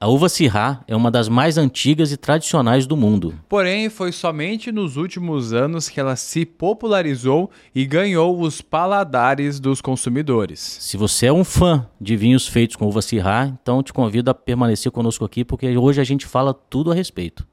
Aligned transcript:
A 0.00 0.06
uva 0.06 0.28
Syrah 0.28 0.84
é 0.86 0.94
uma 0.94 1.10
das 1.10 1.28
mais 1.28 1.58
antigas 1.58 2.12
e 2.12 2.16
tradicionais 2.16 2.86
do 2.86 2.96
mundo. 2.96 3.34
Porém, 3.48 3.90
foi 3.90 4.12
somente 4.12 4.70
nos 4.70 4.96
últimos 4.96 5.52
anos 5.52 5.88
que 5.88 5.98
ela 5.98 6.14
se 6.14 6.46
popularizou 6.46 7.50
e 7.74 7.84
ganhou 7.84 8.40
os 8.40 8.60
paladares 8.60 9.58
dos 9.58 9.80
consumidores. 9.80 10.60
Se 10.60 10.96
você 10.96 11.26
é 11.26 11.32
um 11.32 11.42
fã 11.42 11.84
de 12.00 12.16
vinhos 12.16 12.46
feitos 12.46 12.76
com 12.76 12.86
uva 12.86 13.02
Syrah, 13.02 13.52
então 13.60 13.82
te 13.82 13.92
convido 13.92 14.30
a 14.30 14.34
permanecer 14.34 14.92
conosco 14.92 15.24
aqui, 15.24 15.44
porque 15.44 15.76
hoje 15.76 16.00
a 16.00 16.04
gente 16.04 16.26
fala 16.26 16.54
tudo 16.54 16.92
a 16.92 16.94
respeito. 16.94 17.44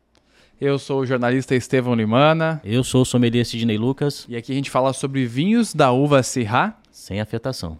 Eu 0.61 0.77
sou 0.77 0.99
o 0.99 1.05
jornalista 1.05 1.55
Estevão 1.55 1.95
Limana. 1.95 2.61
Eu 2.63 2.83
sou 2.83 3.01
o 3.01 3.05
sommelier 3.05 3.43
Sidney 3.43 3.79
Lucas. 3.79 4.23
E 4.29 4.35
aqui 4.35 4.51
a 4.51 4.55
gente 4.55 4.69
fala 4.69 4.93
sobre 4.93 5.25
vinhos 5.25 5.73
da 5.73 5.91
uva 5.91 6.21
Syrah. 6.21 6.77
Sem 6.91 7.19
afetação. 7.19 7.79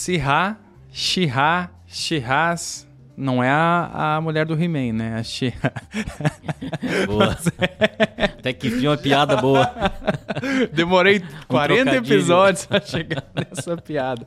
Sirá, 0.00 0.56
Shihá, 0.90 1.68
Shihás. 1.86 2.88
Não 3.14 3.44
é 3.44 3.50
a, 3.50 4.16
a 4.16 4.20
mulher 4.22 4.46
do 4.46 4.54
He-Man, 4.54 4.94
né? 4.94 5.18
A 5.18 5.22
Shihá. 5.22 5.72
Boa. 7.06 7.36
Até 8.38 8.54
que 8.54 8.68
enfim, 8.68 8.86
uma 8.86 8.96
piada 8.96 9.36
boa. 9.36 9.70
Demorei 10.72 11.22
40 11.46 11.96
episódios 11.96 12.64
pra 12.64 12.80
chegar 12.80 13.22
nessa 13.36 13.76
piada. 13.76 14.26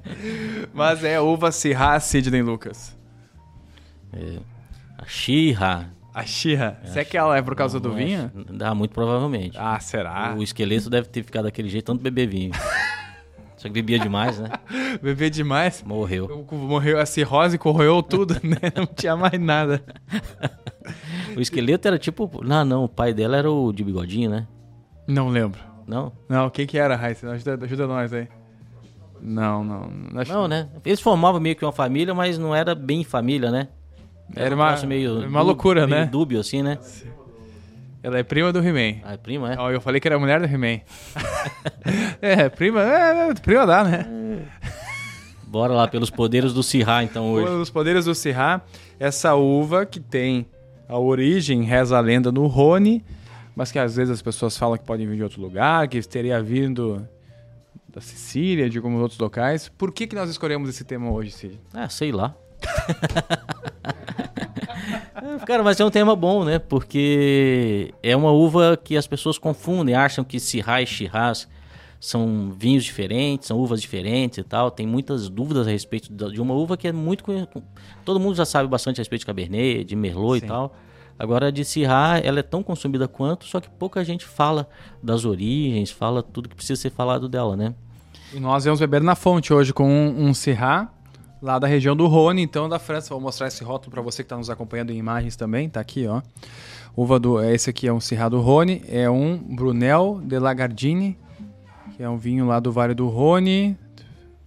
Mas 0.72 1.04
é 1.04 1.20
uva 1.20 1.52
Sirá 1.52 2.00
Sidney 2.00 2.44
Lucas. 2.44 2.96
É, 4.14 4.38
a 5.00 5.08
Shihá. 5.08 5.88
A 6.14 6.24
Shihá. 6.24 6.78
É, 6.84 6.88
será 6.88 7.06
que 7.06 7.18
ela 7.18 7.36
é 7.36 7.42
por 7.42 7.56
causa 7.56 7.80
do 7.80 7.94
é 7.94 7.96
vinho? 7.96 8.32
Dá, 8.52 8.76
muito 8.76 8.94
provavelmente. 8.94 9.58
Ah, 9.60 9.80
será? 9.80 10.36
O 10.38 10.44
esqueleto 10.44 10.88
deve 10.88 11.08
ter 11.08 11.24
ficado 11.24 11.46
daquele 11.46 11.68
jeito, 11.68 11.86
tanto 11.86 12.04
beber 12.04 12.28
vinho. 12.28 12.52
Só 13.64 13.70
que 13.70 13.76
bebia 13.76 13.98
demais, 13.98 14.40
né? 14.40 14.50
bebia 15.02 15.30
demais. 15.30 15.82
Morreu. 15.88 16.46
Morreu, 16.52 17.00
a 17.00 17.06
cirrose 17.06 17.58
corroeu 17.58 18.04
tudo, 18.04 18.34
né? 18.44 18.58
Não 18.76 18.86
tinha 18.86 19.16
mais 19.16 19.40
nada. 19.40 19.82
o 21.34 21.40
esqueleto 21.40 21.88
era 21.88 21.98
tipo. 21.98 22.30
Não, 22.44 22.66
não, 22.66 22.84
o 22.84 22.90
pai 22.90 23.14
dela 23.14 23.38
era 23.38 23.50
o 23.50 23.72
de 23.72 23.82
bigodinho, 23.82 24.30
né? 24.30 24.46
Não 25.08 25.30
lembro. 25.30 25.62
Não? 25.88 26.12
Não, 26.28 26.48
o 26.48 26.52
que 26.52 26.66
que 26.66 26.78
era, 26.78 26.98
Raíssa? 26.98 27.32
Ajuda, 27.32 27.64
ajuda 27.64 27.88
nós 27.88 28.12
aí. 28.12 28.28
Não, 29.22 29.64
não. 29.64 29.90
Não, 30.28 30.46
né? 30.46 30.68
Eles 30.84 31.00
formavam 31.00 31.40
meio 31.40 31.56
que 31.56 31.64
uma 31.64 31.72
família, 31.72 32.14
mas 32.14 32.38
não 32.38 32.54
era 32.54 32.76
bem 32.76 33.06
família, 33.06 33.50
né? 33.50 33.70
Era, 34.36 34.48
era 34.48 34.56
uma, 34.56 34.76
meio 34.86 35.26
uma 35.26 35.42
loucura, 35.42 35.88
meio 35.88 36.02
né? 36.02 36.06
dúbio, 36.06 36.42
assim, 36.42 36.62
né? 36.62 36.78
Sim. 36.82 37.08
Ela 38.04 38.20
é 38.20 38.24
prima 38.24 38.52
do 38.52 38.60
He-Man. 38.60 39.00
Ah, 39.02 39.14
é 39.14 39.18
prima, 39.18 39.54
é? 39.54 39.58
Oh, 39.58 39.70
eu 39.72 39.80
falei 39.80 40.02
que 40.02 40.08
era 40.08 40.20
mulher 40.20 40.42
do 40.42 40.46
He-Man. 40.46 40.82
é, 42.22 42.50
prima, 42.50 42.82
é, 42.84 43.30
é, 43.30 43.34
prima 43.34 43.66
dá, 43.66 43.82
né? 43.86 44.06
Bora 45.48 45.72
lá, 45.72 45.88
pelos 45.88 46.10
poderes 46.10 46.52
do 46.52 46.62
Sirá, 46.62 47.02
então, 47.02 47.32
hoje. 47.32 47.48
Pelos 47.48 47.70
poderes 47.70 48.04
do 48.04 48.14
Sirá, 48.14 48.62
essa 49.00 49.36
uva 49.36 49.86
que 49.86 50.02
tem 50.02 50.46
a 50.90 51.00
origem, 51.00 51.64
reza 51.64 51.98
a 51.98 52.02
lenda, 52.02 52.30
no 52.30 52.46
Rhône, 52.48 53.06
mas 53.56 53.72
que 53.72 53.80
às 53.80 53.96
vezes 53.96 54.16
as 54.16 54.22
pessoas 54.22 54.58
falam 54.58 54.78
que 54.78 54.84
podem 54.84 55.08
vir 55.08 55.16
de 55.16 55.24
outro 55.24 55.42
lugar, 55.42 55.88
que 55.88 56.02
teria 56.02 56.44
vindo 56.44 57.08
da 57.88 58.02
Sicília, 58.02 58.70
de 58.70 58.78
alguns 58.80 59.00
outros 59.00 59.20
locais. 59.20 59.70
Por 59.70 59.94
que, 59.94 60.08
que 60.08 60.16
nós 60.16 60.30
escolhemos 60.30 60.68
esse 60.68 60.84
tema 60.84 61.10
hoje, 61.10 61.32
Cid? 61.32 61.58
Ah, 61.74 61.88
sei 61.88 62.12
lá. 62.12 62.36
Cara, 65.46 65.64
mas 65.64 65.80
é 65.80 65.86
um 65.86 65.90
tema 65.90 66.16
bom, 66.16 66.44
né? 66.44 66.60
Porque 66.60 67.94
é 68.02 68.16
uma 68.16 68.32
uva 68.32 68.78
que 68.82 68.98
as 68.98 69.08
pessoas 69.08 69.38
confundem, 69.38 69.96
acham 69.96 70.24
que 70.24 70.40
Syrah 70.40 70.82
e 70.82 70.86
Shiraz 70.86 71.48
são 72.00 72.54
vinhos 72.58 72.84
diferentes, 72.84 73.48
são 73.48 73.58
uvas 73.58 73.82
diferentes 73.82 74.38
e 74.38 74.44
tal. 74.44 74.70
Tem 74.70 74.86
muitas 74.86 75.30
dúvidas 75.30 75.68
a 75.68 75.72
respeito 75.72 76.14
de 76.14 76.42
uma 76.42 76.54
uva 76.54 76.76
que 76.76 76.88
é 76.88 76.92
muito. 76.92 77.24
Todo 78.04 78.20
mundo 78.20 78.36
já 78.36 78.46
sabe 78.46 78.68
bastante 78.68 79.00
a 79.00 79.02
respeito 79.02 79.22
de 79.22 79.26
Cabernet, 79.26 79.84
de 79.86 79.96
Merlot 79.96 80.40
Sim. 80.40 80.46
e 80.46 80.50
tal. 80.50 80.76
Agora, 81.18 81.52
de 81.52 81.64
Syrah, 81.64 82.20
ela 82.20 82.40
é 82.40 82.44
tão 82.44 82.64
consumida 82.64 83.08
quanto, 83.08 83.46
só 83.46 83.62
que 83.62 83.70
pouca 83.70 84.04
gente 84.04 84.26
fala 84.26 84.68
das 85.02 85.24
origens, 85.24 85.92
fala 85.92 86.24
tudo 86.24 86.50
que 86.50 86.56
precisa 86.56 86.82
ser 86.82 86.90
falado 86.90 87.30
dela, 87.30 87.56
né? 87.56 87.74
E 88.34 88.40
nós 88.40 88.66
vamos 88.66 88.80
beber 88.80 89.02
na 89.02 89.16
fonte 89.16 89.54
hoje 89.54 89.72
com 89.72 89.88
um, 89.88 90.28
um 90.28 90.34
Syrah 90.34 90.93
lá 91.44 91.60
da 91.60 91.68
região 91.68 91.94
do 91.94 92.08
Rhône, 92.08 92.42
então 92.42 92.70
da 92.70 92.80
França. 92.80 93.10
Vou 93.10 93.20
mostrar 93.20 93.48
esse 93.48 93.64
rótulo 93.64 93.92
para 93.92 94.02
você 94.02 94.24
que 94.24 94.28
está 94.28 94.38
nos 94.38 94.50
acompanhando 94.50 94.92
em 94.92 94.98
imagens 94.98 95.36
também. 95.36 95.70
Tá 95.70 95.82
aqui, 95.82 96.08
ó. 96.08 96.22
Uva 96.96 97.20
do, 97.20 97.44
esse 97.44 97.70
aqui 97.70 97.86
é 97.86 97.92
um 97.92 98.00
Syrah 98.00 98.30
do 98.30 98.40
Rhône, 98.40 98.82
é 98.88 99.10
um 99.10 99.38
Brunel 99.38 100.22
de 100.24 100.40
Lagardine, 100.40 101.18
que 101.98 102.02
é 102.02 102.10
um 102.10 102.18
vinho 102.18 102.46
lá 102.46 102.60
do 102.60 102.72
Vale 102.72 102.94
do 102.94 103.10
Rhône, 103.10 103.78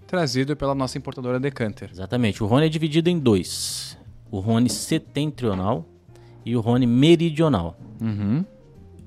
trazido 0.06 0.56
pela 0.56 0.74
nossa 0.74 0.96
importadora 0.96 1.38
Decanter. 1.38 1.90
Exatamente. 1.92 2.42
O 2.42 2.46
Rhône 2.46 2.66
é 2.66 2.68
dividido 2.68 3.10
em 3.10 3.18
dois: 3.18 3.98
o 4.30 4.38
Rhône 4.38 4.70
setentrional 4.70 5.84
e 6.46 6.56
o 6.56 6.60
Rhône 6.60 6.86
meridional. 6.86 7.76
Uhum. 8.00 8.44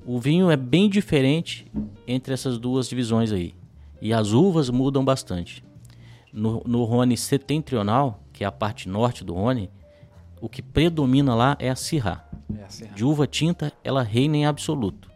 O 0.06 0.20
vinho 0.20 0.50
é 0.50 0.56
bem 0.56 0.88
diferente 0.88 1.66
entre 2.06 2.34
essas 2.34 2.56
duas 2.58 2.88
divisões 2.88 3.32
aí. 3.32 3.54
E 4.00 4.12
as 4.12 4.32
uvas 4.32 4.70
mudam 4.70 5.04
bastante. 5.04 5.64
No, 6.32 6.62
no 6.64 6.84
Rhône 6.84 7.16
setentrional, 7.16 8.22
que 8.32 8.44
é 8.44 8.46
a 8.46 8.52
parte 8.52 8.88
norte 8.88 9.24
do 9.24 9.34
Rhône, 9.34 9.70
o 10.40 10.48
que 10.48 10.62
predomina 10.62 11.34
lá 11.34 11.56
é 11.58 11.68
a 11.68 11.76
Syrah. 11.76 12.24
É 12.56 12.62
a 12.62 12.94
De 12.94 13.04
uva 13.04 13.26
tinta, 13.26 13.72
ela 13.84 14.02
reina 14.02 14.36
em 14.36 14.46
absoluto. 14.46 15.10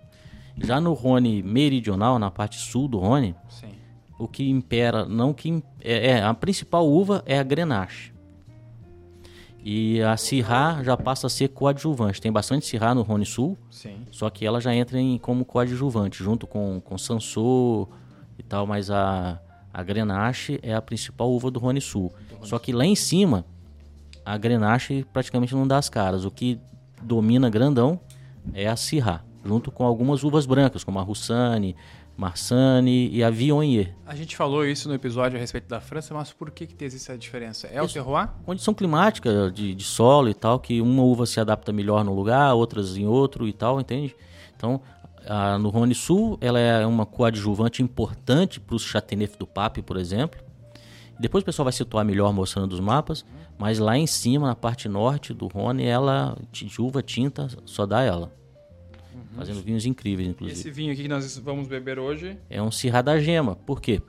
Já 0.57 0.81
no 0.81 0.93
Rhône 0.93 1.43
meridional, 1.43 2.19
na 2.19 2.31
parte 2.31 2.59
sul 2.59 2.87
do 2.87 2.99
Rhône, 2.99 3.35
Sim. 3.49 3.73
o 4.19 4.29
que 4.29 4.49
impera, 4.49 5.05
não 5.05 5.33
que 5.33 5.63
é, 5.81 6.11
é, 6.11 6.23
a 6.23 6.33
principal 6.35 6.89
uva 6.89 7.23
é 7.27 7.39
a 7.39 7.43
Grenache. 7.43 8.13
E 9.67 10.03
a 10.03 10.15
Syrah 10.17 10.83
já 10.85 10.95
passa 10.95 11.27
a 11.27 11.31
ser 11.31 11.49
coadjuvante. 11.49 12.21
Tem 12.21 12.31
bastante 12.31 12.67
Syrah 12.67 12.95
no 12.95 13.01
Rhône 13.01 13.25
Sul, 13.25 13.57
Sim. 13.71 14.05
só 14.11 14.29
que 14.29 14.45
ela 14.45 14.61
já 14.61 14.75
entra 14.75 15.01
em, 15.01 15.17
como 15.17 15.45
coadjuvante, 15.45 16.23
junto 16.23 16.47
com, 16.47 16.81
com 16.85 16.99
Sansô 16.99 17.89
e 18.39 18.43
tal, 18.43 18.67
mas 18.67 18.91
a 18.91 19.41
a 19.75 19.83
Grenache 19.83 20.61
é 20.63 20.73
a 20.73 20.81
principal 20.81 21.29
uva 21.33 21.51
do 21.51 21.59
Rhône 21.59 21.81
Sul. 21.81 22.13
Só 22.43 22.61
que 22.61 22.73
lá 22.73 22.85
em 22.85 22.95
cima, 22.95 23.45
a 24.25 24.39
Grenache 24.39 25.05
praticamente 25.13 25.53
não 25.53 25.67
dá 25.67 25.79
as 25.79 25.89
caras. 25.89 26.25
O 26.25 26.31
que 26.31 26.61
domina 27.03 27.51
grandão 27.51 27.99
é 28.53 28.69
a 28.69 28.77
Syrah, 28.77 29.25
junto 29.45 29.73
com 29.73 29.85
algumas 29.85 30.23
uvas 30.23 30.47
brancas, 30.47 30.85
como 30.85 31.01
a 31.01 31.03
Roussanne, 31.03 31.75
Marsanne 32.17 33.11
e 33.11 33.25
a 33.25 33.31
Viognier. 33.31 33.97
A 34.07 34.15
gente 34.15 34.37
falou 34.37 34.65
isso 34.65 34.89
no 34.89 34.95
episódio 34.95 35.37
a 35.37 35.41
respeito 35.41 35.67
da 35.67 35.81
França, 35.81 36.15
mas 36.15 36.33
por 36.33 36.53
que, 36.53 36.69
que 36.69 36.85
existe 36.85 37.11
essa 37.11 37.19
diferença? 37.19 37.67
É 37.67 37.83
isso, 37.83 37.87
o 37.87 37.93
terroir? 37.93 38.29
Condição 38.47 38.73
climática 38.73 39.51
de, 39.51 39.75
de 39.75 39.85
solo 39.85 40.29
e 40.29 40.35
tal, 40.35 40.61
que 40.61 40.81
uma 40.81 41.03
uva 41.03 41.27
se 41.27 41.41
adapta 41.41 41.73
melhor 41.73 42.05
no 42.05 42.15
lugar, 42.15 42.55
outras 42.55 42.97
em 42.97 43.07
outro 43.07 43.49
e 43.49 43.53
tal, 43.53 43.81
entende? 43.81 44.15
Então, 44.57 44.81
no 45.61 45.69
Rhône 45.69 45.95
Sul, 45.95 46.39
ela 46.41 46.59
é 46.59 46.87
uma 46.87 47.07
coadjuvante 47.07 47.83
importante 47.83 48.61
para 48.61 48.77
o 48.77 48.79
Chateauneuf 48.79 49.39
do 49.39 49.47
Pape, 49.47 49.83
por 49.83 49.97
exemplo. 49.97 50.41
Depois 51.19 51.43
o 51.43 51.45
pessoal 51.45 51.65
vai 51.65 51.73
situar 51.73 52.05
melhor 52.05 52.33
mostrando 52.33 52.73
os 52.73 52.81
mapas, 52.81 53.25
mas 53.59 53.79
lá 53.79 53.97
em 53.97 54.07
cima, 54.07 54.49
na 54.49 54.55
parte 54.55 54.89
norte 54.89 55.33
do 55.33 55.47
Rhône, 55.47 55.85
ela 55.85 56.37
de 56.51 56.81
uva 56.81 57.03
tinta 57.03 57.49
só 57.65 57.87
dá 57.87 58.03
ela. 58.03 58.33
Uhum. 59.15 59.23
Fazendo 59.37 59.63
vinhos 59.63 59.87
incríveis, 59.87 60.29
inclusive. 60.29 60.59
Esse 60.59 60.71
vinho 60.71 60.93
aqui 60.93 61.03
que 61.03 61.09
nós 61.09 61.39
vamos 61.39 61.69
beber 61.69 61.99
hoje? 61.99 62.37
É 62.51 62.61
um 62.61 62.71
Syrah 62.71 63.03
da 63.03 63.19
Gema. 63.19 63.55
Por 63.55 63.81
quê? 63.81 64.03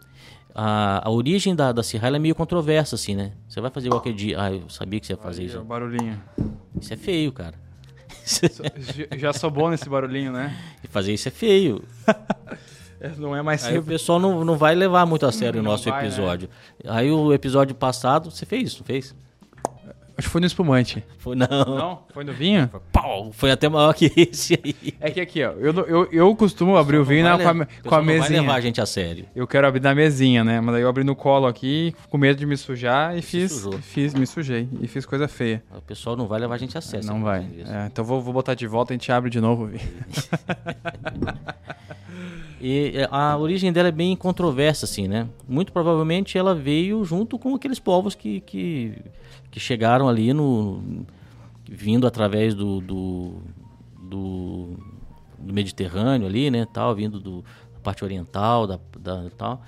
A, 0.53 1.07
a 1.07 1.11
origem 1.11 1.55
da, 1.55 1.71
da 1.71 1.83
Syrah 1.83 2.15
é 2.15 2.19
meio 2.19 2.33
controversa, 2.33 2.95
assim, 2.95 3.13
né? 3.13 3.33
Você 3.47 3.61
vai 3.61 3.69
fazer 3.69 3.89
qualquer 3.89 4.13
dia. 4.13 4.41
Ah, 4.41 4.51
eu 4.51 4.67
sabia 4.69 4.99
que 4.99 5.05
você 5.05 5.13
ia 5.13 5.17
fazer 5.17 5.41
Aí, 5.41 5.47
isso. 5.47 5.59
O 5.59 5.63
barulhinho. 5.63 6.19
Isso 6.79 6.93
é 6.93 6.97
feio, 6.97 7.31
cara. 7.31 7.64
Já 9.17 9.33
sou 9.33 9.49
bom 9.49 9.69
nesse 9.69 9.87
barulhinho, 9.87 10.31
né? 10.31 10.55
E 10.83 10.87
fazer 10.87 11.13
isso 11.13 11.27
é 11.27 11.31
feio. 11.31 11.83
não 13.17 13.35
é 13.35 13.41
mais 13.41 13.63
Aí 13.65 13.77
o 13.77 13.83
pessoal 13.83 14.19
não, 14.19 14.43
não 14.43 14.57
vai 14.57 14.73
levar 14.73 15.05
muito 15.05 15.25
a 15.25 15.31
sério 15.31 15.61
não 15.61 15.69
o 15.69 15.73
nosso 15.73 15.89
vai, 15.89 16.01
né? 16.01 16.07
episódio. 16.07 16.49
Né? 16.83 16.91
Aí 16.91 17.11
o 17.11 17.33
episódio 17.33 17.75
passado, 17.75 18.31
você 18.31 18.45
fez 18.45 18.69
isso, 18.69 18.79
não 18.79 18.85
fez? 18.85 19.15
Acho 20.17 20.27
que 20.27 20.31
foi 20.31 20.39
no 20.39 20.47
espumante. 20.47 21.03
Foi 21.17 21.35
não. 21.35 21.47
Não? 21.47 21.99
Foi 22.13 22.23
no 22.23 22.31
vinho? 22.31 22.69
Foi, 22.69 22.79
pau, 22.91 23.31
foi 23.33 23.51
até 23.51 23.67
maior 23.67 23.93
que 23.93 24.11
esse 24.15 24.59
aí. 24.63 24.93
É 24.99 25.11
que 25.11 25.19
aqui, 25.19 25.43
ó, 25.43 25.51
eu, 25.51 25.73
eu, 25.73 26.09
eu 26.11 26.35
costumo 26.35 26.77
abrir 26.77 26.97
o 26.97 27.03
vinho 27.03 27.23
na, 27.23 27.37
com 27.37 27.49
a, 27.49 27.67
com 27.89 27.95
a 27.95 28.01
mesinha. 28.01 28.21
Não 28.21 28.27
vai 28.27 28.39
levar 28.41 28.55
a 28.55 28.61
gente 28.61 28.79
a 28.79 28.85
sério. 28.85 29.25
Eu 29.35 29.45
quero 29.45 29.67
abrir 29.67 29.81
na 29.81 29.93
mesinha, 29.93 30.43
né? 30.43 30.61
Mas 30.61 30.75
aí 30.75 30.81
eu 30.81 30.89
abri 30.89 31.03
no 31.03 31.15
colo 31.15 31.47
aqui, 31.47 31.93
com 32.09 32.17
medo 32.17 32.37
de 32.37 32.45
me 32.45 32.55
sujar 32.55 33.17
e 33.17 33.21
fiz, 33.21 33.67
fiz, 33.81 34.13
me 34.13 34.25
sujei 34.25 34.69
e 34.79 34.87
fiz 34.87 35.05
coisa 35.05 35.27
feia. 35.27 35.61
O 35.75 35.81
pessoal 35.81 36.15
não 36.15 36.27
vai 36.27 36.39
levar 36.39 36.55
a 36.55 36.57
gente 36.57 36.77
a 36.77 36.81
sério. 36.81 37.05
Não 37.05 37.21
vai. 37.21 37.45
É, 37.67 37.87
então 37.87 38.05
vou, 38.05 38.21
vou 38.21 38.33
botar 38.33 38.53
de 38.53 38.65
volta 38.67 38.93
e 38.93 38.95
a 38.95 38.97
gente 38.97 39.11
abre 39.11 39.29
de 39.29 39.41
novo 39.41 39.63
o 39.63 39.67
vinho. 39.67 39.81
E 42.61 42.93
é, 42.95 43.07
a 43.11 43.37
origem 43.37 43.71
dela 43.71 43.89
é 43.89 43.91
bem 43.91 44.15
controversa, 44.15 44.85
assim, 44.85 45.07
né? 45.07 45.27
Muito 45.47 45.71
provavelmente 45.71 46.37
ela 46.37 46.55
veio 46.55 47.03
junto 47.03 47.37
com 47.37 47.53
aqueles 47.53 47.79
povos 47.79 48.15
que, 48.15 48.41
que, 48.41 48.93
que 49.55 49.59
chegaram 49.61 50.09
ali 50.09 50.33
no. 50.33 51.05
vindo 51.63 52.05
através 52.05 52.53
do, 52.53 52.81
do, 52.81 53.35
do, 53.97 54.77
do 55.39 55.53
Mediterrâneo 55.53 56.27
ali, 56.27 56.51
né? 56.51 56.67
Tal, 56.73 56.93
vindo 56.93 57.21
do, 57.21 57.41
da 57.73 57.79
parte 57.81 58.03
oriental, 58.03 58.67
da, 58.67 58.77
da 58.99 59.29
tal. 59.37 59.61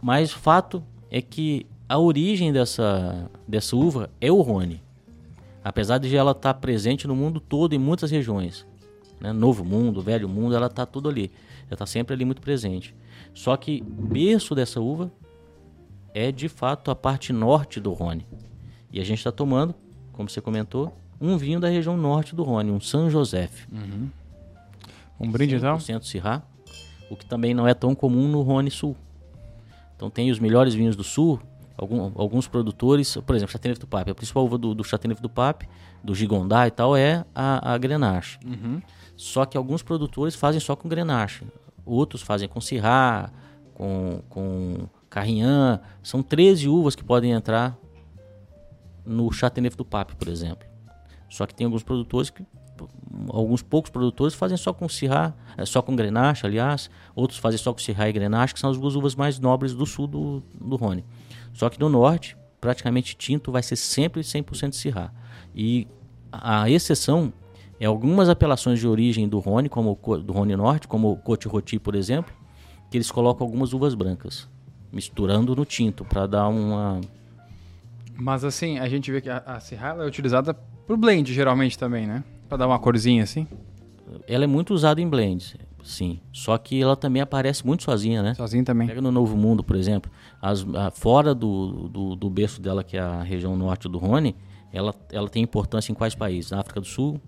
Mas 0.00 0.32
o 0.32 0.38
fato 0.38 0.80
é 1.10 1.20
que 1.20 1.66
a 1.88 1.98
origem 1.98 2.52
dessa, 2.52 3.28
dessa 3.48 3.74
uva 3.74 4.08
é 4.20 4.30
o 4.30 4.40
Rhône. 4.42 4.80
Apesar 5.64 5.98
de 5.98 6.16
ela 6.16 6.30
estar 6.30 6.54
presente 6.54 7.08
no 7.08 7.16
mundo 7.16 7.40
todo, 7.40 7.74
em 7.74 7.78
muitas 7.80 8.12
regiões. 8.12 8.64
Né? 9.20 9.32
Novo 9.32 9.64
Mundo, 9.64 10.00
Velho 10.00 10.28
Mundo, 10.28 10.54
ela 10.54 10.68
está 10.68 10.86
tudo 10.86 11.08
ali. 11.08 11.32
Ela 11.64 11.72
está 11.72 11.84
sempre 11.84 12.14
ali 12.14 12.24
muito 12.24 12.40
presente. 12.40 12.94
Só 13.34 13.56
que 13.56 13.82
o 13.82 14.06
berço 14.06 14.54
dessa 14.54 14.80
uva 14.80 15.10
é 16.14 16.30
de 16.30 16.48
fato 16.48 16.92
a 16.92 16.94
parte 16.94 17.32
norte 17.32 17.80
do 17.80 17.92
Rhône. 17.92 18.24
E 18.96 19.00
a 19.00 19.04
gente 19.04 19.18
está 19.18 19.30
tomando, 19.30 19.74
como 20.14 20.26
você 20.26 20.40
comentou, 20.40 20.90
um 21.20 21.36
vinho 21.36 21.60
da 21.60 21.68
região 21.68 21.98
norte 21.98 22.34
do 22.34 22.42
Rhône, 22.42 22.70
um 22.70 22.80
São 22.80 23.10
José. 23.10 23.50
Uhum. 23.70 24.08
Um 25.20 25.30
brinde 25.30 25.56
então? 25.56 25.76
100% 25.76 26.02
Syrah, 26.02 26.42
o 27.10 27.14
que 27.14 27.26
também 27.26 27.52
não 27.52 27.68
é 27.68 27.74
tão 27.74 27.94
comum 27.94 28.26
no 28.26 28.40
Rhône 28.40 28.70
Sul. 28.70 28.96
Então 29.94 30.08
tem 30.08 30.30
os 30.30 30.38
melhores 30.38 30.72
vinhos 30.72 30.96
do 30.96 31.04
Sul, 31.04 31.38
algum, 31.76 32.10
alguns 32.14 32.48
produtores, 32.48 33.18
por 33.18 33.36
exemplo, 33.36 33.52
Chateauneuf 33.52 33.78
do 33.78 33.86
Pape, 33.86 34.12
a 34.12 34.14
principal 34.14 34.46
uva 34.46 34.56
do, 34.56 34.74
do 34.74 34.82
Chateauneuf 34.82 35.20
do 35.20 35.28
Pape, 35.28 35.68
do 36.02 36.14
Gigondá 36.14 36.66
e 36.66 36.70
tal, 36.70 36.96
é 36.96 37.22
a, 37.34 37.74
a 37.74 37.76
Grenache. 37.76 38.38
Uhum. 38.46 38.80
Só 39.14 39.44
que 39.44 39.58
alguns 39.58 39.82
produtores 39.82 40.34
fazem 40.34 40.58
só 40.58 40.74
com 40.74 40.88
Grenache. 40.88 41.44
Outros 41.84 42.22
fazem 42.22 42.48
com 42.48 42.62
Syrah, 42.62 43.30
com, 43.74 44.22
com 44.30 44.88
Carignan. 45.10 45.82
São 46.02 46.22
13 46.22 46.66
uvas 46.66 46.96
que 46.96 47.04
podem 47.04 47.32
entrar 47.32 47.78
no 49.06 49.30
Chateauneuf 49.30 49.76
do 49.76 49.84
Pape, 49.84 50.16
por 50.16 50.28
exemplo. 50.28 50.66
Só 51.28 51.46
que 51.46 51.54
tem 51.54 51.64
alguns 51.64 51.82
produtores 51.82 52.30
que 52.30 52.44
alguns 53.30 53.62
poucos 53.62 53.90
produtores 53.90 54.34
fazem 54.34 54.56
só 54.56 54.72
com 54.72 54.88
Syrah, 54.88 55.34
é, 55.56 55.64
só 55.64 55.80
com 55.80 55.96
Grenache, 55.96 56.46
aliás. 56.46 56.90
Outros 57.14 57.38
fazem 57.38 57.58
só 57.58 57.72
com 57.72 57.78
Syrah 57.78 58.08
e 58.08 58.12
Grenache, 58.12 58.54
que 58.54 58.60
são 58.60 58.70
as 58.70 58.78
duas 58.78 58.94
uvas 58.94 59.14
mais 59.14 59.38
nobres 59.38 59.74
do 59.74 59.86
sul 59.86 60.06
do, 60.06 60.42
do 60.60 60.76
Rhône. 60.76 61.04
Só 61.54 61.70
que 61.70 61.80
no 61.80 61.88
norte, 61.88 62.36
praticamente 62.60 63.16
tinto 63.16 63.50
vai 63.50 63.62
ser 63.62 63.76
sempre 63.76 64.20
100% 64.20 64.72
Syrah. 64.72 65.12
E 65.54 65.86
a 66.30 66.68
exceção 66.68 67.32
é 67.80 67.86
algumas 67.86 68.28
apelações 68.28 68.78
de 68.78 68.86
origem 68.86 69.28
do 69.28 69.38
Rhône, 69.38 69.68
como 69.68 69.98
do 70.22 70.32
Rhône 70.32 70.56
Norte, 70.56 70.88
como 70.88 71.12
o 71.12 71.16
Côte 71.16 71.48
Rôti, 71.48 71.78
por 71.78 71.94
exemplo, 71.94 72.34
que 72.90 72.96
eles 72.96 73.10
colocam 73.10 73.46
algumas 73.46 73.72
uvas 73.72 73.94
brancas, 73.94 74.48
misturando 74.92 75.54
no 75.54 75.64
tinto 75.64 76.04
para 76.04 76.26
dar 76.26 76.48
uma 76.48 77.00
Mas 78.18 78.44
assim, 78.44 78.78
a 78.78 78.88
gente 78.88 79.10
vê 79.12 79.20
que 79.20 79.28
a, 79.28 79.42
a 79.46 80.02
é 80.02 80.06
utilizada 80.06 80.54
pro 80.86 80.96
blend 80.96 81.32
geralmente 81.32 81.78
também, 81.78 82.06
né? 82.06 82.24
Para 82.48 82.58
dar 82.58 82.66
uma 82.66 82.78
corzinha 82.78 83.22
assim. 83.22 83.46
Ela 84.26 84.44
é 84.44 84.46
muito 84.46 84.72
usada 84.72 85.00
em 85.00 85.08
blends, 85.08 85.56
sim. 85.82 86.20
Só 86.32 86.56
que 86.56 86.80
ela 86.80 86.96
também 86.96 87.20
aparece 87.20 87.66
muito 87.66 87.82
sozinha, 87.82 88.22
né? 88.22 88.34
Sozinha 88.34 88.64
também. 88.64 88.86
Pega 88.86 89.00
no 89.00 89.10
Novo 89.10 89.36
Mundo, 89.36 89.62
por 89.62 89.76
exemplo, 89.76 90.10
as, 90.40 90.66
a, 90.74 90.90
fora 90.90 91.34
do, 91.34 91.88
do, 91.88 92.16
do 92.16 92.30
berço 92.30 92.60
dela, 92.60 92.82
que 92.82 92.96
é 92.96 93.00
a 93.00 93.22
região 93.22 93.56
norte 93.56 93.88
do 93.88 93.98
Rhône, 93.98 94.36
ela, 94.72 94.94
ela 95.10 95.28
tem 95.28 95.42
importância 95.42 95.90
em 95.92 95.94
quais 95.94 96.14
países? 96.14 96.50
Na 96.50 96.60
África 96.60 96.80
do 96.80 96.86
Sul, 96.86 97.20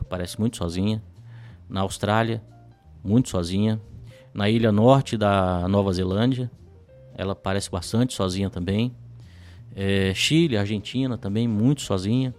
aparece 0.00 0.38
muito 0.38 0.56
sozinha. 0.56 1.02
Na 1.68 1.80
Austrália, 1.80 2.42
muito 3.02 3.28
sozinha. 3.28 3.80
Na 4.34 4.48
ilha 4.48 4.70
norte 4.70 5.16
da 5.16 5.66
Nova 5.68 5.92
Zelândia, 5.92 6.50
ela 7.14 7.32
aparece 7.32 7.70
bastante 7.70 8.14
sozinha 8.14 8.48
também. 8.48 8.94
É, 9.74 10.12
Chile, 10.14 10.56
Argentina 10.56 11.16
também, 11.16 11.48
muito 11.48 11.82
sozinha. 11.82 12.34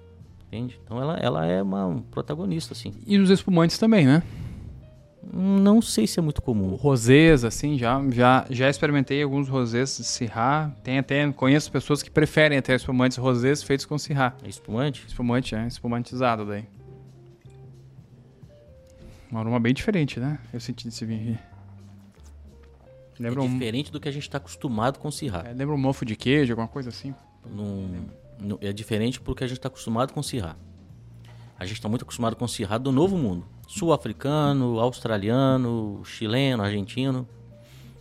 Entende? 0.47 0.79
Então 0.83 1.01
ela, 1.01 1.17
ela 1.17 1.45
é 1.45 1.61
uma 1.61 2.03
protagonista, 2.11 2.73
assim. 2.73 2.93
E 3.07 3.17
nos 3.17 3.29
espumantes 3.29 3.77
também, 3.77 4.05
né? 4.05 4.21
Não 5.31 5.81
sei 5.81 6.05
se 6.05 6.19
é 6.19 6.21
muito 6.21 6.41
comum. 6.41 6.75
Rosés, 6.75 7.43
assim, 7.43 7.77
já, 7.77 7.99
já, 8.11 8.45
já 8.49 8.69
experimentei 8.69 9.23
alguns 9.23 9.47
rosés 9.47 9.97
de 9.97 10.03
Syrah. 10.03 10.75
Tem 10.83 10.99
até, 10.99 11.31
conheço 11.31 11.71
pessoas 11.71 12.03
que 12.03 12.11
preferem 12.11 12.57
até 12.57 12.75
espumantes 12.75 13.17
rosés 13.17 13.63
feitos 13.63 13.85
com 13.85 13.97
Syrah. 13.97 14.35
É 14.43 14.49
espumante? 14.49 15.03
Espumante, 15.07 15.55
é, 15.55 15.65
espumantizado 15.65 16.45
daí. 16.45 16.65
Um 19.31 19.37
aroma 19.39 19.59
bem 19.59 19.73
diferente, 19.73 20.19
né? 20.19 20.37
Eu 20.53 20.59
senti 20.59 20.85
desse 20.85 21.03
vinho 21.03 21.33
aqui. 21.33 21.52
Lembra 23.23 23.41
é 23.41 23.43
um, 23.45 23.53
diferente 23.53 23.91
do 23.91 23.99
que 23.99 24.07
a 24.09 24.11
gente 24.11 24.23
está 24.23 24.37
acostumado 24.37 24.99
com 24.99 25.09
Syrah. 25.11 25.43
é, 25.47 25.53
lembra 25.53 25.73
um 25.73 25.77
mofo 25.77 26.05
de 26.05 26.15
queijo, 26.15 26.53
alguma 26.53 26.67
coisa 26.67 26.89
assim. 26.89 27.13
Num- 27.49 28.05
no- 28.39 28.57
é 28.61 28.71
diferente 28.73 29.19
porque 29.21 29.43
a 29.43 29.47
gente 29.47 29.57
está 29.57 29.67
acostumado 29.67 30.13
com 30.13 30.21
Syrah. 30.21 30.55
A 31.57 31.65
gente 31.65 31.77
está 31.77 31.87
muito 31.87 32.03
acostumado 32.03 32.35
com 32.35 32.47
Syrah 32.47 32.77
do 32.77 32.91
Novo 32.91 33.17
Mundo. 33.17 33.45
Sul-africano, 33.67 34.79
australiano, 34.79 36.01
chileno, 36.03 36.61
argentino. 36.63 37.27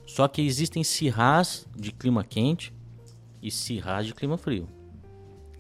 Só 0.07 0.27
que 0.27 0.43
existem 0.43 0.83
Syrahs 0.83 1.67
de 1.77 1.93
clima 1.93 2.25
quente 2.25 2.73
e 3.41 3.51
Syrahs 3.51 4.07
de 4.07 4.15
clima 4.15 4.37
frio. 4.37 4.67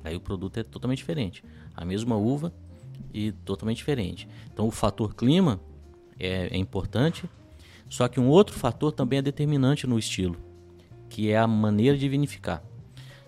Aí 0.04 0.16
o 0.16 0.20
produto 0.20 0.58
é 0.58 0.62
totalmente 0.64 0.98
diferente. 0.98 1.44
A 1.74 1.84
mesma 1.84 2.16
uva 2.16 2.52
e 3.14 3.30
totalmente 3.32 3.76
diferente. 3.78 4.26
Então 4.52 4.66
o 4.66 4.70
fator 4.70 5.14
clima 5.14 5.60
é, 6.18 6.48
é 6.48 6.56
importante. 6.56 7.28
Só 7.92 8.08
que 8.08 8.18
um 8.18 8.26
outro 8.28 8.54
fator 8.58 8.90
também 8.90 9.18
é 9.18 9.22
determinante 9.22 9.86
no 9.86 9.98
estilo, 9.98 10.34
que 11.10 11.30
é 11.30 11.36
a 11.36 11.46
maneira 11.46 11.94
de 11.94 12.08
vinificar. 12.08 12.62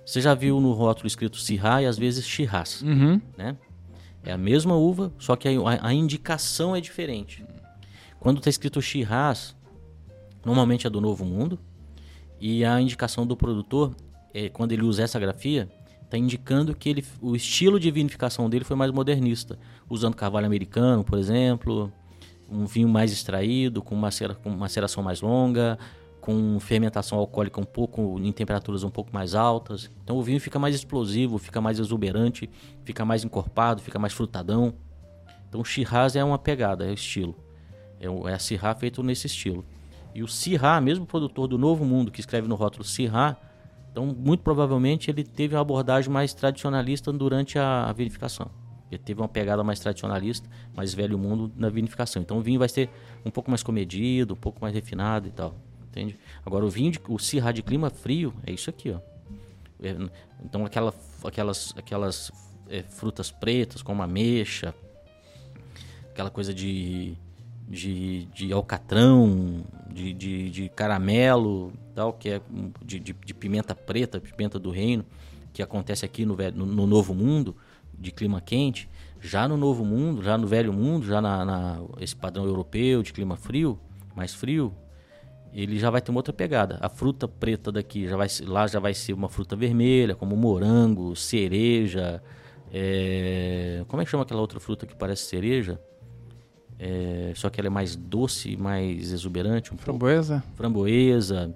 Você 0.07 0.23
já 0.23 0.33
viu 0.33 0.59
no 0.59 0.73
rótulo 0.73 1.07
escrito 1.07 1.37
Syrah 1.37 1.83
e 1.83 1.87
às 1.87 1.99
vezes 1.99 2.27
Shiraz, 2.27 2.81
Uhum. 2.81 3.21
né? 3.37 3.59
É 4.23 4.33
a 4.33 4.39
mesma 4.39 4.75
uva, 4.75 5.13
só 5.19 5.37
que 5.37 5.47
a, 5.49 5.53
a- 5.53 5.89
a 5.89 5.93
indicação 5.93 6.75
é 6.75 6.81
diferente. 6.81 7.45
Quando 8.19 8.39
está 8.39 8.49
escrito 8.49 8.81
Shiraz, 8.81 9.55
normalmente 10.43 10.87
é 10.87 10.91
do 10.91 10.99
Novo 10.99 11.27
Mundo, 11.27 11.59
e 12.41 12.65
a 12.65 12.81
indicação 12.81 13.27
do 13.27 13.37
produtor, 13.37 13.95
é, 14.33 14.49
quando 14.49 14.73
ele 14.73 14.83
usa 14.83 15.03
essa 15.03 15.21
grafia, 15.21 15.69
está 16.03 16.17
indicando 16.17 16.75
que 16.75 16.89
ele, 16.89 17.05
o 17.21 17.37
estilo 17.37 17.79
de 17.79 17.91
vinificação 17.91 18.49
dele 18.49 18.65
foi 18.65 18.77
mais 18.77 18.91
modernista, 18.91 19.59
usando 19.91 20.15
carvalho 20.15 20.47
americano, 20.47 21.05
por 21.05 21.19
exemplo, 21.19 21.93
um 22.49 22.67
vinho 22.67 22.89
mais 22.89 23.13
extraído, 23.13 23.83
com, 23.83 24.01
com 24.43 24.51
maceração 24.51 25.03
mais 25.03 25.21
longa, 25.21 25.79
com 26.21 26.59
fermentação 26.59 27.19
alcoólica 27.19 27.61
um 27.61 27.65
pouco 27.65 28.19
em 28.19 28.33
temperaturas 28.33 28.83
um 28.83 28.91
pouco 28.91 29.13
mais 29.13 29.35
altas. 29.35 29.91
Então 30.03 30.17
o 30.17 30.23
vinho 30.23 30.41
fica 30.41 30.59
mais 30.59 30.75
explosivo, 30.75 31.37
fica 31.37 31.61
mais 31.61 31.79
exuberante, 31.79 32.49
fica 32.83 33.05
mais 33.05 33.25
encorpado, 33.25 33.83
fica 33.83 33.99
mais 33.99 34.13
frutadão. 34.13 34.75
Então 35.49 35.61
o 35.61 35.65
Shiraz 35.65 36.17
é 36.17 36.25
uma 36.25 36.39
pegada, 36.39 36.87
é 36.87 36.91
o 36.91 36.95
estilo. 36.95 37.37
É, 38.01 38.07
é 38.07 38.35
a 38.35 38.39
Syrah 38.39 38.75
feito 38.75 39.03
nesse 39.03 39.27
estilo. 39.27 39.65
E 40.15 40.23
o 40.23 40.29
Syrah, 40.29 40.81
mesmo 40.81 41.05
produtor 41.05 41.47
do 41.47 41.59
Novo 41.59 41.85
Mundo, 41.85 42.11
que 42.11 42.21
escreve 42.21 42.49
no 42.49 42.55
rótulo 42.55 42.85
Syrah, 42.85 43.37
então 43.91 44.07
muito 44.07 44.43
provavelmente 44.43 45.11
ele 45.11 45.25
teve 45.25 45.55
uma 45.55 45.61
abordagem 45.61 46.11
mais 46.11 46.33
tradicionalista 46.33 47.13
durante 47.13 47.59
a, 47.59 47.93
vinificação. 47.93 48.51
Ele 48.91 49.03
teve 49.03 49.21
uma 49.21 49.29
pegada 49.29 49.65
mais 49.65 49.81
tradicionalista, 49.81 50.49
mais 50.75 50.95
velho 50.95 51.19
mundo 51.19 51.51
na 51.57 51.69
vinificação. 51.69 52.23
Então 52.23 52.39
o 52.39 52.43
vinho 52.43 52.59
vai 52.59 52.69
ser 52.69 52.91
um 53.25 53.31
pouco 53.31 53.51
mais 53.51 53.63
comedido, 53.63 54.35
um 54.35 54.37
pouco 54.37 54.61
mais 54.61 54.75
refinado 54.75 55.29
e 55.29 55.31
tal. 55.31 55.55
Entende? 55.89 56.19
Agora 56.45 56.65
o 56.65 56.69
vinho, 56.69 56.93
de, 56.93 57.01
o 57.09 57.19
Syrah 57.19 57.53
de 57.53 57.63
clima 57.63 57.89
frio 57.89 58.35
é 58.47 58.53
isso 58.53 58.69
aqui, 58.69 58.91
ó. 58.91 59.01
É, 59.83 59.97
então 60.43 60.65
aquela, 60.65 60.95
aquelas, 61.25 61.75
aquelas 61.77 62.33
é, 62.69 62.83
frutas 62.83 63.31
pretas 63.31 63.83
como 63.83 64.03
ameixa, 64.03 64.75
aquela 66.11 66.31
coisa 66.31 66.55
de, 66.55 67.17
de, 67.69 68.27
de 68.27 68.53
alcatrão, 68.53 69.65
de, 69.91 70.13
de, 70.13 70.51
de 70.51 70.69
caramelo, 70.69 71.73
tal, 71.95 72.13
que 72.13 72.31
é 72.31 72.41
de, 72.85 72.99
de, 72.99 73.13
de 73.13 73.35
pimenta 73.35 73.75
preta, 73.75 74.21
pimenta 74.21 74.59
do 74.59 74.71
reino, 74.71 75.05
que 75.53 75.63
acontece 75.63 76.05
aqui 76.05 76.25
no, 76.25 76.37
no, 76.37 76.67
no 76.67 76.87
Novo 76.87 77.15
Mundo, 77.15 77.57
de 77.99 78.11
clima 78.11 78.41
quente. 78.41 78.89
Já 79.21 79.49
no 79.49 79.57
Novo 79.57 79.85
Mundo, 79.85 80.23
já 80.23 80.37
no 80.37 80.47
Velho 80.47 80.73
Mundo, 80.73 81.07
já 81.07 81.21
na, 81.21 81.45
na- 81.45 81.81
esse 82.01 82.15
padrão 82.15 82.45
europeu 82.45 83.03
de 83.03 83.13
clima 83.13 83.37
frio, 83.37 83.79
mais 84.15 84.35
frio, 84.35 84.75
ele 85.53 85.79
já 85.79 85.89
vai 85.89 86.01
ter 86.03 86.11
uma 86.11 86.19
outra 86.19 86.33
pegada. 86.33 86.79
A 86.83 86.89
fruta 86.89 87.27
preta 87.27 87.73
daqui 87.73 88.07
já 88.07 88.17
vai 88.17 88.29
lá 88.43 88.67
já 88.67 88.79
vai 88.81 88.93
ser 88.93 89.13
uma 89.13 89.29
fruta 89.29 89.57
vermelha, 89.57 90.15
como 90.15 90.37
morango, 90.37 91.15
cereja. 91.17 92.23
é, 92.73 93.85
Como 93.89 94.03
é 94.03 94.05
que 94.05 94.11
chama 94.11 94.25
aquela 94.25 94.41
outra 94.41 94.59
fruta 94.61 94.85
que 94.87 94.95
parece 94.95 95.23
cereja? 95.25 95.81
É, 96.79 97.33
Só 97.37 97.49
que 97.49 97.61
ela 97.61 97.69
é 97.69 97.71
mais 97.71 97.95
doce 97.97 98.57
mais 98.57 99.13
exuberante, 99.13 99.73
um 99.73 99.77
pouco. 99.77 99.85
Framboesa? 99.85 100.43
Framboesa. 100.55 101.55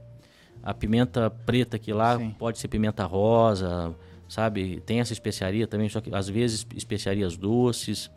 A 0.62 0.72
pimenta 0.72 1.28
preta 1.30 1.76
aqui 1.76 1.92
lá 1.92 2.16
Sim. 2.18 2.34
pode 2.38 2.58
ser 2.58 2.68
pimenta 2.68 3.04
rosa, 3.04 3.94
sabe? 4.28 4.80
Tem 4.86 5.00
essa 5.00 5.12
especiaria 5.12 5.66
também, 5.66 5.88
só 5.88 6.00
que 6.00 6.14
às 6.14 6.28
vezes 6.28 6.66
especiarias 6.76 7.36
doces. 7.36 8.10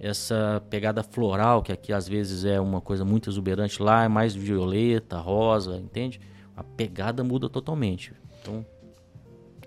essa 0.00 0.62
pegada 0.70 1.02
floral, 1.02 1.60
que 1.60 1.72
aqui 1.72 1.92
às 1.92 2.06
vezes 2.06 2.44
é 2.44 2.60
uma 2.60 2.80
coisa 2.80 3.04
muito 3.04 3.28
exuberante, 3.28 3.82
lá 3.82 4.04
é 4.04 4.08
mais 4.08 4.32
violeta, 4.32 5.18
rosa, 5.18 5.76
entende? 5.76 6.20
A 6.56 6.62
pegada 6.62 7.24
muda 7.24 7.48
totalmente. 7.48 8.12
Então, 8.40 8.64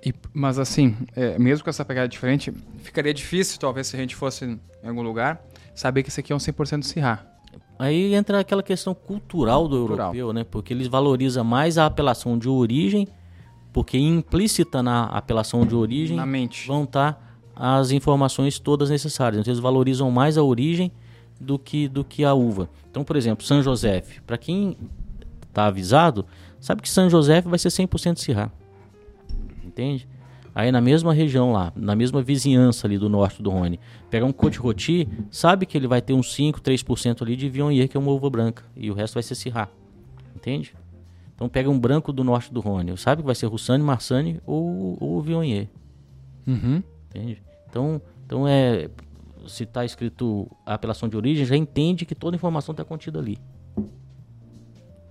E- 0.05 0.13
mas 0.33 0.57
assim, 0.57 0.95
é, 1.17 1.37
mesmo 1.37 1.65
com 1.65 1.69
essa 1.69 1.83
pegada 1.83 2.07
diferente, 2.07 2.51
ficaria 2.77 3.13
difícil, 3.13 3.59
talvez, 3.59 3.87
se 3.87 3.95
a 3.97 3.99
gente 3.99 4.15
fosse 4.15 4.45
em 4.45 4.87
algum 4.87 5.01
lugar, 5.01 5.45
saber 5.75 6.01
que 6.01 6.07
esse 6.09 6.21
aqui 6.21 6.31
é 6.31 6.35
um 6.35 6.39
100% 6.39 6.83
Syrah. 6.85 7.25
Aí 7.77 8.13
entra 8.15 8.39
aquela 8.39 8.63
questão 8.63 8.93
cultural 8.95 9.67
do 9.67 9.79
Cultural. 9.79 10.07
europeu, 10.15 10.31
né? 10.33 10.43
Porque 10.43 10.73
eles 10.73 10.87
valorizam 10.87 11.43
mais 11.43 11.77
a 11.77 11.85
apelação 11.85 12.37
de 12.37 12.47
origem, 12.47 13.05
porque 13.73 13.97
implícita 13.97 14.83
na 14.83 15.05
apelação 15.05 15.65
de 15.65 15.75
origem 15.75 16.17
vão 16.67 16.83
estar 16.83 17.39
as 17.55 17.91
informações 17.91 18.59
todas 18.59 18.89
necessárias. 18.89 19.41
Então 19.41 19.51
eles 19.51 19.61
valorizam 19.61 20.09
mais 20.11 20.37
a 20.37 20.43
origem 20.43 20.91
do 21.39 21.57
que 21.57 21.87
do 21.87 22.03
que 22.03 22.23
a 22.23 22.33
uva. 22.33 22.69
Então, 22.89 23.03
por 23.03 23.15
exemplo, 23.15 23.45
São 23.45 23.61
José, 23.61 24.03
para 24.25 24.37
quem 24.37 24.77
está 25.47 25.65
avisado, 25.65 26.25
sabe 26.59 26.81
que 26.81 26.89
São 26.89 27.09
José 27.09 27.41
vai 27.41 27.59
ser 27.59 27.69
100% 27.69 28.17
Syrah. 28.17 28.51
Entende? 29.63 30.07
Aí 30.53 30.69
na 30.71 30.81
mesma 30.81 31.13
região 31.13 31.53
lá, 31.53 31.71
na 31.75 31.95
mesma 31.95 32.21
vizinhança 32.21 32.85
ali 32.85 32.97
do 32.97 33.07
norte 33.07 33.41
do 33.41 33.49
Rhône, 33.49 33.79
pegar 34.09 34.25
um 34.25 34.33
Côte 34.33 34.59
Rôti, 34.59 35.07
sabe 35.29 35.65
que 35.65 35.77
ele 35.77 35.87
vai 35.87 36.01
ter 36.01 36.13
uns 36.13 36.33
5, 36.33 36.59
3% 36.59 37.21
ali 37.21 37.37
de 37.37 37.49
Viognier, 37.49 37.87
que 37.87 37.95
é 37.95 37.99
uma 37.99 38.11
uva 38.11 38.29
branca, 38.29 38.63
e 38.75 38.91
o 38.91 38.93
resto 38.93 39.13
vai 39.13 39.23
ser 39.23 39.35
Syrah. 39.35 39.69
Entende? 40.35 40.73
Então 41.41 41.49
pega 41.49 41.67
um 41.71 41.79
branco 41.79 42.13
do 42.13 42.23
norte 42.23 42.53
do 42.53 42.59
Rhône, 42.59 42.95
sabe 42.99 43.23
que 43.23 43.25
vai 43.25 43.33
ser 43.33 43.47
Roussanne, 43.47 43.83
Marsanne 43.83 44.39
ou, 44.45 44.95
ou 44.99 45.19
Viognier. 45.23 45.67
Uhum. 46.45 46.83
Entende? 47.09 47.41
Então, 47.67 47.99
então 48.27 48.47
é. 48.47 48.87
Se 49.47 49.63
está 49.63 49.83
escrito 49.83 50.47
a 50.63 50.75
apelação 50.75 51.09
de 51.09 51.17
origem, 51.17 51.43
já 51.43 51.57
entende 51.57 52.05
que 52.05 52.13
toda 52.13 52.35
a 52.35 52.37
informação 52.37 52.73
está 52.73 52.85
contida 52.85 53.17
ali. 53.17 53.39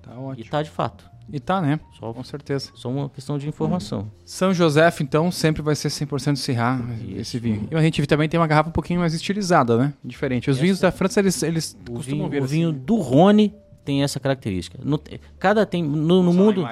Tá 0.02 0.12
E 0.14 0.18
ótimo. 0.18 0.44
está 0.44 0.62
de 0.62 0.70
fato. 0.70 1.10
E 1.32 1.40
tá, 1.40 1.60
né? 1.60 1.80
Só, 1.98 2.12
Com 2.12 2.22
certeza. 2.22 2.70
só 2.76 2.88
uma 2.88 3.08
questão 3.08 3.36
de 3.36 3.48
informação. 3.48 4.08
São 4.24 4.54
José, 4.54 4.88
então, 5.00 5.32
sempre 5.32 5.62
vai 5.62 5.74
ser 5.74 5.88
100% 5.88 6.36
Syrah, 6.36 6.80
esse 7.16 7.40
vinho. 7.40 7.66
E 7.72 7.74
a 7.74 7.80
gente 7.82 8.04
também 8.06 8.28
tem 8.28 8.38
uma 8.38 8.46
garrafa 8.46 8.68
um 8.68 8.72
pouquinho 8.72 9.00
mais 9.00 9.14
estilizada, 9.14 9.76
né? 9.76 9.94
Diferente. 10.04 10.48
Os 10.48 10.56
Essa- 10.56 10.62
vinhos 10.62 10.78
da 10.78 10.92
França, 10.92 11.18
eles, 11.18 11.42
eles 11.42 11.76
O 11.88 11.92
costumam 11.94 12.28
vinho, 12.28 12.30
vir 12.30 12.40
o 12.40 12.44
assim. 12.44 12.54
vinho 12.54 12.72
do 12.72 12.96
Rhône 12.96 13.52
tem 13.84 14.02
essa 14.02 14.20
característica. 14.20 14.78
No, 14.82 15.00
cada 15.38 15.64
tem 15.66 15.82
no, 15.82 16.22
no 16.22 16.32
mundo 16.32 16.66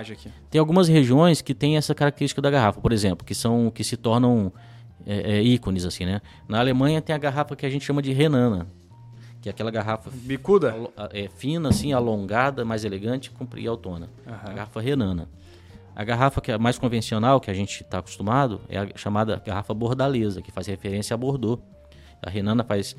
tem 0.51 0.59
algumas 0.59 0.89
regiões 0.89 1.41
que 1.41 1.55
tem 1.55 1.77
essa 1.77 1.95
característica 1.95 2.41
da 2.41 2.51
garrafa, 2.51 2.81
por 2.81 2.93
exemplo, 2.93 3.27
que 3.27 3.35
são 3.35 3.71
que 3.71 3.83
se 3.83 3.97
tornam 3.97 4.53
é, 5.07 5.39
é, 5.39 5.43
ícones 5.43 5.85
assim, 5.85 6.05
né? 6.05 6.21
Na 6.47 6.59
Alemanha 6.61 7.01
tem 7.01 7.15
a 7.15 7.19
garrafa 7.19 7.57
que 7.57 7.65
a 7.65 7.71
gente 7.71 7.85
chama 7.85 8.03
de 8.03 8.13
Renana, 8.13 8.67
que 9.41 9.49
é 9.49 9.51
aquela 9.51 9.71
garrafa 9.71 10.11
Bicuda? 10.13 10.75
é, 11.13 11.29
fina, 11.29 11.69
assim, 11.69 11.93
alongada, 11.93 12.65
mais 12.65 12.85
elegante 12.85 13.33
e 13.57 13.67
autona. 13.67 14.09
A 14.27 14.53
garrafa 14.53 14.81
renana. 14.81 15.29
A 15.95 16.05
garrafa 16.05 16.41
que 16.41 16.53
é 16.53 16.59
mais 16.59 16.79
convencional, 16.79 17.41
que 17.41 17.51
a 17.51 17.55
gente 17.55 17.83
está 17.83 17.99
acostumado, 17.99 18.61
é 18.69 18.79
a 18.79 18.89
chamada 18.95 19.43
garrafa 19.45 19.75
bordalesa, 19.75 20.43
que 20.43 20.53
faz 20.53 20.67
referência 20.67 21.15
a 21.15 21.17
Bordeaux. 21.17 21.61
A 22.23 22.31
renana 22.31 22.63
faz, 22.63 22.95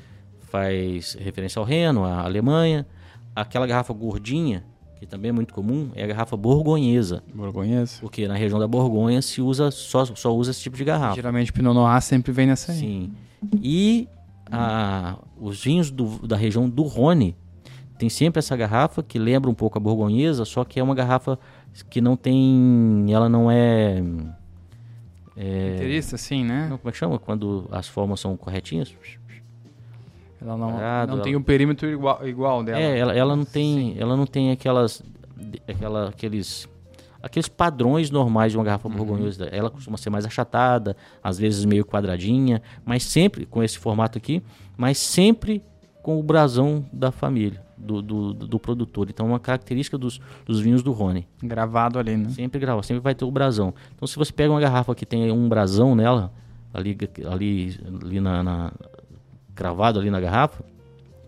faz 0.50 1.14
referência 1.14 1.58
ao 1.58 1.64
Reno, 1.64 2.04
à 2.04 2.20
Alemanha. 2.20 2.86
Aquela 3.34 3.66
garrafa 3.66 3.92
gordinha, 3.94 4.64
que 4.98 5.06
também 5.06 5.28
é 5.30 5.32
muito 5.32 5.54
comum, 5.54 5.90
é 5.94 6.04
a 6.04 6.06
garrafa 6.06 6.36
borgonhesa. 6.36 7.22
Borgonhesa. 7.34 7.98
Porque 8.00 8.26
na 8.28 8.34
região 8.34 8.58
da 8.58 8.66
Borgonha 8.68 9.22
se 9.22 9.40
usa 9.40 9.70
só, 9.70 10.04
só 10.04 10.34
usa 10.36 10.50
esse 10.50 10.60
tipo 10.60 10.76
de 10.76 10.84
garrafa. 10.84 11.14
Geralmente 11.14 11.52
Pinot 11.52 11.72
Noir 11.74 12.02
sempre 12.02 12.32
vem 12.32 12.46
nessa 12.46 12.72
aí. 12.72 12.78
Sim. 12.78 13.12
E 13.62 14.08
a- 14.50 15.16
os 15.40 15.62
vinhos 15.64 15.90
do- 15.90 16.26
da 16.26 16.36
região 16.36 16.68
do 16.68 16.82
Rhône 16.82 17.34
tem 17.98 18.08
sempre 18.10 18.40
essa 18.40 18.56
garrafa 18.56 19.02
que 19.02 19.18
lembra 19.18 19.50
um 19.50 19.54
pouco 19.54 19.78
a 19.78 19.80
borgonhesa, 19.80 20.44
só 20.44 20.64
que 20.64 20.78
é 20.78 20.82
uma 20.82 20.94
garrafa 20.94 21.38
que 21.88 22.00
não 22.00 22.16
tem. 22.16 23.06
Ela 23.10 23.28
não 23.28 23.50
é. 23.50 24.02
é 25.36 25.74
Inteirista, 25.76 26.18
sim, 26.18 26.44
né? 26.44 26.66
não, 26.68 26.76
como 26.78 26.88
é 26.88 26.92
que 26.92 26.98
chama? 26.98 27.18
Quando 27.18 27.66
as 27.70 27.86
formas 27.88 28.20
são 28.20 28.36
corretinhas? 28.36 28.92
Ela 30.40 30.56
não, 30.56 30.72
Parado, 30.72 31.16
não 31.16 31.22
tem 31.22 31.32
ela- 31.32 31.40
o 31.40 31.44
perímetro 31.44 31.88
igual, 31.88 32.26
igual 32.26 32.64
dela. 32.64 32.78
É, 32.80 32.98
ela, 32.98 33.14
ela 33.14 33.36
não 33.36 33.44
tem. 33.44 33.94
Ela 33.98 34.16
não 34.16 34.26
tem 34.26 34.50
aquelas. 34.50 35.02
Aquela, 35.68 36.08
aqueles. 36.08 36.68
Aqueles 37.22 37.48
padrões 37.48 38.10
normais 38.10 38.52
de 38.52 38.56
uma 38.58 38.64
garrafa 38.64 38.88
borgonhosa. 38.88 39.44
Ela 39.52 39.68
costuma 39.68 39.98
ser 39.98 40.08
mais 40.08 40.24
achatada, 40.24 40.96
às 41.22 41.38
vezes 41.38 41.66
meio 41.66 41.84
quadradinha, 41.84 42.62
mas 42.82 43.02
sempre 43.02 43.44
com 43.44 43.62
esse 43.62 43.78
formato 43.78 44.16
aqui, 44.16 44.42
mas 44.74 44.96
sempre 44.96 45.62
com 46.02 46.18
o 46.18 46.22
brasão 46.22 46.82
da 46.90 47.12
família, 47.12 47.60
do, 47.76 48.00
do, 48.00 48.32
do 48.32 48.58
produtor. 48.58 49.06
Então, 49.10 49.26
é 49.26 49.28
uma 49.28 49.38
característica 49.38 49.98
dos, 49.98 50.18
dos 50.46 50.60
vinhos 50.60 50.82
do 50.82 50.92
Rony. 50.92 51.28
Gravado 51.42 51.98
ali, 51.98 52.16
né? 52.16 52.30
Sempre 52.30 52.58
grava, 52.58 52.82
sempre 52.82 53.02
vai 53.02 53.14
ter 53.14 53.26
o 53.26 53.30
brasão. 53.30 53.74
Então, 53.94 54.08
se 54.08 54.16
você 54.16 54.32
pega 54.32 54.50
uma 54.50 54.60
garrafa 54.60 54.94
que 54.94 55.04
tem 55.04 55.30
um 55.30 55.46
brasão 55.46 55.94
nela, 55.94 56.32
ali, 56.72 56.96
ali, 57.30 57.78
ali 58.02 58.18
na, 58.18 58.42
na- 58.42 58.72
cravado 59.54 59.98
ali 59.98 60.10
na 60.10 60.20
garrafa, 60.20 60.64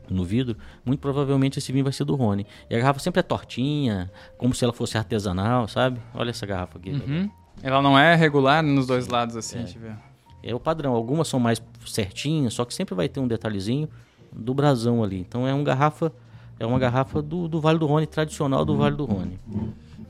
no 0.09 0.25
vidro, 0.25 0.57
muito 0.85 1.00
provavelmente 1.00 1.59
esse 1.59 1.73
vinho 1.73 1.85
vai 1.85 1.93
ser 1.93 2.05
do 2.05 2.14
Rony. 2.14 2.47
E 2.69 2.75
a 2.75 2.79
garrafa 2.79 3.00
sempre 3.00 3.21
é 3.21 3.23
tortinha, 3.23 4.11
como 4.37 4.55
se 4.55 4.64
ela 4.64 4.73
fosse 4.73 4.99
artesanal, 4.99 5.69
sabe? 5.69 6.00
Olha 6.14 6.31
essa 6.31 6.45
garrafa 6.47 6.79
aqui. 6.79 6.91
Uhum. 6.91 7.31
Ela 7.62 7.81
não 7.81 7.99
é 7.99 8.14
regular 8.14 8.62
nos 8.62 8.87
dois 8.87 9.07
lados, 9.07 9.37
assim, 9.37 9.59
deixa 9.59 9.79
eu 9.79 9.83
ver. 9.83 9.97
É 10.43 10.55
o 10.55 10.61
padrão. 10.61 10.93
Algumas 10.95 11.29
são 11.29 11.38
mais 11.38 11.62
certinhas, 11.87 12.55
só 12.55 12.64
que 12.64 12.75
sempre 12.75 12.95
vai 12.95 13.09
ter 13.09 13.21
um 13.21 13.29
detalhezinho 13.29 13.88
do 14.33 14.52
brasão 14.52 15.02
ali. 15.02 15.19
Então 15.21 15.47
é 15.47 15.55
uma 15.55 15.62
garrafa, 15.62 16.12
é 16.59 16.67
uma 16.67 16.79
garrafa 16.79 17.23
do, 17.23 17.47
do 17.47 17.61
Vale 17.61 17.79
do 17.79 17.87
Rony, 17.87 18.07
tradicional 18.07 18.64
do 18.64 18.76
Vale 18.76 18.97
do 18.97 19.05
Rony. 19.05 19.38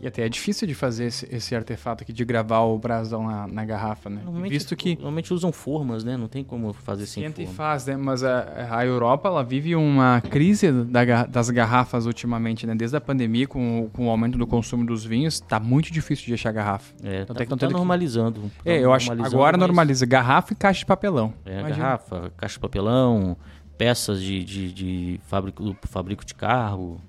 E 0.03 0.07
até 0.09 0.23
é 0.27 0.29
difícil 0.29 0.67
de 0.67 0.75
fazer 0.75 1.05
esse, 1.05 1.29
esse 1.33 1.55
artefato 1.55 2.03
aqui, 2.03 2.13
de 2.13 2.25
gravar 2.25 2.59
o 2.63 2.77
brasão 2.77 3.25
na, 3.25 3.47
na 3.47 3.65
garrafa, 3.65 4.11
né? 4.11 4.21
Normalmente, 4.25 4.51
Visto 4.51 4.75
que 4.75 4.97
normalmente 4.97 5.33
usam 5.33 5.53
formas, 5.53 6.03
né? 6.03 6.17
Não 6.17 6.27
tem 6.27 6.43
como 6.43 6.73
fazer 6.73 7.07
sem 7.07 7.23
Esquenta 7.23 7.41
e 7.41 7.45
forma. 7.47 7.57
faz, 7.57 7.87
né? 7.87 7.97
Mas 7.97 8.25
a, 8.25 8.77
a 8.79 8.85
Europa, 8.85 9.29
ela 9.29 9.45
vive 9.45 9.77
uma 9.77 10.21
crise 10.21 10.73
da 10.73 11.23
das 11.27 11.51
garrafas 11.51 12.05
ultimamente, 12.05 12.67
né? 12.67 12.75
Desde 12.75 12.97
a 12.97 13.01
pandemia, 13.01 13.47
com, 13.47 13.85
o- 13.85 13.91
com 13.91 14.09
o 14.09 14.11
aumento 14.11 14.37
do 14.37 14.45
consumo 14.45 14.85
dos 14.85 15.05
vinhos, 15.05 15.39
tá 15.39 15.61
muito 15.61 15.93
difícil 15.93 16.27
de 16.27 16.35
achar 16.35 16.51
garrafa. 16.51 16.93
É, 17.05 17.23
Então 17.23 17.27
tá, 17.27 17.39
tem 17.39 17.47
que 17.47 17.51
tá 17.51 17.57
ter 17.59 17.67
que- 17.69 17.73
normalizando. 17.73 18.41
Tá 18.43 18.49
É, 18.73 18.79
eu 18.81 18.93
acho 18.93 19.13
agora 19.13 19.57
mas- 19.57 19.67
normaliza 19.69 20.05
garrafa 20.05 20.53
e 20.53 20.57
caixa 20.57 20.81
de 20.81 20.87
papelão. 20.87 21.33
É, 21.47 21.61
Imagina. 21.61 21.77
garrafa, 21.79 22.33
caixa 22.37 22.55
de 22.55 22.61
papelão, 22.61 23.37
peças 23.79 24.21
de, 24.21 24.43
de, 24.43 24.73
de 24.73 25.21
fabrico, 25.29 25.77
fabrico 25.83 26.25
de 26.25 26.35
carro. 26.35 27.01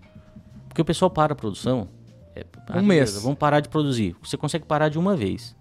Porque 0.68 0.80
o 0.82 0.86
pessoal 0.86 1.10
para 1.10 1.34
a 1.34 1.36
produção. 1.36 1.88
É, 2.36 2.46
ah, 2.68 2.80
Um 2.80 2.88
beleza, 2.88 3.14
mês. 3.14 3.24
Vamos 3.24 3.38
parar 3.38 3.60
de 3.60 3.70
produzir. 3.70 4.16
Você 4.24 4.38
consegue 4.38 4.66
parar 4.66 4.90
de 4.90 4.98
uma 4.98 5.16
vez. 5.16 5.56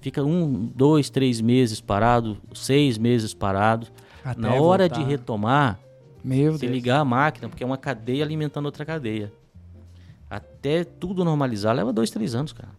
Fica 0.00 0.22
um, 0.22 0.66
dois, 0.74 1.10
três 1.10 1.40
meses 1.40 1.80
parado, 1.80 2.38
seis 2.54 2.96
meses 2.96 3.34
parado. 3.34 3.86
Até 4.24 4.40
Na 4.40 4.54
hora 4.54 4.88
voltar. 4.88 5.02
de 5.02 5.04
retomar, 5.08 5.78
Meu 6.24 6.52
você 6.52 6.66
Deus. 6.66 6.72
ligar 6.72 7.00
a 7.00 7.04
máquina, 7.04 7.48
porque 7.48 7.62
é 7.62 7.66
uma 7.66 7.76
cadeia 7.78 8.24
alimentando 8.24 8.66
outra 8.66 8.84
cadeia. 8.84 9.32
Até 10.28 10.84
tudo 10.84 11.24
normalizar 11.24 11.74
leva 11.74 11.92
dois, 11.92 12.10
três 12.10 12.34
anos, 12.34 12.52
cara. 12.52 12.70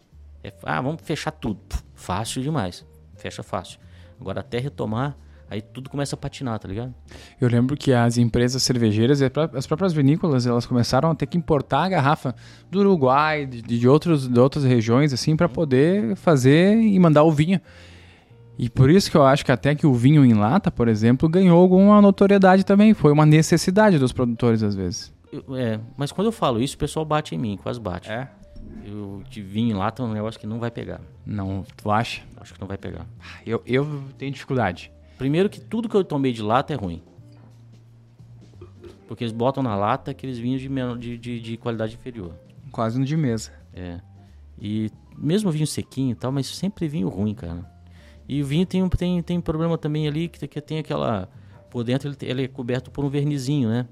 É, 0.44 0.54
ah, 0.64 0.82
vamos 0.82 1.02
fechar 1.04 1.32
tudo. 1.32 1.60
Fácil 1.94 2.42
demais. 2.42 2.86
Fecha 3.16 3.44
fácil. 3.44 3.80
Agora 4.20 4.40
até 4.40 4.58
retomar, 4.60 5.16
aí 5.52 5.62
tudo 5.62 5.90
começa 5.90 6.16
a 6.16 6.18
patinar, 6.18 6.58
tá 6.58 6.68
ligado? 6.68 6.94
Eu 7.40 7.48
lembro 7.50 7.76
que 7.78 7.94
as 7.94 8.18
empresas 8.18 8.64
cervejeiras 8.64 9.22
e 9.22 9.26
as 9.54 9.68
próprias 9.68 9.94
vinícolas, 9.94 10.48
elas 10.48 10.66
começaram 10.66 11.12
a 11.12 11.16
ter 11.16 11.28
que 11.28 11.38
importar 11.38 11.84
a 11.84 11.90
garrafa 11.90 12.34
do 12.72 12.80
Uruguai, 12.80 13.46
de, 13.46 13.62
de, 13.62 13.88
outros, 13.88 14.28
de 14.28 14.40
outras 14.40 14.64
regiões, 14.64 15.14
assim, 15.14 15.36
para 15.36 15.50
poder 15.50 16.16
fazer 16.16 16.76
e 16.78 16.98
mandar 16.98 17.24
o 17.24 17.32
vinho. 17.32 17.60
E 18.58 18.70
por 18.70 18.90
isso 18.90 19.10
que 19.12 19.18
eu 19.18 19.24
acho 19.24 19.44
que 19.44 19.52
até 19.52 19.74
que 19.76 19.86
o 19.88 19.94
vinho 19.94 20.24
em 20.24 20.34
lata, 20.34 20.70
por 20.72 20.88
exemplo, 20.88 21.28
ganhou 21.28 21.60
alguma 21.60 22.02
notoriedade 22.02 22.64
também. 22.64 22.94
Foi 22.94 23.12
uma 23.12 23.26
necessidade 23.26 23.98
dos 23.98 24.12
produtores, 24.12 24.62
às 24.64 24.76
vezes. 24.76 25.12
Eu- 25.32 25.56
é, 25.56 25.80
mas 25.98 26.12
quando 26.12 26.28
eu 26.28 26.32
falo 26.32 26.62
isso, 26.62 26.76
o 26.76 26.78
pessoal 26.78 27.04
bate 27.06 27.34
em 27.36 27.38
mim, 27.38 27.58
quase 27.62 27.80
bate. 27.80 28.10
É? 28.12 28.28
Eu 28.86 29.22
de 29.30 29.42
vinho 29.42 29.72
em 29.72 29.78
lata 29.78 30.02
é 30.04 30.06
um 30.06 30.14
negócio 30.14 30.40
que 30.40 30.46
não 30.48 30.60
vai 30.60 30.70
pegar. 30.72 31.02
Não, 31.26 31.66
tu 31.76 31.90
acha? 31.90 32.22
Acho 32.40 32.54
que 32.54 32.62
não 32.62 32.68
vai 32.68 32.78
pegar. 32.78 33.06
Eu, 33.46 33.62
eu 33.66 34.04
tenho 34.18 34.32
dificuldade. 34.32 34.92
Primeiro 35.22 35.52
que 35.52 35.62
tudo 35.62 35.88
que 35.88 35.96
eu 35.96 36.04
tomei 36.04 36.34
de 36.34 36.42
lata 36.42 36.74
é 36.74 36.76
ruim. 36.76 37.00
Porque 39.08 39.24
eles 39.24 39.32
botam 39.32 39.62
na 39.62 39.76
lata 39.76 40.10
aqueles 40.10 40.40
vinhos 40.40 40.60
de, 40.60 40.68
de, 40.98 41.16
de, 41.16 41.40
de 41.40 41.58
qualidade 41.58 41.94
inferior. 41.94 42.34
Quase 42.72 43.00
no 43.00 43.06
de 43.06 43.16
mesa. 43.16 43.52
É. 43.72 44.02
E 44.60 44.90
mesmo 45.16 45.52
vinho 45.52 45.68
sequinho 45.68 46.14
e 46.14 46.16
tal, 46.16 46.32
mas 46.32 46.48
sempre 46.48 46.88
vinho 46.88 47.08
ruim, 47.08 47.36
cara. 47.36 47.72
E 48.28 48.42
o 48.42 48.46
vinho 48.48 48.66
tem 48.66 48.82
um 48.82 48.90
tem, 48.90 49.22
tem 49.22 49.40
problema 49.40 49.78
também 49.78 50.08
ali 50.08 50.28
que, 50.28 50.48
que 50.48 50.60
tem 50.60 50.80
aquela. 50.80 51.30
Por 51.70 51.84
dentro 51.84 52.10
ele, 52.10 52.18
ele 52.24 52.44
é 52.46 52.48
coberto 52.48 52.90
por 52.90 53.06
um 53.06 53.10
vernizinho, 53.10 53.70
né? 53.70 53.88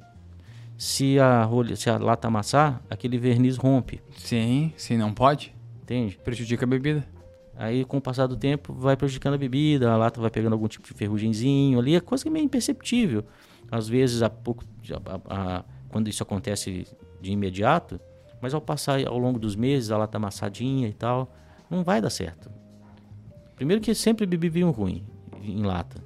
Se 0.80 1.20
a, 1.20 1.44
rolha, 1.44 1.76
se 1.76 1.92
a 1.92 2.00
lata 2.00 2.28
amassar, 2.28 2.82
aquele 2.90 3.20
verniz 3.20 3.56
rompe, 3.56 4.02
Sim, 4.18 4.74
sim, 4.76 4.98
não 4.98 5.14
pode. 5.14 5.54
entende? 5.84 6.18
Prejudica 6.24 6.66
a 6.66 6.68
bebida. 6.68 7.08
Aí 7.60 7.84
com 7.84 7.98
o 7.98 8.02
passar 8.02 8.26
do 8.26 8.38
tempo 8.38 8.72
vai 8.74 8.96
prejudicando 8.96 9.34
a 9.34 9.38
bebida, 9.38 9.92
a 9.92 9.98
lata 9.98 10.22
vai 10.22 10.30
pegando 10.30 10.54
algum 10.54 10.70
tipo 10.70 10.88
de 10.88 10.94
ferrugemzinho 10.94 11.78
ali, 11.78 11.94
é 11.94 12.00
coisa 12.00 12.24
que 12.24 12.30
é 12.30 12.32
meio 12.32 12.46
imperceptível. 12.46 13.26
às 13.70 13.90
vezes 13.90 14.22
há 14.22 14.30
pouco, 14.30 14.64
a, 15.06 15.58
a, 15.58 15.64
quando 15.90 16.08
isso 16.08 16.24
acontece 16.24 16.88
de 17.20 17.32
imediato, 17.34 18.00
mas 18.42 18.54
ao 18.54 18.62
passar 18.62 19.06
ao 19.06 19.18
longo 19.18 19.38
dos 19.38 19.58
meses, 19.58 19.90
ela 19.90 20.08
tá 20.08 20.18
amassadinha 20.18 20.88
e 20.88 20.94
tal, 20.94 21.36
não 21.70 21.84
vai 21.84 22.00
dar 22.00 22.10
certo. 22.10 22.50
Primeiro 23.58 23.82
que 23.82 23.94
sempre 23.94 24.26
bebi 24.26 24.48
vinho 24.48 24.72
ruim 24.72 25.04
em 25.44 25.62
lata. 25.64 26.02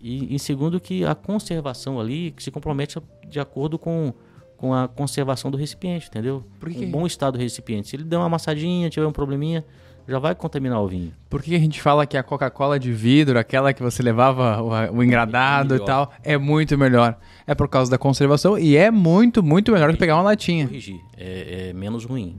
E 0.00 0.34
em 0.34 0.38
segundo 0.38 0.80
que 0.80 1.04
a 1.04 1.14
conservação 1.14 2.00
ali 2.00 2.32
que 2.32 2.42
se 2.42 2.50
compromete 2.50 3.00
de 3.28 3.38
acordo 3.38 3.78
com, 3.78 4.12
com 4.56 4.74
a 4.74 4.88
conservação 4.88 5.48
do 5.48 5.56
recipiente, 5.56 6.08
entendeu? 6.08 6.42
Por 6.58 6.70
que 6.70 6.86
um 6.86 6.90
bom 6.90 7.06
estado 7.06 7.38
do 7.38 7.40
recipiente. 7.40 7.86
Se 7.86 7.94
ele 7.94 8.02
der 8.02 8.16
uma 8.16 8.26
amassadinha, 8.26 8.90
tiver 8.90 9.06
um 9.06 9.12
probleminha, 9.12 9.64
já 10.10 10.18
vai 10.18 10.34
contaminar 10.34 10.82
o 10.82 10.88
vinho. 10.88 11.12
Por 11.28 11.42
que 11.42 11.54
a 11.54 11.58
gente 11.58 11.80
fala 11.80 12.04
que 12.04 12.16
a 12.16 12.22
Coca-Cola 12.22 12.78
de 12.78 12.92
vidro, 12.92 13.38
aquela 13.38 13.72
que 13.72 13.82
você 13.82 14.02
levava 14.02 14.60
o, 14.60 14.96
o 14.98 15.04
engradado 15.04 15.76
e 15.76 15.84
tal, 15.84 16.12
é 16.22 16.36
muito 16.36 16.76
melhor? 16.76 17.16
É 17.46 17.54
por 17.54 17.68
causa 17.68 17.90
da 17.90 17.96
conservação 17.96 18.58
e 18.58 18.76
é 18.76 18.90
muito, 18.90 19.42
muito 19.42 19.70
melhor 19.70 19.92
que 19.92 19.98
pegar 19.98 20.16
uma 20.16 20.24
latinha. 20.24 20.66
Corrigir, 20.66 21.00
é, 21.16 21.68
é 21.68 21.72
menos 21.72 22.04
ruim. 22.04 22.36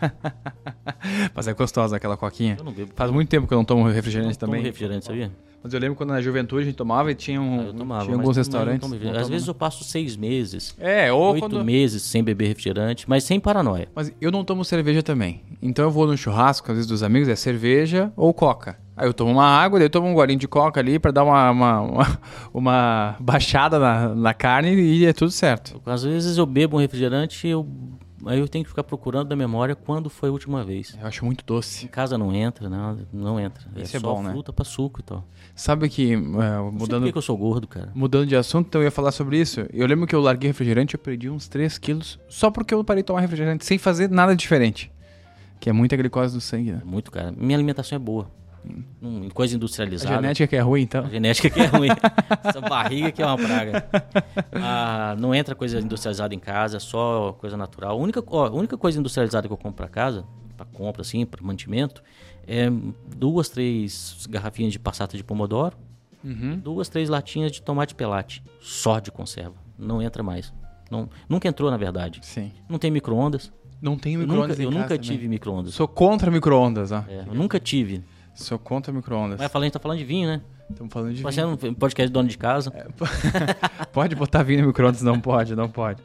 Mas 1.34 1.48
é 1.48 1.54
gostosa 1.54 1.96
aquela 1.96 2.16
coquinha. 2.16 2.56
Eu 2.58 2.64
não 2.64 2.72
bebo. 2.72 2.90
Faz 2.94 3.10
muito 3.10 3.28
tempo 3.28 3.46
que 3.46 3.54
eu 3.54 3.58
não 3.58 3.64
tomo 3.64 3.84
refrigerante 3.88 4.32
Não 4.32 4.38
tomo 4.38 4.52
também. 4.52 4.64
refrigerante, 4.64 5.04
sabia? 5.06 5.30
Mas 5.62 5.72
eu 5.74 5.80
lembro 5.80 5.96
quando 5.96 6.10
na 6.10 6.20
juventude 6.20 6.62
a 6.62 6.64
gente 6.66 6.76
tomava 6.76 7.10
e 7.10 7.14
tinha, 7.14 7.40
um, 7.40 7.60
Ah, 7.60 7.64
eu 7.64 7.74
tomava. 7.74 8.04
tinha 8.04 8.16
alguns 8.16 8.36
restaurantes. 8.36 8.74
não 8.74 8.80
tomo 8.82 8.92
refrigerante. 8.94 9.18
não 9.18 9.22
Às 9.24 9.28
vezes 9.28 9.48
eu 9.48 9.54
passo 9.54 9.82
seis 9.82 10.16
meses, 10.16 10.74
É, 10.78 11.12
oito 11.12 11.40
quando... 11.40 11.64
meses 11.64 12.02
sem 12.02 12.22
beber 12.22 12.46
refrigerante, 12.48 13.08
mas 13.08 13.24
sem 13.24 13.40
paranoia. 13.40 13.88
Mas 13.94 14.12
eu 14.20 14.30
não 14.30 14.44
tomo 14.44 14.64
cerveja 14.64 15.02
também. 15.02 15.42
Então 15.60 15.84
eu 15.84 15.90
vou 15.90 16.06
no 16.06 16.16
churrasco, 16.16 16.70
às 16.70 16.76
vezes, 16.76 16.88
dos 16.88 17.02
amigos, 17.02 17.28
é 17.28 17.34
cerveja 17.34 18.12
ou 18.16 18.32
coca. 18.32 18.78
Aí 18.96 19.08
eu 19.08 19.12
tomo 19.12 19.32
uma 19.32 19.44
água, 19.44 19.78
daí 19.78 19.86
eu 19.86 19.90
tomo 19.90 20.06
um 20.08 20.14
golinho 20.14 20.38
de 20.38 20.46
coca 20.48 20.78
ali 20.80 20.98
pra 20.98 21.10
dar 21.10 21.24
uma, 21.24 21.50
uma, 21.50 21.80
uma, 21.80 22.18
uma 22.54 23.16
baixada 23.18 23.78
na, 23.78 24.14
na 24.14 24.32
carne 24.34 24.70
e 24.74 25.04
é 25.04 25.12
tudo 25.12 25.30
certo. 25.32 25.80
Às 25.84 26.04
vezes 26.04 26.38
eu 26.38 26.46
bebo 26.46 26.76
um 26.76 26.80
refrigerante 26.80 27.46
e 27.46 27.50
eu, 27.50 27.66
aí 28.24 28.38
eu 28.38 28.48
tenho 28.48 28.64
que 28.64 28.68
ficar 28.70 28.82
procurando 28.84 29.28
na 29.28 29.36
memória 29.36 29.74
quando 29.74 30.08
foi 30.08 30.28
a 30.28 30.32
última 30.32 30.64
vez. 30.64 30.96
Eu 31.00 31.06
acho 31.06 31.24
muito 31.24 31.42
Em 31.42 31.46
doce. 31.46 31.88
casa 31.88 32.16
não 32.16 32.34
entra, 32.34 32.68
não, 32.68 32.98
não 33.12 33.40
entra. 33.40 33.64
Isso 33.76 33.96
é 33.96 34.00
só 34.00 34.14
bom, 34.14 34.22
né? 34.22 34.30
fruta 34.30 34.52
pra 34.52 34.64
suco 34.64 35.00
e 35.00 35.02
tal. 35.02 35.24
Sabe 35.54 35.88
que, 35.88 36.12
é, 36.14 36.16
sei 36.16 36.22
por 36.26 36.72
mudando, 36.72 37.12
que 37.12 37.18
eu 37.18 37.22
sou 37.22 37.36
gordo, 37.36 37.66
cara. 37.66 37.90
mudando 37.94 38.26
de 38.26 38.36
assunto, 38.36 38.66
então 38.68 38.80
eu 38.80 38.84
ia 38.86 38.90
falar 38.90 39.12
sobre 39.12 39.38
isso. 39.40 39.66
Eu 39.72 39.86
lembro 39.86 40.06
que 40.06 40.14
eu 40.14 40.20
larguei 40.20 40.48
refrigerante, 40.48 40.94
eu 40.94 40.98
perdi 41.00 41.28
uns 41.28 41.48
3 41.48 41.76
quilos 41.78 42.18
só 42.28 42.50
porque 42.50 42.72
eu 42.72 42.82
parei 42.84 43.02
de 43.02 43.06
tomar 43.06 43.20
refrigerante, 43.20 43.64
sem 43.64 43.78
fazer 43.78 44.08
nada 44.10 44.34
diferente. 44.34 44.90
Que 45.58 45.70
é 45.70 45.72
muita 45.72 45.96
glicose 45.96 46.34
do 46.34 46.40
sangue, 46.40 46.72
né? 46.72 46.80
É 46.82 46.84
muito, 46.84 47.10
cara. 47.10 47.32
Minha 47.32 47.56
alimentação 47.56 47.96
é 47.96 47.98
boa. 47.98 48.30
Coisa 49.34 49.54
A 49.54 49.56
industrializada. 49.56 50.14
genética 50.16 50.46
que 50.46 50.56
é 50.56 50.60
ruim, 50.60 50.82
então. 50.82 51.04
A 51.04 51.08
genética 51.08 51.50
que 51.50 51.60
é 51.60 51.66
ruim. 51.66 51.88
Essa 52.44 52.60
barriga 52.60 53.10
que 53.12 53.22
é 53.22 53.26
uma 53.26 53.36
praga. 53.36 53.86
Ah, 54.52 55.14
não 55.18 55.34
entra 55.34 55.54
coisa 55.54 55.78
industrializada 55.80 56.34
em 56.34 56.38
casa, 56.38 56.78
só 56.80 57.32
coisa 57.34 57.56
natural. 57.56 57.92
A 57.92 57.94
única, 58.00 58.22
ó, 58.26 58.46
a 58.46 58.50
única 58.50 58.76
coisa 58.76 58.98
industrializada 58.98 59.46
que 59.46 59.52
eu 59.52 59.56
compro 59.56 59.76
para 59.76 59.88
casa, 59.88 60.24
para 60.56 60.66
compra 60.66 61.02
assim, 61.02 61.24
para 61.26 61.42
mantimento, 61.44 62.02
é 62.46 62.68
duas, 63.16 63.48
três 63.48 64.26
garrafinhas 64.28 64.72
de 64.72 64.78
passata 64.78 65.16
de 65.16 65.24
pomodoro, 65.24 65.76
Uhum. 66.24 66.58
duas, 66.58 66.88
três 66.88 67.08
latinhas 67.08 67.52
de 67.52 67.62
tomate 67.62 67.94
pelate, 67.94 68.42
só 68.60 68.98
de 68.98 69.12
conserva. 69.12 69.54
Não 69.78 70.02
entra 70.02 70.22
mais. 70.24 70.52
Não, 70.90 71.08
nunca 71.28 71.46
entrou, 71.46 71.70
na 71.70 71.76
verdade. 71.76 72.18
Sim. 72.22 72.50
Não 72.68 72.78
tem 72.78 72.90
micro-ondas. 72.90 73.52
Não 73.80 73.92
Eu 73.92 74.18
micro-ondas 74.20 74.48
nunca, 74.58 74.62
em 74.62 74.64
eu 74.64 74.70
casa 74.70 74.82
nunca 74.82 74.98
tive 74.98 75.28
micro-ondas. 75.28 75.74
Sou 75.74 75.86
contra 75.86 76.30
micro-ondas, 76.30 76.90
ó. 76.90 77.04
É, 77.08 77.24
eu 77.28 77.34
nunca 77.34 77.60
tive. 77.60 78.02
Sou 78.36 78.58
contra 78.58 78.92
micro-ondas. 78.92 79.38
Mas 79.40 79.50
falando, 79.50 79.64
a 79.64 79.66
gente 79.66 79.72
tá 79.72 79.80
falando 79.80 79.98
de 79.98 80.04
vinho, 80.04 80.28
né? 80.28 80.40
Estamos 80.70 80.92
falando 80.92 81.08
de 81.08 81.14
vinho. 81.16 81.22
Fazendo 81.24 81.70
um 81.70 81.74
podcast 81.74 82.12
dono 82.12 82.28
de 82.28 82.36
casa. 82.38 82.70
Pode 83.92 84.14
botar 84.14 84.42
vinho 84.42 84.60
no 84.62 84.66
micro-ondas? 84.68 85.02
Não 85.02 85.18
pode, 85.20 85.54
não 85.56 85.68
pode. 85.68 86.02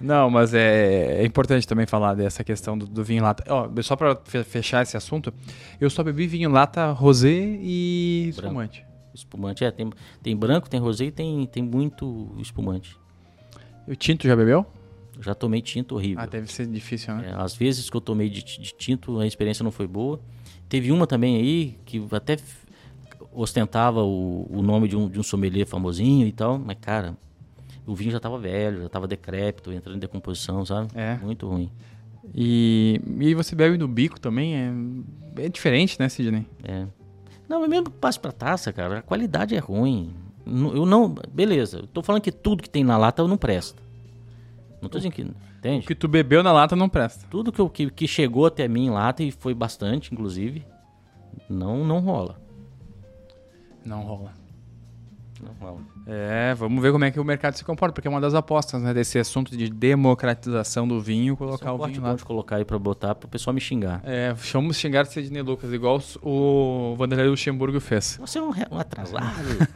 Não, 0.00 0.30
mas 0.30 0.54
é, 0.54 1.22
é 1.22 1.26
importante 1.26 1.66
também 1.66 1.86
falar 1.86 2.14
dessa 2.14 2.42
questão 2.42 2.76
do, 2.76 2.86
do 2.86 3.04
vinho 3.04 3.22
lata. 3.22 3.44
Ó, 3.52 3.68
só 3.82 3.96
fe- 4.24 4.44
fechar 4.44 4.82
esse 4.82 4.96
assunto, 4.96 5.32
eu 5.80 5.90
só 5.90 6.02
bebi 6.02 6.26
vinho 6.26 6.50
lata 6.50 6.90
rosé 6.92 7.28
e 7.30 8.28
espumante. 8.30 8.84
Espumante, 9.14 9.64
é. 9.64 9.70
Tem, 9.70 9.90
tem 10.22 10.36
branco, 10.36 10.70
tem 10.70 10.80
rosé 10.80 11.06
e 11.06 11.10
tem, 11.10 11.46
tem 11.46 11.62
muito 11.62 12.34
espumante. 12.38 12.96
O 13.86 13.94
tinto 13.94 14.26
já 14.26 14.34
bebeu? 14.34 14.64
Eu 15.16 15.22
já 15.22 15.34
tomei 15.34 15.60
tinto 15.60 15.96
horrível. 15.96 16.22
Ah, 16.22 16.26
deve 16.26 16.50
ser 16.50 16.66
difícil, 16.66 17.14
né? 17.16 17.30
É, 17.30 17.34
às 17.42 17.54
vezes 17.54 17.90
que 17.90 17.96
eu 17.96 18.00
tomei 18.00 18.30
de, 18.30 18.42
de 18.42 18.72
tinto, 18.74 19.20
a 19.20 19.26
experiência 19.26 19.62
não 19.62 19.70
foi 19.70 19.86
boa. 19.86 20.18
Teve 20.70 20.92
uma 20.92 21.04
também 21.04 21.36
aí 21.36 21.78
que 21.84 22.00
até 22.12 22.38
ostentava 23.32 24.02
o, 24.04 24.46
o 24.48 24.62
nome 24.62 24.86
de 24.86 24.96
um, 24.96 25.08
de 25.08 25.18
um 25.18 25.22
sommelier 25.22 25.66
famosinho 25.66 26.26
e 26.28 26.32
tal, 26.32 26.58
mas 26.58 26.78
cara, 26.80 27.16
o 27.84 27.92
vinho 27.94 28.12
já 28.12 28.20
tava 28.20 28.38
velho, 28.38 28.82
já 28.82 28.88
tava 28.88 29.08
decrépito, 29.08 29.72
entrando 29.72 29.96
em 29.96 30.00
decomposição, 30.00 30.64
sabe? 30.64 30.88
É. 30.94 31.16
Muito 31.16 31.48
ruim. 31.48 31.68
E, 32.32 33.00
e 33.18 33.34
você 33.34 33.56
bebe 33.56 33.76
no 33.76 33.88
bico 33.88 34.20
também? 34.20 34.54
É, 34.54 35.42
é 35.44 35.48
diferente, 35.48 35.98
né, 35.98 36.08
Sidney? 36.08 36.46
É. 36.62 36.86
Não, 37.48 37.60
mas 37.60 37.68
mesmo 37.68 37.90
que 37.90 37.98
passe 37.98 38.20
pra 38.20 38.30
taça, 38.30 38.72
cara, 38.72 39.00
a 39.00 39.02
qualidade 39.02 39.56
é 39.56 39.58
ruim. 39.58 40.14
Eu 40.46 40.86
não. 40.86 41.12
Beleza, 41.32 41.78
eu 41.78 41.86
tô 41.88 42.00
falando 42.00 42.22
que 42.22 42.30
tudo 42.30 42.62
que 42.62 42.70
tem 42.70 42.84
na 42.84 42.96
lata 42.96 43.26
não 43.26 43.36
presta. 43.36 43.82
Não 44.80 44.88
tô 44.88 44.98
dizendo 44.98 45.12
que. 45.12 45.26
O 45.62 45.66
Entende? 45.68 45.86
que 45.86 45.94
tu 45.94 46.08
bebeu 46.08 46.42
na 46.42 46.52
lata 46.52 46.74
não 46.74 46.88
presta. 46.88 47.26
Tudo 47.30 47.52
que, 47.52 47.60
eu- 47.60 47.68
que, 47.68 47.90
que 47.90 48.08
chegou 48.08 48.46
até 48.46 48.66
mim 48.66 48.86
em 48.86 48.90
lata, 48.90 49.22
e 49.22 49.30
foi 49.30 49.52
bastante, 49.52 50.12
inclusive, 50.12 50.64
não, 51.48 51.84
não 51.84 51.98
rola. 52.00 52.40
Não 53.84 54.00
rola. 54.02 54.32
Não 55.42 55.52
rola. 55.60 55.80
É, 56.06 56.54
vamos 56.54 56.82
ver 56.82 56.92
como 56.92 57.04
é 57.04 57.10
que 57.10 57.18
o 57.20 57.24
mercado 57.24 57.54
se 57.54 57.64
comporta, 57.64 57.94
porque 57.94 58.06
é 58.08 58.10
uma 58.10 58.20
das 58.20 58.34
apostas, 58.34 58.82
né, 58.82 58.92
desse 58.92 59.18
assunto 59.18 59.56
de 59.56 59.68
democratização 59.70 60.86
do 60.88 61.00
vinho, 61.00 61.34
Esse 61.34 61.42
é 61.42 61.46
colocar 61.46 61.72
um 61.72 61.76
o 61.82 61.86
vinho 61.86 62.02
lá. 62.02 62.14
de 62.14 62.24
colocar 62.24 62.56
aí 62.56 62.64
pra 62.64 62.78
botar 62.78 63.14
pro 63.14 63.28
pessoal 63.28 63.52
me 63.54 63.60
xingar. 63.60 64.00
É, 64.04 64.32
vamos 64.52 64.76
xingar 64.76 65.02
de 65.04 65.12
Sidney 65.12 65.42
Lucas, 65.42 65.72
igual 65.72 66.00
o 66.22 66.94
Vanderlei 66.96 67.28
Luxemburgo 67.28 67.80
fez. 67.80 68.18
Você 68.20 68.38
é 68.38 68.42
um, 68.42 68.50
um 68.70 68.78
atrasado. 68.78 69.24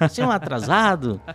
Você 0.00 0.20
é 0.22 0.26
um 0.26 0.30
atrasado. 0.30 1.20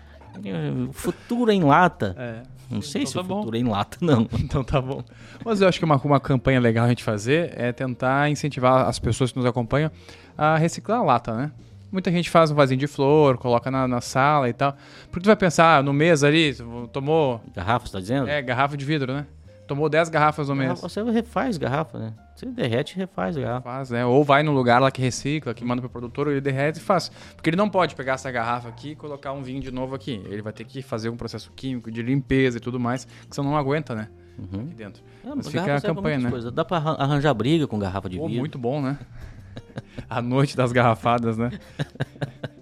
O 0.87 0.93
futuro 0.93 1.51
em 1.51 1.61
lata. 1.63 2.15
É, 2.17 2.43
Não 2.69 2.81
sei 2.81 3.01
Então 3.01 3.07
se 3.09 3.13
tá 3.15 3.21
o 3.21 3.23
bom. 3.23 3.37
futuro 3.39 3.57
é 3.57 3.59
em 3.59 3.63
lata, 3.63 3.97
não. 4.05 4.27
então 4.39 4.63
tá 4.63 4.79
bom. 4.81 5.03
Mas 5.43 5.59
eu 5.61 5.67
acho 5.67 5.79
que 5.79 5.85
uma, 5.85 5.95
uma 5.97 6.19
campanha 6.19 6.59
legal 6.59 6.85
a 6.85 6.89
gente 6.89 7.03
fazer 7.03 7.51
é 7.57 7.71
tentar 7.71 8.29
incentivar 8.29 8.87
as 8.87 8.99
pessoas 8.99 9.31
que 9.31 9.37
nos 9.37 9.45
acompanham 9.45 9.89
a 10.37 10.55
reciclar 10.57 10.99
a 10.99 11.03
lata, 11.03 11.33
né? 11.35 11.51
Muita 11.91 12.11
gente 12.11 12.29
faz 12.29 12.51
um 12.51 12.55
vasinho 12.55 12.79
de 12.79 12.85
flor, 12.85 13.37
coloca 13.39 13.71
na, 13.71 13.87
na 13.87 13.99
sala 13.99 14.47
e 14.47 14.53
tal. 14.53 14.77
Porque 15.09 15.23
tu 15.23 15.25
vai 15.27 15.35
pensar, 15.35 15.77
ah, 15.79 15.83
no 15.83 15.91
mês 15.91 16.23
ali, 16.23 16.55
tomou 16.93 17.41
Garrafa, 17.55 17.87
você 17.87 17.93
tá 17.93 17.99
dizendo? 17.99 18.29
é, 18.29 18.39
garrafa 18.43 18.77
de 18.77 18.85
vidro, 18.85 19.11
né? 19.11 19.25
Tomou 19.69 19.87
10 19.87 20.09
garrafas 20.09 20.49
mês. 20.49 20.59
Garrafa, 20.69 20.89
Você 20.89 21.03
refaz 21.03 21.57
garrafa, 21.57 21.97
né? 21.99 22.13
Você 22.35 22.45
derrete 22.47 22.95
e 22.95 22.97
refaz 22.99 23.37
a 23.37 23.39
garrafa. 23.41 23.61
Faz, 23.61 23.89
né? 23.91 24.03
Ou 24.03 24.23
vai 24.23 24.41
no 24.41 24.51
lugar 24.51 24.81
lá 24.81 24.89
que 24.89 24.99
recicla, 24.99 25.53
que 25.53 25.63
manda 25.63 25.79
pro 25.79 25.89
produtor, 25.89 26.27
ele 26.27 26.41
derrete 26.41 26.79
e 26.79 26.81
faz. 26.81 27.09
Porque 27.35 27.51
ele 27.51 27.55
não 27.57 27.69
pode 27.69 27.95
pegar 27.95 28.13
essa 28.13 28.31
garrafa 28.31 28.67
aqui 28.67 28.89
e 28.89 28.95
colocar 28.95 29.31
um 29.31 29.43
vinho 29.43 29.61
de 29.61 29.69
novo 29.71 29.93
aqui. 29.93 30.21
Ele 30.25 30.41
vai 30.41 30.51
ter 30.51 30.63
que 30.65 30.81
fazer 30.81 31.09
um 31.09 31.15
processo 31.15 31.51
químico 31.55 31.91
de 31.91 32.01
limpeza 32.01 32.57
e 32.57 32.59
tudo 32.59 32.79
mais, 32.79 33.05
que 33.05 33.35
senão 33.35 33.51
não 33.51 33.57
aguenta, 33.57 33.93
né? 33.93 34.09
Uhum. 34.39 34.61
Aqui 34.61 34.73
dentro. 34.73 35.03
É, 35.23 35.35
Mas 35.35 35.47
fica 35.47 35.75
a 35.75 35.81
campanha, 35.81 36.17
né? 36.17 36.29
coisas. 36.31 36.51
Dá 36.51 36.65
pra 36.65 36.77
arran- 36.77 36.95
arranjar 36.97 37.33
briga 37.35 37.67
com 37.67 37.77
garrafa 37.77 38.09
de 38.09 38.17
Pô, 38.17 38.25
vidro. 38.25 38.39
muito 38.39 38.57
bom, 38.57 38.81
né? 38.81 38.97
a 40.09 40.19
noite 40.21 40.57
das 40.57 40.71
garrafadas, 40.71 41.37
né? 41.37 41.51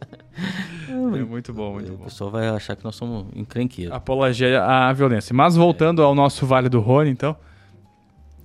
é 0.89 0.93
muito 1.23 1.53
bom, 1.53 1.73
muito 1.73 1.93
O 1.93 1.97
bom. 1.97 2.03
pessoal 2.05 2.29
vai 2.31 2.47
achar 2.49 2.75
que 2.75 2.83
nós 2.83 2.95
somos 2.95 3.25
encrenqueiros. 3.35 3.93
Apologia 3.95 4.63
à 4.63 4.91
violência. 4.93 5.33
Mas 5.33 5.55
voltando 5.55 6.01
ao 6.01 6.13
nosso 6.15 6.45
Vale 6.45 6.69
do 6.69 6.79
Rhône, 6.79 7.09
então. 7.09 7.35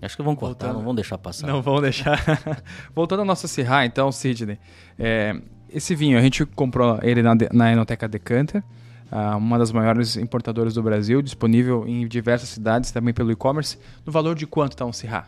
Acho 0.00 0.16
que 0.16 0.22
vão 0.22 0.35
cortar, 0.35 0.66
Voltando. 0.66 0.78
não 0.78 0.85
vão 0.85 0.94
deixar 0.94 1.16
passar. 1.18 1.46
Não 1.46 1.62
vão 1.62 1.81
deixar. 1.81 2.18
Voltando 2.94 3.20
ao 3.20 3.24
nosso 3.24 3.46
Syrah, 3.46 3.87
então, 3.87 4.11
Sidney. 4.11 4.59
É, 4.98 5.40
esse 5.68 5.94
vinho, 5.94 6.18
a 6.18 6.20
gente 6.20 6.44
comprou 6.44 6.98
ele 7.02 7.22
na, 7.22 7.37
na 7.52 7.72
Enoteca 7.72 8.09
Decanter, 8.09 8.64
ah, 9.11 9.37
uma 9.37 9.59
das 9.59 9.70
maiores 9.70 10.16
importadoras 10.16 10.74
do 10.74 10.83
Brasil, 10.83 11.22
disponível 11.22 11.87
em 11.87 12.09
diversas 12.09 12.48
cidades, 12.48 12.90
também 12.90 13.14
pelo 13.14 13.31
e-commerce. 13.31 13.78
No 14.05 14.11
valor 14.11 14.35
de 14.35 14.44
quanto 14.46 14.72
está 14.72 14.85
um 14.85 14.92
Syrah? 14.92 15.26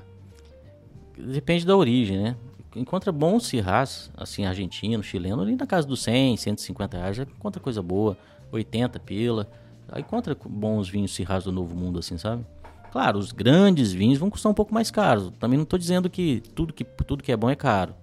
Depende 1.16 1.64
da 1.64 1.76
origem, 1.76 2.18
né? 2.18 2.36
Encontra 2.76 3.12
bons 3.12 3.46
cirrás, 3.46 4.10
assim, 4.16 4.44
argentino, 4.44 5.02
chileno, 5.02 5.42
ali 5.42 5.54
na 5.56 5.66
casa 5.66 5.86
dos 5.86 6.02
100, 6.02 6.36
150 6.36 6.96
reais, 6.98 7.16
já 7.16 7.22
encontra 7.22 7.60
coisa 7.62 7.80
boa, 7.82 8.16
80 8.50 8.98
pila. 9.00 9.48
Aí 9.90 10.00
encontra 10.02 10.36
bons 10.46 10.88
vinhos 10.88 11.14
cirrás 11.14 11.44
do 11.44 11.52
Novo 11.52 11.74
Mundo, 11.76 11.98
assim, 11.98 12.18
sabe? 12.18 12.44
Claro, 12.90 13.18
os 13.18 13.32
grandes 13.32 13.92
vinhos 13.92 14.18
vão 14.18 14.30
custar 14.30 14.50
um 14.50 14.54
pouco 14.54 14.72
mais 14.72 14.90
caros. 14.90 15.32
Também 15.38 15.56
não 15.56 15.64
estou 15.64 15.78
dizendo 15.78 16.08
que 16.08 16.42
tudo, 16.54 16.72
que 16.72 16.84
tudo 16.84 17.22
que 17.22 17.30
é 17.32 17.36
bom 17.36 17.50
é 17.50 17.56
caro. 17.56 17.94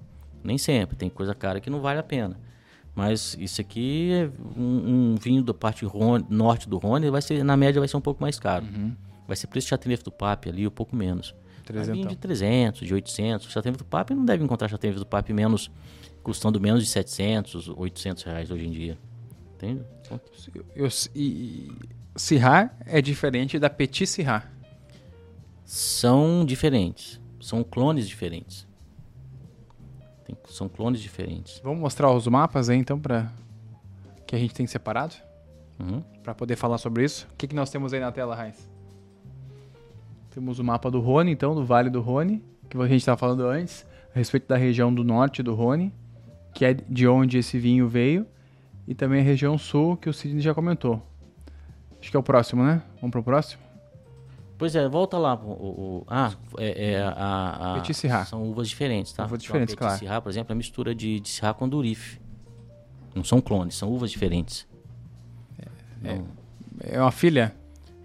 Nem 0.44 0.58
sempre. 0.58 0.96
Tem 0.96 1.10
coisa 1.10 1.34
cara 1.34 1.60
que 1.60 1.70
não 1.70 1.82
vale 1.82 2.00
a 2.00 2.04
pena. 2.04 2.38
Mas 2.94 3.38
isso 3.40 3.62
aqui 3.62 4.12
é 4.12 4.30
um, 4.60 5.14
um 5.14 5.16
vinho 5.16 5.42
da 5.44 5.54
parte 5.54 5.86
Rhône- 5.86 6.26
norte 6.30 6.68
do 6.68 6.78
Rhône, 6.78 7.10
vai 7.10 7.22
ser, 7.22 7.42
na 7.44 7.56
média 7.56 7.80
vai 7.80 7.88
ser 7.88 7.96
um 7.96 8.02
pouco 8.02 8.22
mais 8.22 8.38
caro. 8.38 8.66
Vai 9.28 9.38
ser 9.38 9.48
preço 9.48 9.66
de 9.68 9.70
Chateauneuf 9.70 10.04
do 10.04 10.12
Pape 10.12 10.50
ali, 10.50 10.68
um 10.68 10.72
pouco 10.72 10.94
menos. 10.94 11.34
Vai 11.72 11.84
vir 11.84 11.92
Trezentão. 11.92 12.12
de 12.12 12.18
300, 12.18 12.88
de 12.88 12.94
800. 12.94 13.52
Chateauneuf 13.52 13.78
do 13.78 13.86
Pape 13.86 14.14
não 14.14 14.26
deve 14.26 14.44
encontrar 14.44 14.68
Chateauneuf 14.68 15.00
do 15.00 15.06
Pape 15.06 15.34
menos, 15.34 15.72
custando 16.24 16.60
menos 16.60 16.84
de 16.84 16.90
700, 16.90 17.70
800 17.70 18.24
reais 18.24 18.52
hoje 18.52 18.66
em 18.66 18.72
dia. 18.72 18.98
Entende? 19.56 19.84
Eu, 20.76 20.90
e, 21.16 21.72
Syrah 22.16 22.72
é 22.86 23.02
diferente 23.02 23.58
da 23.58 23.70
Petit 23.70 24.06
Syrah. 24.06 24.50
São 25.64 26.44
diferentes. 26.46 27.20
São 27.40 27.64
clones 27.64 28.08
diferentes. 28.08 28.68
Tem, 30.26 30.38
são 30.50 30.68
clones 30.68 31.02
diferentes. 31.02 31.62
Vamos 31.64 31.80
mostrar 31.80 32.12
os 32.12 32.28
mapas 32.28 32.70
aí, 32.70 32.78
então, 32.78 33.00
para 33.00 33.32
que 34.28 34.36
a 34.36 34.40
gente 34.40 34.54
tem 34.54 34.68
separado? 34.68 35.16
Uhum. 35.80 36.02
Para 36.24 36.36
poder 36.36 36.56
falar 36.56 36.78
sobre 36.78 37.04
isso. 37.04 37.28
O 37.34 37.36
que, 37.36 37.48
que 37.48 37.56
nós 37.56 37.70
temos 37.70 37.94
aí 37.94 38.00
na 38.00 38.12
tela, 38.12 38.36
Raiz? 38.36 38.71
Temos 40.32 40.60
o 40.60 40.64
mapa 40.64 40.90
do 40.90 41.00
Rhône, 41.00 41.32
então, 41.32 41.54
do 41.54 41.66
Vale 41.66 41.90
do 41.90 42.02
Rhône, 42.02 42.42
que 42.70 42.78
a 42.78 42.88
gente 42.88 43.02
estava 43.02 43.18
falando 43.18 43.46
antes, 43.46 43.86
a 44.16 44.18
respeito 44.18 44.48
da 44.48 44.56
região 44.56 44.94
do 44.94 45.04
norte 45.04 45.44
do 45.44 45.54
Rhône, 45.54 45.94
que 46.54 46.66
é 46.66 46.74
de 46.74 47.08
onde 47.08 47.38
esse 47.38 47.60
vinho 47.60 47.88
veio, 47.88 48.26
e 48.88 48.96
também 48.96 49.20
a 49.20 49.24
região 49.24 49.58
sul, 49.58 49.98
que 49.98 50.10
o 50.10 50.14
Sidney 50.14 50.42
já 50.42 50.54
comentou. 50.54 51.02
Acho 52.00 52.10
que 52.10 52.18
é 52.18 52.20
o 52.20 52.24
próximo, 52.24 52.64
né? 52.64 52.82
Vamos 52.96 53.12
pro 53.12 53.22
próximo? 53.22 53.62
Pois 54.58 54.76
é, 54.76 54.88
volta 54.88 55.18
lá. 55.18 55.36
O, 55.36 55.50
o 55.50 56.06
ah, 56.08 56.32
é, 56.58 56.92
é 56.92 57.02
a, 57.02 57.74
a, 57.74 57.80
Petit 57.80 57.94
Syrah. 57.94 58.26
São 58.26 58.44
uvas 58.44 58.70
diferentes, 58.70 59.12
tá? 59.12 59.26
Uvas 59.26 59.42
diferentes, 59.42 59.74
então, 59.74 59.88
claro. 59.88 60.00
Syrah, 60.00 60.22
por 60.22 60.30
exemplo, 60.30 60.52
é 60.52 60.54
a 60.54 60.56
mistura 60.56 60.96
de, 60.96 61.20
de 61.20 61.30
Syrah 61.30 61.54
com 61.54 61.68
Durife. 61.68 62.22
Não 63.14 63.24
são 63.24 63.42
clones, 63.42 63.76
são 63.76 63.92
uvas 63.92 64.12
diferentes. 64.12 64.68
É, 66.04 66.22
é 66.96 67.02
uma 67.02 67.12
filha? 67.12 67.54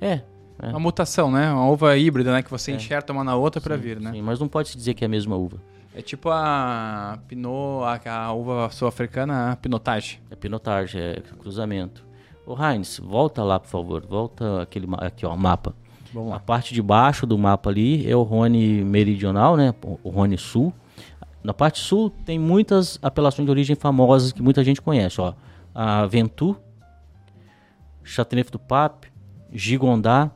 É. 0.01 0.23
é. 0.61 0.69
Uma 0.71 0.81
mutação, 0.81 1.31
né? 1.31 1.53
Uma 1.53 1.69
uva 1.69 1.97
híbrida, 1.97 2.33
né? 2.33 2.43
Que 2.43 2.51
você 2.51 2.73
É. 2.73 2.75
enxerta 2.77 3.13
uma 3.13 3.23
na 3.25 3.35
outra 3.37 3.61
para 3.61 3.77
vir, 3.77 4.01
né? 4.01 4.13
Sim, 4.13 4.23
mas 4.23 4.39
não 4.41 4.49
pode 4.49 4.69
se 4.71 4.77
dizer 4.77 4.95
que 4.95 5.05
é 5.05 5.07
a 5.07 5.09
mesma 5.09 5.37
uva. 5.37 5.59
É 5.95 6.03
tipo 6.03 6.29
a 6.31 7.19
Pinot, 7.27 7.83
a, 8.07 8.25
a 8.25 8.33
uva 8.33 8.69
sul-africana, 8.71 9.53
a 9.53 9.57
Pinotage. 9.57 10.21
É 10.31 10.37
pinotage, 10.37 10.99
é 10.99 11.23
cruzamento. 11.39 12.05
Ô 12.47 12.55
Heinz, 12.55 12.99
volta 13.03 13.43
lá, 13.43 13.59
por 13.59 13.69
favor. 13.69 14.05
Volta 14.07 14.63
aquele 14.63 14.87
aqui, 14.99 15.25
ó, 15.25 15.35
mapa. 15.35 15.75
Vamos 16.13 16.31
A 16.31 16.35
lá. 16.35 16.41
parte 16.41 16.73
de 16.75 16.81
baixo 16.83 17.27
do 17.27 17.37
mapa 17.39 17.71
ali 17.71 18.09
é 18.09 18.15
o 18.15 18.23
Rhône 18.23 18.85
meridional, 18.85 19.57
né? 19.57 19.75
O 20.05 20.11
Rhône 20.11 20.37
sul. 20.39 20.73
Na 21.43 21.55
parte 21.55 21.79
sul 21.79 22.11
tem 22.25 22.39
muitas 22.39 22.99
apelações 23.03 23.47
de 23.47 23.51
origem 23.51 23.75
famosas 23.77 24.33
que 24.33 24.43
muita 24.43 24.63
gente 24.63 24.81
conhece, 24.83 25.21
ó. 25.21 25.33
A 25.75 26.07
Ventoux, 26.07 26.57
Chateauneuf 28.05 28.51
du 28.51 28.59
Pape, 28.59 29.09
Gigondá 29.53 30.31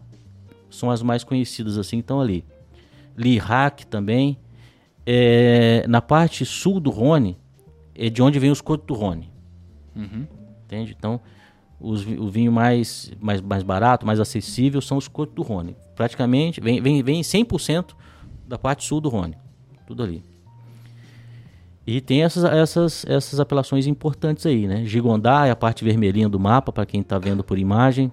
são 0.71 0.91
as 0.91 1.03
mais 1.03 1.25
conhecidas 1.25 1.79
assim, 1.79 1.99
que 1.99 2.03
estão 2.03 2.21
ali. 2.21 2.45
Lirac 3.17 3.87
também. 3.87 4.39
É, 5.07 5.85
na 5.89 6.01
parte 6.01 6.45
sul 6.45 6.79
do 6.79 6.91
Rhône 6.91 7.37
é 7.95 8.09
de 8.09 8.23
onde 8.23 8.39
vem 8.39 8.51
os 8.51 8.61
Côtes 8.61 8.87
do 8.87 8.95
Rhône. 8.95 9.31
Uhum. 9.97 10.27
Entende? 10.65 10.95
Então, 10.97 11.21
os, 11.81 12.07
o 12.07 12.29
vinho 12.29 12.53
mais, 12.53 13.11
mais, 13.21 13.41
mais 13.41 13.63
barato, 13.63 14.07
mais 14.07 14.21
acessível 14.21 14.81
são 14.81 14.97
os 14.97 15.09
Côtes 15.09 15.35
do 15.35 15.43
Rhône. 15.43 15.77
Praticamente, 15.97 16.61
vem, 16.61 16.81
vem, 16.81 17.03
vem 17.03 17.23
100% 17.23 17.95
da 18.47 18.59
parte 18.59 18.85
sul 18.85 19.01
do 19.01 19.09
Rhône. 19.09 19.37
Tudo 19.87 20.03
ali. 20.03 20.23
E 21.87 22.01
tem 22.01 22.23
essas, 22.23 22.45
essas, 22.45 23.05
essas 23.07 23.41
apelações 23.41 23.87
importantes 23.87 24.47
aí, 24.47 24.69
né? 24.69 24.85
Gigondá 24.85 25.47
é 25.47 25.51
a 25.51 25.57
parte 25.57 25.83
vermelhinha 25.83 26.29
do 26.29 26.39
mapa, 26.39 26.71
para 26.71 26.87
quem 26.87 27.01
está 27.01 27.19
vendo 27.19 27.43
por 27.43 27.59
imagem. 27.59 28.13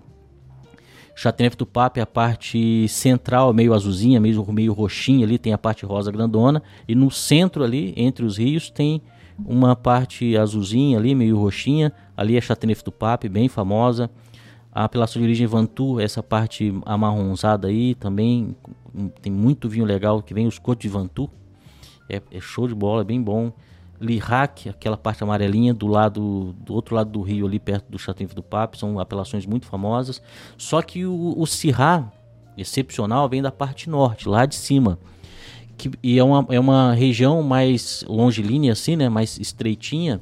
Chateauneuf 1.20 1.58
do 1.58 1.66
Pape 1.66 2.00
é 2.00 2.04
a 2.04 2.06
parte 2.06 2.88
central, 2.88 3.52
meio 3.52 3.74
azulzinha, 3.74 4.20
meio, 4.20 4.46
meio 4.54 4.72
roxinha 4.72 5.26
ali, 5.26 5.40
tem 5.40 5.52
a 5.52 5.58
parte 5.58 5.84
rosa 5.84 6.12
grandona. 6.12 6.62
E 6.88 6.94
no 6.94 7.10
centro 7.10 7.64
ali, 7.64 7.92
entre 7.98 8.24
os 8.24 8.38
rios, 8.38 8.70
tem 8.70 9.02
uma 9.44 9.76
parte 9.76 10.38
azulzinha 10.38 10.96
ali, 10.96 11.16
meio 11.16 11.36
roxinha. 11.40 11.92
Ali 12.16 12.38
é 12.38 12.42
Chateauneuf 12.42 12.84
do 12.84 12.92
Pape, 12.92 13.28
bem 13.28 13.50
famosa. 13.50 14.12
A 14.72 14.84
apelação 14.84 15.20
de 15.20 15.28
origem 15.28 15.48
Vantu, 15.48 16.00
essa 16.00 16.22
parte 16.22 16.72
amarronzada 16.86 17.68
aí 17.68 17.96
também. 17.96 18.56
Tem 19.20 19.32
muito 19.32 19.68
vinho 19.68 19.86
legal 19.86 20.22
que 20.22 20.36
vem 20.36 20.46
os 20.46 20.60
Côtes 20.60 20.84
de 20.84 20.96
Vantu. 20.96 21.28
É, 22.08 22.22
é 22.32 22.40
show 22.40 22.68
de 22.68 22.76
bola, 22.76 23.02
é 23.02 23.04
bem 23.04 23.20
bom. 23.20 23.52
Lirac, 24.00 24.70
aquela 24.70 24.96
parte 24.98 25.24
amarelinha 25.24 25.74
do 25.74 25.88
lado 25.88 26.56
do 26.60 26.74
outro 26.74 26.96
lado 26.96 27.10
do 27.10 27.22
rio 27.22 27.46
ali 27.48 27.60
perto 27.60 27.90
do 27.90 27.98
Chateauneuf 27.98 28.36
do 28.36 28.44
Pape, 28.44 28.78
são 28.78 29.00
apelações 29.00 29.46
muito 29.46 29.66
famosas. 29.66 30.22
Só 30.58 30.82
que 30.82 31.06
o, 31.06 31.34
o 31.38 31.46
Syrah, 31.46 32.12
excepcional, 32.58 33.28
vem 33.28 33.42
da 33.42 33.52
parte 33.52 33.90
norte, 33.90 34.30
lá 34.30 34.46
de 34.46 34.56
cima. 34.56 35.00
Que, 35.78 35.92
e 36.02 36.18
é 36.18 36.24
uma, 36.24 36.46
é 36.50 36.60
uma 36.60 36.94
região 36.94 37.42
mais 37.44 38.04
longilínea 38.08 38.74
assim, 38.74 38.96
né, 38.96 39.10
mais 39.10 39.38
estreitinha 39.40 40.20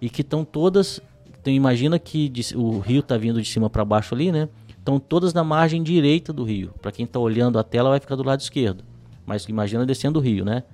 e 0.00 0.10
que 0.10 0.20
estão 0.20 0.44
todas, 0.44 1.00
então 1.40 1.52
imagina 1.52 1.98
que 1.98 2.28
de- 2.28 2.54
o 2.56 2.78
rio 2.78 3.02
tá 3.02 3.16
vindo 3.16 3.40
de 3.40 3.48
cima 3.48 3.70
para 3.70 3.84
baixo 3.84 4.14
ali, 4.14 4.30
né? 4.30 4.48
Estão 4.68 4.98
todas 4.98 5.32
na 5.32 5.44
margem 5.44 5.82
direita 5.82 6.32
do 6.32 6.42
rio. 6.44 6.74
Para 6.82 6.90
quem 6.92 7.06
tá 7.06 7.18
olhando 7.18 7.58
a 7.58 7.62
tela 7.62 7.88
vai 7.90 8.00
ficar 8.00 8.16
do 8.16 8.22
lado 8.24 8.40
esquerdo. 8.40 8.84
Mas 9.24 9.44
imagina 9.44 9.86
descendo 9.86 10.18
o 10.18 10.22
rio, 10.22 10.44
né? 10.44 10.64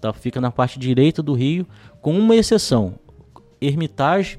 Tá, 0.00 0.12
fica 0.12 0.40
na 0.40 0.50
parte 0.50 0.78
direita 0.78 1.22
do 1.22 1.34
rio, 1.34 1.66
com 2.00 2.18
uma 2.18 2.34
exceção. 2.34 2.94
Hermitage 3.60 4.38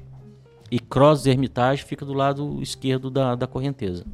e 0.70 0.78
Cross 0.80 1.26
Hermitage 1.26 1.84
fica 1.84 2.04
do 2.04 2.12
lado 2.12 2.60
esquerdo 2.60 3.10
da, 3.10 3.34
da 3.34 3.46
correnteza. 3.46 4.04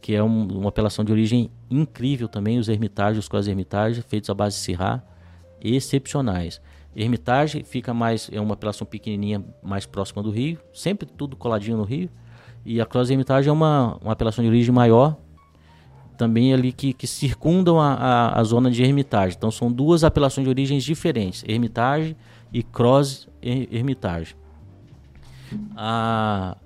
Que 0.00 0.14
é 0.14 0.22
um- 0.22 0.46
uma 0.58 0.68
apelação 0.68 1.04
de 1.04 1.10
origem 1.10 1.50
incrível 1.70 2.28
também, 2.28 2.58
os 2.58 2.68
Hermitage, 2.68 3.18
os 3.18 3.28
Cross 3.28 3.48
Hermitage, 3.48 4.02
feitos 4.02 4.30
à 4.30 4.34
base 4.34 4.56
de 4.56 4.62
Syrah, 4.62 5.02
excepcionais. 5.60 6.60
Hermitage 6.94 7.64
fica 7.64 7.94
mais, 7.94 8.28
é 8.32 8.40
uma 8.40 8.54
apelação 8.54 8.86
pequenininha, 8.86 9.42
mais 9.62 9.86
próxima 9.86 10.22
do 10.22 10.30
rio, 10.30 10.58
sempre 10.72 11.06
tudo 11.06 11.36
coladinho 11.36 11.76
no 11.78 11.84
rio. 11.84 12.10
E 12.64 12.80
a 12.80 12.86
Cross 12.86 13.10
Hermitage 13.10 13.48
é 13.48 13.52
uma, 13.52 13.96
uma 14.02 14.12
apelação 14.12 14.44
de 14.44 14.48
origem 14.50 14.72
maior, 14.74 15.16
também 16.16 16.52
ali 16.52 16.72
que, 16.72 16.92
que 16.92 17.06
circundam 17.06 17.80
a, 17.80 17.94
a, 17.94 18.40
a 18.40 18.44
zona 18.44 18.70
de 18.70 18.82
Hermitage. 18.82 19.34
Então 19.36 19.50
são 19.50 19.70
duas 19.72 20.04
apelações 20.04 20.44
de 20.44 20.50
origens 20.50 20.84
diferentes, 20.84 21.44
Hermitage 21.46 22.16
e 22.52 22.62
Cross 22.62 23.28
Her- 23.42 23.68
Hermitage. 23.70 24.36
A, 25.76 26.56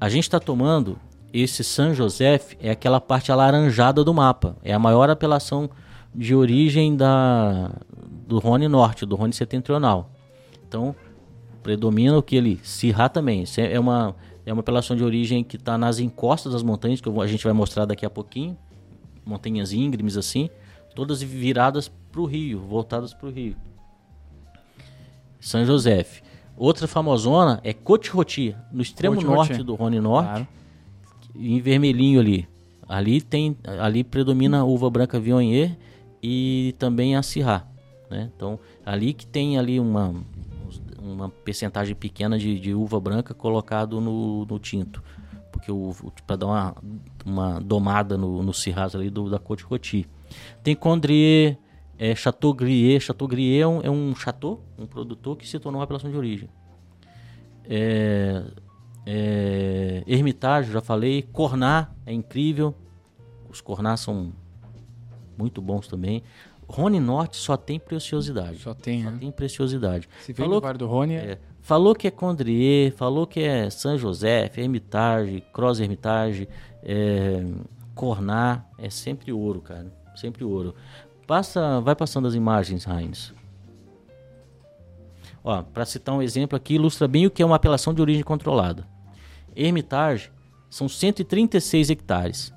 a 0.00 0.08
gente 0.08 0.24
está 0.24 0.38
tomando 0.38 0.98
esse 1.32 1.62
San 1.64 1.92
Josef, 1.92 2.56
é 2.60 2.70
aquela 2.70 3.00
parte 3.00 3.30
alaranjada 3.30 4.02
do 4.02 4.14
mapa. 4.14 4.56
É 4.62 4.72
a 4.72 4.78
maior 4.78 5.10
apelação 5.10 5.68
de 6.14 6.34
origem 6.34 6.96
da, 6.96 7.70
do 8.26 8.38
Rhône 8.38 8.68
Norte, 8.68 9.04
do 9.04 9.16
Rhône 9.16 9.32
Setentrional. 9.32 10.10
Então, 10.66 10.94
predomina 11.62 12.16
o 12.16 12.22
que 12.22 12.36
ele 12.36 12.60
Syrah 12.62 13.08
também. 13.08 13.42
Isso 13.42 13.60
é 13.60 13.78
uma, 13.78 14.14
é 14.46 14.52
uma 14.52 14.60
apelação 14.60 14.96
de 14.96 15.02
origem 15.02 15.42
que 15.42 15.56
está 15.56 15.76
nas 15.76 15.98
encostas 15.98 16.52
das 16.52 16.62
montanhas, 16.62 17.00
que 17.00 17.08
a 17.08 17.26
gente 17.26 17.42
vai 17.44 17.52
mostrar 17.52 17.84
daqui 17.84 18.06
a 18.06 18.10
pouquinho. 18.10 18.56
Montanhas 19.24 19.72
íngremes 19.72 20.16
assim, 20.16 20.48
todas 20.94 21.20
viradas 21.20 21.88
para 22.12 22.20
o 22.20 22.24
rio, 22.24 22.60
voltadas 22.60 23.12
para 23.12 23.28
o 23.28 23.30
rio. 23.32 23.56
São 25.40 25.64
Josef. 25.64 26.22
Outra 26.56 26.86
famosona 26.86 27.60
é 27.62 27.72
Côte-Rôti, 27.74 28.56
no 28.72 28.80
extremo 28.80 29.16
Côte-Rôti. 29.16 29.50
norte 29.50 29.62
do 29.64 29.74
Rhône 29.74 30.00
Norte, 30.00 30.28
Claro. 30.28 30.48
em 31.34 31.60
vermelhinho 31.60 32.20
ali. 32.20 32.48
Ali 32.88 33.20
tem, 33.20 33.56
ali 33.80 34.04
predomina 34.04 34.60
a 34.60 34.64
uva 34.64 34.88
branca 34.88 35.18
Viognier 35.18 35.76
e 36.22 36.74
também 36.78 37.16
a 37.16 37.22
Syrah, 37.22 37.66
né? 38.08 38.30
Então, 38.34 38.58
ali 38.84 39.12
que 39.12 39.26
tem 39.26 39.58
ali 39.58 39.78
uma 39.80 40.14
uma 41.06 41.28
percentagem 41.28 41.94
pequena 41.94 42.38
de, 42.38 42.58
de 42.58 42.74
uva 42.74 43.00
branca 43.00 43.32
colocado 43.32 44.00
no, 44.00 44.44
no 44.44 44.58
tinto, 44.58 45.02
porque 45.52 45.70
o, 45.70 45.94
para 46.26 46.36
dar 46.36 46.46
uma, 46.46 46.74
uma 47.24 47.60
domada 47.60 48.16
no, 48.18 48.42
no 48.42 48.52
Syrah 48.52 48.90
ali 48.94 49.10
do, 49.10 49.30
da 49.30 49.38
Côte 49.38 49.64
Rôti. 49.64 50.08
Tem 50.62 50.74
Condrier, 50.74 51.56
é, 51.98 52.14
Chateau 52.14 52.52
Grier. 52.52 53.00
Chateau 53.00 53.28
é 53.32 53.66
um, 53.66 53.80
é 53.82 53.90
um 53.90 54.14
chateau, 54.14 54.62
um 54.78 54.86
produtor 54.86 55.36
que 55.36 55.48
se 55.48 55.58
tornou 55.58 55.78
uma 55.78 55.84
apelação 55.84 56.10
de 56.10 56.16
origem. 56.16 56.48
É, 57.68 58.42
é, 59.04 60.04
Hermitage, 60.06 60.72
já 60.72 60.80
falei. 60.80 61.22
Cornat 61.22 61.90
é 62.04 62.12
incrível. 62.12 62.74
Os 63.48 63.60
Cornat 63.60 63.98
são 63.98 64.32
muito 65.38 65.60
bons 65.60 65.86
também. 65.86 66.22
Rhône 66.68 66.98
Norte 67.00 67.36
só 67.36 67.56
tem 67.56 67.78
preciosidade. 67.78 68.58
Só 68.58 68.74
tem, 68.74 69.04
Só 69.04 69.10
né? 69.10 69.16
tem 69.20 69.30
preciosidade. 69.30 70.08
Se 70.22 70.32
vem 70.32 70.44
Falou 70.46 70.60
do 70.60 70.64
Vale 70.66 70.78
do 70.78 70.86
Rhône, 70.86 71.14
é... 71.14 71.18
é, 71.32 71.38
falou 71.62 71.94
que 71.94 72.06
é 72.08 72.10
Condrier, 72.10 72.92
falou 72.92 73.26
que 73.26 73.40
é 73.40 73.70
San 73.70 73.96
José, 73.96 74.50
Hermitage, 74.56 75.42
Cross 75.52 75.78
Hermitage, 75.80 76.48
é, 76.82 77.44
Cornat, 77.94 78.62
é 78.78 78.90
sempre 78.90 79.32
ouro, 79.32 79.60
cara, 79.60 79.86
sempre 80.16 80.44
ouro. 80.44 80.74
Passa, 81.26 81.80
vai 81.80 81.94
passando 81.94 82.26
as 82.28 82.34
imagens, 82.34 82.86
Heinz. 82.86 83.32
Ó, 85.42 85.62
para 85.62 85.84
citar 85.84 86.14
um 86.14 86.22
exemplo 86.22 86.56
aqui, 86.56 86.74
ilustra 86.74 87.06
bem 87.06 87.26
o 87.26 87.30
que 87.30 87.42
é 87.42 87.46
uma 87.46 87.56
apelação 87.56 87.94
de 87.94 88.00
origem 88.02 88.22
controlada. 88.24 88.86
Hermitage 89.54 90.30
são 90.68 90.88
136 90.88 91.90
hectares. 91.90 92.52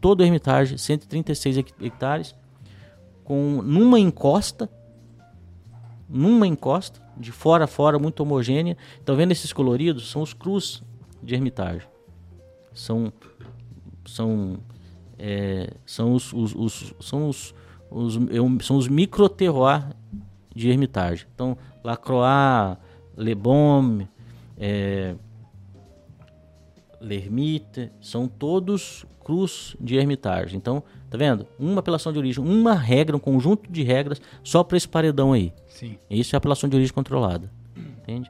Todo 0.00 0.22
Hermitage, 0.24 0.78
136 0.78 1.58
hec- 1.58 1.74
hectares, 1.80 2.34
com 3.24 3.62
numa 3.62 3.98
encosta, 3.98 4.70
numa 6.08 6.46
encosta, 6.46 7.02
de 7.16 7.32
fora 7.32 7.64
a 7.64 7.66
fora, 7.66 7.98
muito 7.98 8.20
homogênea. 8.20 8.76
Estão 8.98 9.16
vendo 9.16 9.32
esses 9.32 9.52
coloridos? 9.52 10.10
São 10.10 10.22
os 10.22 10.32
crus 10.32 10.82
de 11.22 11.34
Hermitage. 11.34 11.86
São, 12.72 13.12
são, 14.04 14.58
é, 15.18 15.72
são 15.86 16.12
os, 16.12 16.32
os, 16.32 16.54
os, 16.54 16.94
são 17.00 17.28
os, 17.28 17.54
os, 17.90 18.14
são 18.64 18.76
os 18.76 18.88
micro 18.88 19.28
terroir 19.28 19.88
de 20.54 20.68
Hermitage. 20.68 21.26
Então, 21.34 21.56
Lacroix, 21.82 22.76
Le 23.16 23.34
Bon, 23.34 24.06
é, 24.56 25.14
L'Hermite, 27.00 27.90
são 28.00 28.26
todos 28.26 29.06
cruz 29.22 29.76
de 29.80 29.96
Hermitage. 29.96 30.56
Então, 30.56 30.82
tá 31.14 31.18
vendo? 31.18 31.46
Uma 31.60 31.78
apelação 31.78 32.12
de 32.12 32.18
origem, 32.18 32.44
uma 32.44 32.74
regra, 32.74 33.16
um 33.16 33.20
conjunto 33.20 33.70
de 33.70 33.84
regras 33.84 34.20
só 34.42 34.64
para 34.64 34.76
esse 34.76 34.88
paredão 34.88 35.32
aí. 35.32 35.52
Sim. 35.68 35.96
Isso 36.10 36.34
é 36.34 36.36
apelação 36.36 36.68
de 36.68 36.74
origem 36.74 36.92
controlada. 36.92 37.48
Entende? 37.76 38.28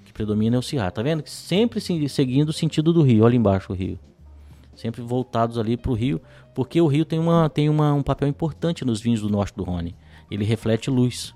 O 0.00 0.04
que 0.04 0.12
predomina 0.12 0.56
é 0.56 0.58
o 0.58 0.62
Cirrá. 0.62 0.90
Tá 0.90 1.02
vendo? 1.02 1.22
Sempre 1.24 1.80
seguindo 1.80 2.48
o 2.48 2.52
sentido 2.52 2.92
do 2.92 3.00
rio. 3.02 3.24
Olha 3.24 3.36
embaixo 3.36 3.72
o 3.72 3.76
rio. 3.76 3.96
Sempre 4.74 5.02
voltados 5.02 5.56
ali 5.56 5.76
para 5.76 5.92
o 5.92 5.94
rio, 5.94 6.20
porque 6.52 6.80
o 6.80 6.88
rio 6.88 7.04
tem, 7.04 7.20
uma, 7.20 7.48
tem 7.48 7.68
uma, 7.68 7.94
um 7.94 8.02
papel 8.02 8.26
importante 8.26 8.84
nos 8.84 9.00
vinhos 9.00 9.20
do 9.20 9.30
norte 9.30 9.54
do 9.56 9.62
Rhône. 9.62 9.94
Ele 10.28 10.44
reflete 10.44 10.90
luz. 10.90 11.32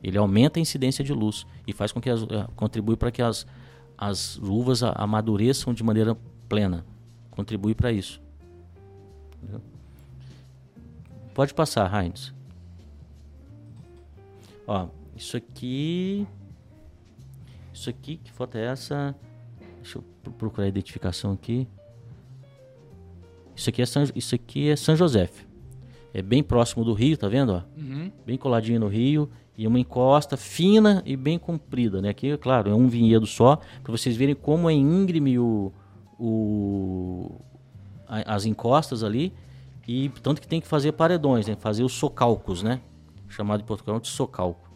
Ele 0.00 0.16
aumenta 0.16 0.60
a 0.60 0.62
incidência 0.62 1.02
de 1.02 1.12
luz 1.12 1.44
e 1.66 1.72
faz 1.72 1.90
com 1.90 2.00
que 2.00 2.08
as, 2.08 2.22
eh, 2.22 2.46
contribui 2.54 2.96
para 2.96 3.10
que 3.10 3.20
as, 3.20 3.44
as 3.98 4.38
uvas 4.38 4.80
amadureçam 4.84 5.74
de 5.74 5.82
maneira 5.82 6.16
plena. 6.48 6.86
Contribui 7.32 7.74
para 7.74 7.90
isso. 7.90 8.22
Entendeu? 9.42 9.60
Pode 11.38 11.54
passar, 11.54 11.88
Heinz. 11.94 12.34
Ó, 14.66 14.88
isso 15.16 15.36
aqui. 15.36 16.26
Isso 17.72 17.88
aqui, 17.88 18.16
que 18.16 18.32
foto 18.32 18.58
é 18.58 18.64
essa? 18.64 19.14
Deixa 19.76 19.98
eu 19.98 20.32
procurar 20.32 20.64
a 20.64 20.68
identificação 20.68 21.30
aqui. 21.30 21.68
Isso 23.54 23.70
aqui 23.70 23.80
é 23.80 23.86
São, 23.86 24.02
isso 24.16 24.34
aqui 24.34 24.68
é 24.68 24.74
São 24.74 24.96
José. 24.96 25.30
É 26.12 26.20
bem 26.22 26.42
próximo 26.42 26.84
do 26.84 26.92
rio, 26.92 27.16
tá 27.16 27.28
vendo? 27.28 27.52
Ó? 27.52 27.62
Uhum. 27.80 28.10
Bem 28.26 28.36
coladinho 28.36 28.80
no 28.80 28.88
rio 28.88 29.30
e 29.56 29.64
uma 29.64 29.78
encosta 29.78 30.36
fina 30.36 31.04
e 31.06 31.16
bem 31.16 31.38
comprida, 31.38 32.02
né? 32.02 32.08
Aqui, 32.08 32.36
claro, 32.38 32.68
é 32.68 32.74
um 32.74 32.88
vinhedo 32.88 33.26
só, 33.26 33.60
para 33.84 33.92
vocês 33.92 34.16
verem 34.16 34.34
como 34.34 34.68
é 34.68 34.72
íngreme 34.72 35.38
o, 35.38 35.72
o, 36.18 37.40
as 38.08 38.44
encostas 38.44 39.04
ali, 39.04 39.32
e 39.88 40.10
tanto 40.22 40.42
que 40.42 40.46
tem 40.46 40.60
que 40.60 40.68
fazer 40.68 40.92
paredões, 40.92 41.46
né? 41.46 41.56
Fazer 41.58 41.82
os 41.82 41.94
socalcos, 41.94 42.62
né? 42.62 42.82
Chamado 43.26 43.62
em 43.62 43.64
Portugal 43.64 43.98
de 43.98 44.08
socalco. 44.08 44.70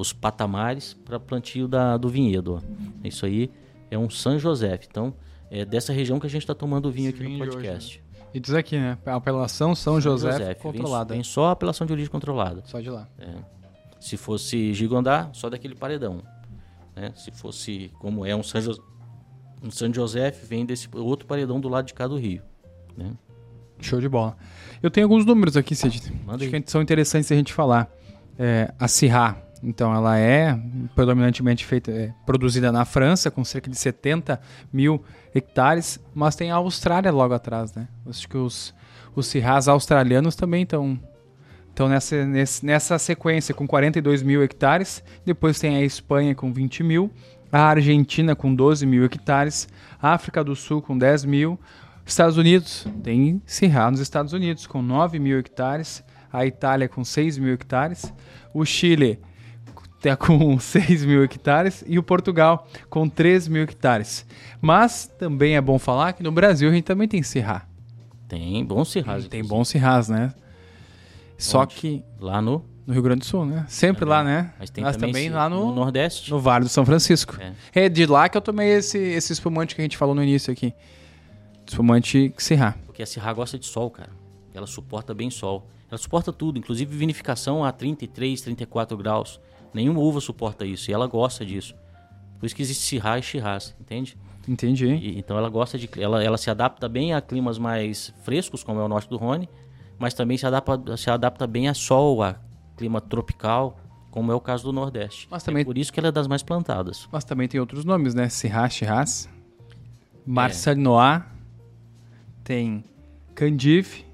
os 0.00 0.14
patamares 0.14 0.94
para 0.94 1.20
plantio 1.20 1.68
da, 1.68 1.98
do 1.98 2.08
vinhedo. 2.08 2.54
Ó. 2.54 3.06
Isso 3.06 3.26
aí 3.26 3.50
é 3.90 3.98
um 3.98 4.08
São 4.08 4.38
José. 4.38 4.80
Então, 4.88 5.12
é 5.50 5.66
dessa 5.66 5.92
região 5.92 6.18
que 6.18 6.26
a 6.26 6.30
gente 6.30 6.42
está 6.42 6.54
tomando 6.54 6.90
vinho 6.90 7.10
Esse 7.10 7.18
aqui 7.18 7.26
vinho 7.26 7.44
no 7.44 7.44
podcast. 7.44 7.98
Hoje, 7.98 8.02
né? 8.18 8.28
E 8.32 8.40
diz 8.40 8.54
aqui, 8.54 8.78
né? 8.78 8.96
A 9.04 9.16
apelação 9.16 9.74
São, 9.74 9.92
São 9.94 10.00
José, 10.00 10.32
José 10.32 10.54
controlada. 10.54 11.10
Vem, 11.10 11.18
vem, 11.18 11.24
só 11.24 11.48
a 11.48 11.50
apelação 11.52 11.86
de 11.86 11.92
origem 11.92 12.10
controlada. 12.10 12.62
Só 12.64 12.80
de 12.80 12.88
lá. 12.88 13.06
É. 13.18 13.34
Se 14.00 14.16
fosse 14.16 14.72
Gigondá, 14.72 15.28
só 15.34 15.50
daquele 15.50 15.74
paredão. 15.74 16.22
Né? 16.94 17.12
Se 17.14 17.30
fosse, 17.30 17.90
como 17.98 18.24
é 18.24 18.34
um 18.34 18.42
São, 18.42 18.62
jo 18.62 18.82
um 19.62 19.70
São 19.70 19.92
José, 19.92 20.30
vem 20.30 20.64
desse 20.64 20.88
outro 20.94 21.26
paredão 21.26 21.60
do 21.60 21.68
lado 21.68 21.86
de 21.86 21.92
cá 21.92 22.06
do 22.06 22.16
rio. 22.16 22.42
Né? 22.96 23.12
Show 23.80 24.00
de 24.00 24.08
bola. 24.08 24.36
Eu 24.82 24.90
tenho 24.90 25.06
alguns 25.06 25.24
números 25.24 25.56
aqui, 25.56 25.74
Cid. 25.74 26.12
Manda 26.26 26.44
Acho 26.44 26.54
aí. 26.54 26.62
que 26.62 26.70
são 26.70 26.82
interessantes 26.82 27.30
a 27.30 27.34
gente 27.34 27.52
falar. 27.52 27.90
É, 28.38 28.72
a 28.78 28.86
Syrah, 28.86 29.36
então, 29.62 29.94
ela 29.94 30.18
é 30.18 30.58
predominantemente 30.94 31.64
feita, 31.64 31.90
é, 31.90 32.12
produzida 32.24 32.70
na 32.70 32.84
França, 32.84 33.30
com 33.30 33.42
cerca 33.44 33.70
de 33.70 33.76
70 33.76 34.40
mil 34.72 35.02
hectares, 35.34 35.98
mas 36.14 36.36
tem 36.36 36.50
a 36.50 36.56
Austrália 36.56 37.10
logo 37.10 37.34
atrás, 37.34 37.74
né? 37.74 37.88
Acho 38.06 38.28
que 38.28 38.36
os, 38.36 38.74
os 39.14 39.26
Syrahs 39.26 39.68
australianos 39.68 40.36
também 40.36 40.62
estão 40.62 40.98
então, 41.76 41.90
nessa, 41.90 42.16
nessa 42.62 42.98
sequência, 42.98 43.54
com 43.54 43.66
42 43.66 44.22
mil 44.22 44.42
hectares, 44.42 45.04
depois 45.26 45.58
tem 45.58 45.76
a 45.76 45.82
Espanha 45.82 46.34
com 46.34 46.50
20 46.50 46.82
mil, 46.82 47.10
a 47.52 47.60
Argentina 47.60 48.34
com 48.34 48.54
12 48.54 48.86
mil 48.86 49.04
hectares, 49.04 49.68
a 50.00 50.14
África 50.14 50.42
do 50.42 50.56
Sul 50.56 50.80
com 50.80 50.96
10 50.96 51.26
mil, 51.26 51.60
Estados 52.06 52.36
Unidos, 52.36 52.86
tem 53.02 53.42
Sirra 53.44 53.90
nos 53.90 53.98
Estados 53.98 54.32
Unidos 54.32 54.66
com 54.66 54.80
9 54.80 55.18
mil 55.18 55.38
hectares, 55.38 56.04
a 56.32 56.46
Itália 56.46 56.88
com 56.88 57.04
6 57.04 57.36
mil 57.36 57.52
hectares, 57.52 58.12
o 58.54 58.64
Chile 58.64 59.18
tá 60.00 60.14
com 60.16 60.58
6 60.58 61.04
mil 61.04 61.24
hectares 61.24 61.82
e 61.86 61.98
o 61.98 62.02
Portugal 62.02 62.66
com 62.88 63.08
3 63.08 63.48
mil 63.48 63.64
hectares. 63.64 64.24
Mas 64.60 65.10
também 65.18 65.56
é 65.56 65.60
bom 65.60 65.78
falar 65.80 66.12
que 66.12 66.22
no 66.22 66.30
Brasil 66.30 66.70
a 66.70 66.72
gente 66.72 66.84
também 66.84 67.08
tem 67.08 67.22
Sirra. 67.22 67.68
Tem 68.28 68.64
bons 68.64 68.88
Sirras. 68.90 69.26
Tem 69.26 69.44
bons 69.44 69.68
Sirras, 69.68 70.08
né? 70.08 70.32
Só 71.36 71.62
Onde? 71.62 71.74
que. 71.74 72.04
Lá 72.20 72.40
no. 72.40 72.64
No 72.86 72.92
Rio 72.92 73.02
Grande 73.02 73.20
do 73.20 73.26
Sul, 73.26 73.44
né? 73.44 73.64
Sempre 73.66 74.00
também. 74.00 74.14
lá, 74.14 74.22
né? 74.22 74.52
Mas 74.60 74.70
tem 74.70 74.84
Mas 74.84 74.96
também, 74.96 75.12
também 75.12 75.28
lá 75.30 75.48
no, 75.48 75.66
no, 75.66 75.74
Nordeste. 75.74 76.30
No 76.30 76.38
Vale 76.38 76.66
do 76.66 76.68
São 76.68 76.86
Francisco. 76.86 77.36
É. 77.74 77.86
é. 77.86 77.88
de 77.88 78.06
lá 78.06 78.28
que 78.28 78.36
eu 78.36 78.40
tomei 78.40 78.68
esse, 78.68 78.96
esse 78.96 79.32
espumante 79.32 79.74
que 79.74 79.80
a 79.80 79.84
gente 79.84 79.96
falou 79.96 80.14
no 80.14 80.22
início 80.22 80.52
aqui. 80.52 80.72
Espumante 81.66 82.32
Sirra. 82.38 82.76
Porque 82.86 83.02
a 83.02 83.06
Sirra 83.06 83.32
gosta 83.32 83.58
de 83.58 83.66
sol, 83.66 83.90
cara. 83.90 84.10
Ela 84.54 84.66
suporta 84.66 85.12
bem 85.12 85.30
sol. 85.30 85.66
Ela 85.90 85.98
suporta 85.98 86.32
tudo, 86.32 86.58
inclusive 86.58 86.96
vinificação 86.96 87.64
a 87.64 87.72
33, 87.72 88.40
34 88.40 88.96
graus. 88.96 89.40
Nenhuma 89.74 90.00
uva 90.00 90.20
suporta 90.20 90.64
isso 90.64 90.90
e 90.90 90.94
ela 90.94 91.06
gosta 91.06 91.44
disso. 91.44 91.74
Por 92.38 92.46
isso 92.46 92.54
que 92.54 92.62
existe 92.62 92.84
Sirra 92.84 93.18
e 93.18 93.22
Shiraz, 93.22 93.74
entende? 93.80 94.16
Entendi. 94.48 94.86
E, 94.86 95.18
então 95.18 95.36
ela 95.36 95.48
gosta 95.48 95.78
de. 95.78 95.88
Ela, 95.98 96.22
ela 96.22 96.38
se 96.38 96.50
adapta 96.50 96.88
bem 96.88 97.14
a 97.14 97.20
climas 97.20 97.58
mais 97.58 98.12
frescos, 98.22 98.62
como 98.62 98.80
é 98.80 98.84
o 98.84 98.88
norte 98.88 99.08
do 99.08 99.16
Rhône 99.16 99.48
mas 99.98 100.14
também 100.14 100.36
se 100.36 100.46
adapta, 100.46 100.96
se 100.96 101.10
adapta 101.10 101.46
bem 101.46 101.68
a 101.68 101.74
sol, 101.74 102.22
a 102.22 102.36
clima 102.76 103.00
tropical, 103.00 103.78
como 104.10 104.30
é 104.30 104.34
o 104.34 104.40
caso 104.40 104.64
do 104.64 104.72
Nordeste. 104.72 105.26
Mas 105.30 105.42
também, 105.42 105.62
é 105.62 105.64
por 105.64 105.76
isso 105.76 105.92
que 105.92 105.98
ela 105.98 106.08
é 106.08 106.12
das 106.12 106.26
mais 106.26 106.42
plantadas. 106.42 107.08
Mas 107.10 107.24
também 107.24 107.48
tem 107.48 107.60
outros 107.60 107.84
nomes, 107.84 108.14
né? 108.14 108.28
Syrah, 108.28 108.68
Shiraz, 108.68 109.28
Marcel 110.24 110.74
é. 110.74 110.76
Noir, 110.76 111.26
tem 112.46 112.84
Candive, 113.34 114.06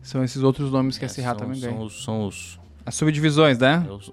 são 0.00 0.22
esses 0.22 0.42
outros 0.42 0.70
nomes 0.70 0.96
que 0.96 1.04
é, 1.04 1.06
a 1.06 1.08
Syrah 1.08 1.34
também 1.34 1.60
são 1.60 1.70
ganha. 1.70 1.84
Os, 1.84 2.04
são 2.04 2.26
os... 2.26 2.60
As 2.86 2.94
subdivisões, 2.94 3.58
né? 3.58 3.84
É, 3.86 3.92
os, 3.92 4.10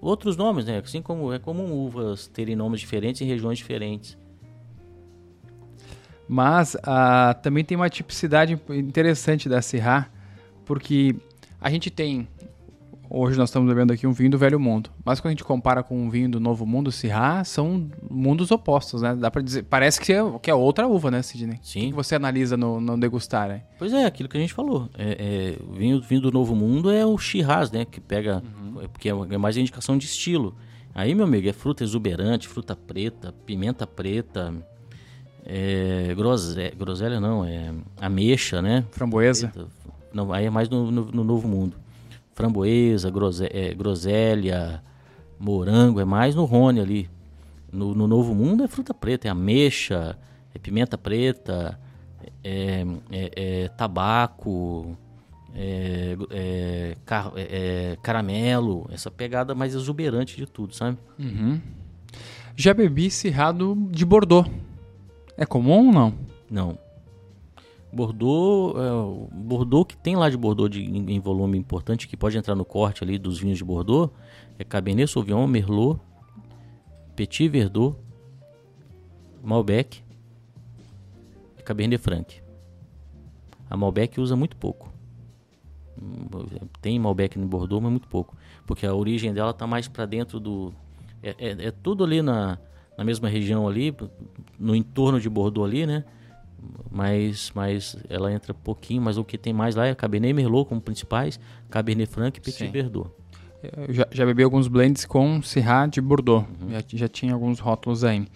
outros 0.00 0.36
nomes, 0.36 0.64
né? 0.64 0.78
Assim 0.78 1.02
como 1.02 1.32
é 1.32 1.38
comum 1.40 1.72
uvas 1.72 2.28
terem 2.28 2.54
nomes 2.54 2.80
diferentes 2.80 3.20
em 3.20 3.26
regiões 3.26 3.58
diferentes. 3.58 4.16
Mas 6.28 6.74
uh, 6.76 7.34
também 7.42 7.64
tem 7.64 7.76
uma 7.76 7.90
tipicidade 7.90 8.58
interessante 8.70 9.48
da 9.48 9.60
Syrah, 9.60 10.08
porque 10.64 11.16
a 11.60 11.70
gente 11.70 11.90
tem. 11.90 12.28
Hoje 13.10 13.38
nós 13.38 13.48
estamos 13.48 13.66
bebendo 13.66 13.92
aqui 13.92 14.06
um 14.06 14.12
vinho 14.12 14.30
do 14.30 14.38
Velho 14.38 14.60
Mundo. 14.60 14.90
Mas 15.02 15.18
quando 15.18 15.28
a 15.28 15.30
gente 15.30 15.44
compara 15.44 15.82
com 15.82 15.98
um 15.98 16.10
vinho 16.10 16.28
do 16.30 16.38
Novo 16.38 16.66
Mundo, 16.66 16.92
Syrah, 16.92 17.42
são 17.42 17.88
mundos 18.10 18.50
opostos, 18.50 19.00
né? 19.00 19.16
Dá 19.16 19.30
para 19.30 19.40
dizer. 19.40 19.62
Parece 19.64 19.98
que 19.98 20.12
é, 20.12 20.18
que 20.42 20.50
é 20.50 20.54
outra 20.54 20.86
uva, 20.86 21.10
né, 21.10 21.22
Sidney? 21.22 21.58
Sim. 21.62 21.86
O 21.86 21.88
que 21.88 21.92
você 21.94 22.16
analisa 22.16 22.56
no, 22.56 22.80
no 22.80 22.98
degustar, 22.98 23.48
né? 23.48 23.62
Pois 23.78 23.94
é, 23.94 24.04
aquilo 24.04 24.28
que 24.28 24.36
a 24.36 24.40
gente 24.40 24.52
falou. 24.52 24.90
É, 24.98 25.56
é, 25.58 25.62
o 25.66 25.72
vinho, 25.72 26.02
vinho 26.02 26.20
do 26.20 26.30
Novo 26.30 26.54
Mundo 26.54 26.90
é 26.90 27.06
o 27.06 27.16
Shiraz, 27.16 27.70
né? 27.70 27.86
Que 27.86 27.98
pega. 27.98 28.42
Uhum. 28.62 28.86
Porque 28.88 29.08
é 29.08 29.38
mais 29.38 29.56
indicação 29.56 29.96
de 29.96 30.04
estilo. 30.04 30.54
Aí, 30.94 31.14
meu 31.14 31.24
amigo, 31.24 31.48
é 31.48 31.52
fruta 31.52 31.82
exuberante, 31.82 32.46
fruta 32.46 32.76
preta, 32.76 33.32
pimenta 33.46 33.86
preta. 33.86 34.52
É, 35.46 36.14
groselha 36.76 37.18
não, 37.18 37.42
é 37.42 37.72
ameixa, 37.98 38.60
né? 38.60 38.84
Framboesa. 38.90 39.50
Não, 40.12 40.30
aí 40.30 40.44
é 40.44 40.50
mais 40.50 40.68
no, 40.68 40.90
no, 40.90 41.04
no 41.06 41.24
Novo 41.24 41.48
Mundo. 41.48 41.74
Framboesa, 42.38 43.10
grose, 43.10 43.48
é, 43.50 43.74
groselha, 43.74 44.80
morango, 45.40 45.98
é 45.98 46.04
mais 46.04 46.36
no 46.36 46.44
Rony 46.44 46.78
ali. 46.78 47.10
No, 47.72 47.96
no, 47.96 48.06
Novo 48.06 48.32
Mundo 48.32 48.62
é 48.62 48.68
fruta 48.68 48.94
preta, 48.94 49.26
é 49.26 49.30
ameixa, 49.32 50.16
é 50.54 50.58
pimenta 50.60 50.96
preta, 50.96 51.76
é, 52.44 52.86
é, 53.10 53.30
é 53.64 53.68
tabaco, 53.70 54.96
é, 55.52 56.16
é, 56.30 56.96
car, 57.04 57.32
caramelo, 58.04 58.88
essa 58.92 59.10
pegada 59.10 59.52
mais 59.52 59.74
exuberante 59.74 60.36
de 60.36 60.46
tudo, 60.46 60.76
sabe? 60.76 60.96
Uhum. 61.18 61.60
Já 62.54 62.72
bebi 62.72 63.10
cerrado 63.10 63.76
de 63.90 64.04
Bordeaux. 64.04 64.48
É 65.36 65.44
comum 65.44 65.88
ou 65.88 65.92
não? 65.92 66.14
Não. 66.48 66.78
Bordeaux, 67.98 68.76
é, 68.78 69.34
Bordeaux 69.34 69.84
que 69.84 69.96
tem 69.96 70.14
lá 70.14 70.30
de 70.30 70.36
Bordeaux 70.36 70.68
de, 70.68 70.84
em, 70.84 71.10
em, 71.10 71.18
volume 71.18 71.58
importante, 71.58 72.06
que 72.06 72.16
pode 72.16 72.38
entrar 72.38 72.54
no 72.54 72.64
corte 72.64 73.02
ali 73.02 73.18
dos 73.18 73.40
vinhos 73.40 73.58
de 73.58 73.64
Bordeaux, 73.64 74.12
é 74.56 74.62
Cabernet 74.62 75.10
Sauvignon, 75.10 75.48
Merlot, 75.48 75.98
Petit 77.16 77.48
Verdot, 77.48 77.96
Malbec 79.42 80.00
e 81.58 81.62
Cabernet 81.62 82.00
Franc. 82.00 82.40
A 83.68 83.76
Malbec 83.76 84.20
usa 84.20 84.36
muito 84.36 84.56
pouco. 84.56 84.92
Tem 86.80 87.00
Malbec 87.00 87.36
no 87.36 87.48
Bordeaux, 87.48 87.82
mas 87.82 87.90
muito 87.90 88.06
pouco. 88.06 88.36
Porque 88.64 88.86
a 88.86 88.94
origem 88.94 89.34
dela 89.34 89.52
tá 89.52 89.66
mais 89.66 89.88
para 89.88 90.06
dentro 90.06 90.38
do. 90.38 90.72
É, 91.20 91.34
é, 91.36 91.66
é, 91.66 91.70
tudo 91.72 92.04
ali 92.04 92.22
na, 92.22 92.58
na 92.96 93.02
mesma 93.02 93.28
região 93.28 93.66
ali, 93.66 93.92
no 94.56 94.76
entorno 94.76 95.20
de 95.20 95.28
Bordeaux 95.28 95.68
ali, 95.68 95.84
né? 95.84 96.04
Mas, 96.90 97.52
mas 97.54 97.96
ela 98.08 98.32
entra 98.32 98.52
pouquinho, 98.52 99.02
mas 99.02 99.16
o 99.16 99.24
que 99.24 99.38
tem 99.38 99.52
mais 99.52 99.74
lá 99.74 99.86
é 99.86 99.94
Cabernet 99.94 100.32
Merlot 100.32 100.68
como 100.68 100.80
principais, 100.80 101.38
Cabernet 101.70 102.10
Franc 102.10 102.36
e 102.36 102.40
Petit 102.40 102.66
Sim. 102.66 102.70
Verdot. 102.70 103.10
Eu 103.62 103.92
já, 103.92 104.06
já 104.10 104.24
bebi 104.24 104.42
alguns 104.42 104.68
blends 104.68 105.04
com 105.04 105.42
Syrah 105.42 105.86
de 105.86 106.00
Bordeaux. 106.00 106.46
Uhum. 106.60 106.70
Já, 106.70 106.82
já 106.86 107.08
tinha 107.08 107.32
alguns 107.32 107.58
rótulos 107.58 108.04
aí. 108.04 108.26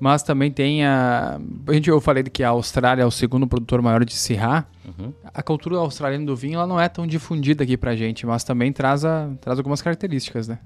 Mas 0.00 0.22
também 0.22 0.50
tem 0.50 0.84
a. 0.84 1.40
a 1.66 1.72
gente, 1.72 1.88
eu 1.88 2.00
falei 2.00 2.22
que 2.24 2.42
a 2.42 2.48
Austrália 2.48 3.02
é 3.02 3.06
o 3.06 3.10
segundo 3.10 3.46
produtor 3.46 3.80
maior 3.80 4.04
de 4.04 4.12
Syrah. 4.12 4.66
Uhum. 4.84 5.12
A 5.22 5.42
cultura 5.42 5.76
australiana 5.76 6.26
do 6.26 6.34
vinho 6.34 6.54
ela 6.54 6.66
não 6.66 6.80
é 6.80 6.88
tão 6.88 7.06
difundida 7.06 7.62
aqui 7.62 7.76
pra 7.76 7.94
gente, 7.94 8.26
mas 8.26 8.42
também 8.42 8.72
traz, 8.72 9.04
a, 9.04 9.30
traz 9.40 9.58
algumas 9.58 9.80
características, 9.80 10.48
né? 10.48 10.58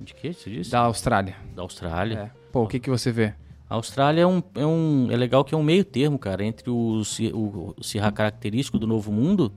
De 0.00 0.14
que 0.14 0.32
você 0.32 0.50
disse? 0.50 0.70
Da 0.70 0.80
Austrália. 0.80 1.34
Da 1.54 1.62
Austrália? 1.62 2.32
É. 2.34 2.38
Pô, 2.52 2.64
o 2.64 2.66
que, 2.68 2.78
que 2.78 2.90
você 2.90 3.10
vê? 3.10 3.34
A 3.68 3.74
Austrália 3.74 4.22
é 4.22 4.26
um, 4.26 4.42
é 4.54 4.64
um. 4.64 5.08
É 5.10 5.16
legal 5.16 5.44
que 5.44 5.54
é 5.54 5.58
um 5.58 5.62
meio 5.62 5.84
termo, 5.84 6.18
cara, 6.18 6.42
entre 6.44 6.70
o, 6.70 7.02
o, 7.34 7.74
o 7.76 8.12
característico 8.14 8.78
do 8.78 8.86
Novo 8.86 9.12
Mundo 9.12 9.52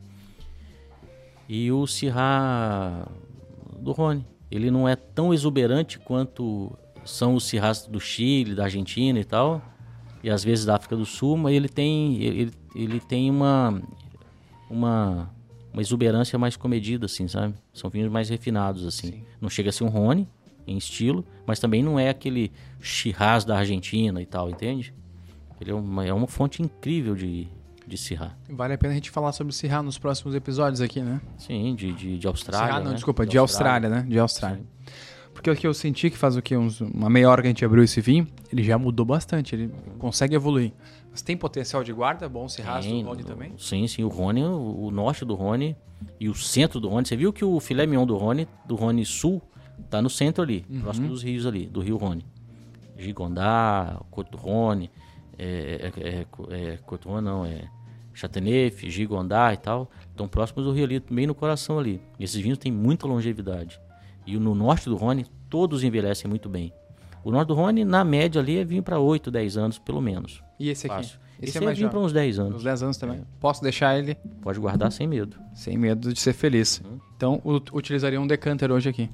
e 1.47 1.71
o 1.71 1.87
Syrah 1.87 3.07
do 3.79 3.93
Rony. 3.93 4.25
Ele 4.49 4.69
não 4.69 4.87
é 4.87 4.97
tão 4.97 5.33
exuberante 5.33 5.97
quanto 5.97 6.71
são 7.05 7.35
os 7.35 7.45
Syrahs 7.45 7.87
do 7.87 8.01
Chile, 8.01 8.53
da 8.53 8.65
Argentina 8.65 9.17
e 9.17 9.23
tal, 9.23 9.61
e 10.21 10.29
às 10.29 10.43
vezes 10.43 10.65
da 10.65 10.75
África 10.75 10.95
do 10.95 11.05
Sul, 11.05 11.37
mas 11.37 11.53
ele 11.53 11.69
tem, 11.69 12.21
ele, 12.21 12.51
ele 12.75 12.99
tem 12.99 13.29
uma, 13.29 13.81
uma, 14.69 15.33
uma 15.71 15.81
exuberância 15.81 16.37
mais 16.37 16.57
comedida, 16.57 17.05
assim, 17.05 17.29
sabe? 17.29 17.53
São 17.73 17.89
vinhos 17.89 18.11
mais 18.11 18.29
refinados, 18.29 18.85
assim. 18.85 19.07
Sim. 19.07 19.23
Não 19.39 19.49
chega 19.49 19.69
a 19.69 19.73
ser 19.73 19.85
um 19.85 19.89
Rony 19.89 20.27
em 20.65 20.77
estilo, 20.77 21.25
mas 21.45 21.59
também 21.59 21.83
não 21.83 21.99
é 21.99 22.09
aquele 22.09 22.51
Shiraz 22.79 23.45
da 23.45 23.57
Argentina 23.57 24.21
e 24.21 24.25
tal, 24.25 24.49
entende? 24.49 24.93
Ele 25.59 25.71
é 25.71 25.73
uma, 25.73 26.05
é 26.05 26.13
uma 26.13 26.27
fonte 26.27 26.61
incrível 26.61 27.15
de, 27.15 27.47
de 27.85 27.97
Syrah. 27.97 28.35
Vale 28.49 28.73
a 28.73 28.77
pena 28.77 28.93
a 28.93 28.95
gente 28.95 29.11
falar 29.11 29.31
sobre 29.31 29.53
Syrah 29.53 29.83
nos 29.83 29.97
próximos 29.97 30.33
episódios 30.33 30.81
aqui, 30.81 31.01
né? 31.01 31.21
Sim, 31.37 31.75
de, 31.75 31.91
de, 31.93 32.17
de 32.17 32.27
Austrália. 32.27 32.79
Não, 32.79 32.89
né? 32.89 32.95
desculpa, 32.95 33.25
de, 33.25 33.31
de 33.31 33.37
Austrália, 33.37 33.87
Austrália, 33.87 34.03
né? 34.03 34.09
De 34.09 34.19
Austrália. 34.19 34.57
Sim. 34.57 34.93
Porque 35.33 35.49
o 35.49 35.55
que 35.55 35.65
eu 35.65 35.73
senti 35.73 36.09
que 36.09 36.17
faz 36.17 36.35
o 36.35 36.41
que? 36.41 36.55
Uns, 36.55 36.81
uma 36.81 37.09
meia 37.09 37.29
hora 37.29 37.41
que 37.41 37.47
a 37.47 37.49
gente 37.49 37.63
abriu 37.63 37.83
esse 37.83 38.01
vinho, 38.01 38.27
ele 38.51 38.63
já 38.63 38.77
mudou 38.77 39.05
bastante, 39.05 39.55
ele 39.55 39.71
consegue 39.97 40.35
evoluir. 40.35 40.73
Mas 41.09 41.21
tem 41.21 41.35
potencial 41.35 41.83
de 41.83 41.91
guarda? 41.91 42.27
Bom 42.29 42.47
se 42.47 42.61
rasta 42.61 42.91
o 42.91 43.01
Rony 43.01 43.23
também? 43.23 43.53
Sim, 43.57 43.87
sim. 43.87 44.03
O 44.03 44.07
Rony, 44.07 44.43
o, 44.43 44.85
o, 44.85 44.91
norte 44.91 45.25
do 45.25 45.35
Rony 45.35 45.75
e 46.19 46.29
o 46.29 46.35
centro 46.35 46.79
do 46.79 46.87
Rony. 46.87 47.05
Você 47.05 47.17
viu 47.17 47.33
que 47.33 47.43
o 47.43 47.59
filé 47.59 47.85
mignon 47.85 48.05
do 48.05 48.15
Rony, 48.15 48.47
do 48.65 48.75
Rony 48.75 49.05
Sul, 49.05 49.41
tá 49.89 50.01
no 50.01 50.09
centro 50.09 50.43
ali, 50.43 50.65
uhum. 50.69 50.81
próximo 50.81 51.07
dos 51.07 51.23
rios 51.23 51.45
ali, 51.45 51.65
do 51.65 51.81
rio 51.81 51.97
Rony. 51.97 52.25
Gigondá, 52.97 53.99
do 54.29 54.37
Rony, 54.37 54.89
é, 55.37 55.91
é, 55.95 56.09
é, 56.09 56.25
é 56.55 56.79
Rony 57.05 57.25
não, 57.25 57.45
é 57.45 57.67
Chateauneuf, 58.13 58.89
Gigondá 58.89 59.53
e 59.53 59.57
tal. 59.57 59.89
Estão 60.09 60.27
próximos 60.27 60.65
do 60.65 60.71
rio 60.71 60.85
ali, 60.85 60.99
bem 60.99 61.25
no 61.25 61.33
coração 61.33 61.79
ali. 61.79 62.01
E 62.19 62.23
esses 62.23 62.39
vinhos 62.39 62.57
têm 62.57 62.71
muita 62.71 63.07
longevidade. 63.07 63.79
E 64.25 64.37
no 64.37 64.53
norte 64.53 64.89
do 64.89 64.95
Rhône, 64.95 65.25
todos 65.49 65.83
envelhecem 65.83 66.29
muito 66.29 66.47
bem. 66.47 66.71
O 67.23 67.31
norte 67.31 67.49
do 67.49 67.53
Rhône, 67.53 67.83
na 67.83 68.03
média 68.03 68.41
ali, 68.41 68.57
é 68.57 68.63
vinho 68.63 68.83
para 68.83 68.99
8, 68.99 69.29
10 69.31 69.57
anos, 69.57 69.79
pelo 69.79 70.01
menos. 70.01 70.43
E 70.59 70.69
esse 70.69 70.87
aqui? 70.87 70.95
Fácil. 70.95 71.19
Esse, 71.41 71.57
esse 71.57 71.65
é, 71.65 71.67
é 71.67 71.73
vinho 71.73 71.89
para 71.89 71.99
uns 71.99 72.13
10 72.13 72.39
anos. 72.39 72.55
Uns 72.57 72.63
10 72.63 72.83
anos 72.83 72.97
também. 72.97 73.17
É. 73.17 73.21
Posso 73.39 73.63
deixar 73.63 73.97
ele? 73.97 74.15
Pode 74.41 74.59
guardar 74.59 74.91
sem 74.91 75.07
medo. 75.07 75.37
Sem 75.55 75.77
medo 75.77 76.13
de 76.13 76.19
ser 76.19 76.33
feliz. 76.33 76.81
Hum. 76.85 76.99
Então, 77.17 77.41
utilizaria 77.73 78.19
um 78.19 78.27
decanter 78.27 78.71
hoje 78.71 78.89
aqui. 78.89 79.09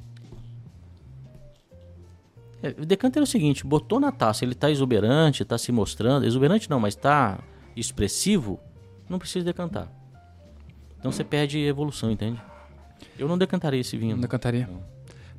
É, 2.62 2.70
o 2.70 2.86
decanter 2.86 3.22
é 3.22 3.24
o 3.24 3.28
seguinte, 3.28 3.66
botou 3.66 4.00
na 4.00 4.12
taça, 4.12 4.44
ele 4.44 4.54
está 4.54 4.70
exuberante, 4.70 5.44
está 5.44 5.58
se 5.58 5.72
mostrando, 5.72 6.26
exuberante 6.26 6.70
não, 6.70 6.80
mas 6.80 6.96
está 6.96 7.40
expressivo, 7.76 8.60
não 9.08 9.20
precisa 9.20 9.46
decantar. 9.46 9.88
Então 11.00 11.12
você 11.12 11.24
perde 11.24 11.60
evolução, 11.60 12.10
entende? 12.10 12.42
Eu 13.18 13.28
não 13.28 13.38
decantaria 13.38 13.80
esse 13.80 13.96
vinho. 13.96 14.16
Não 14.16 14.22
decantaria? 14.22 14.68
Não. 14.68 14.82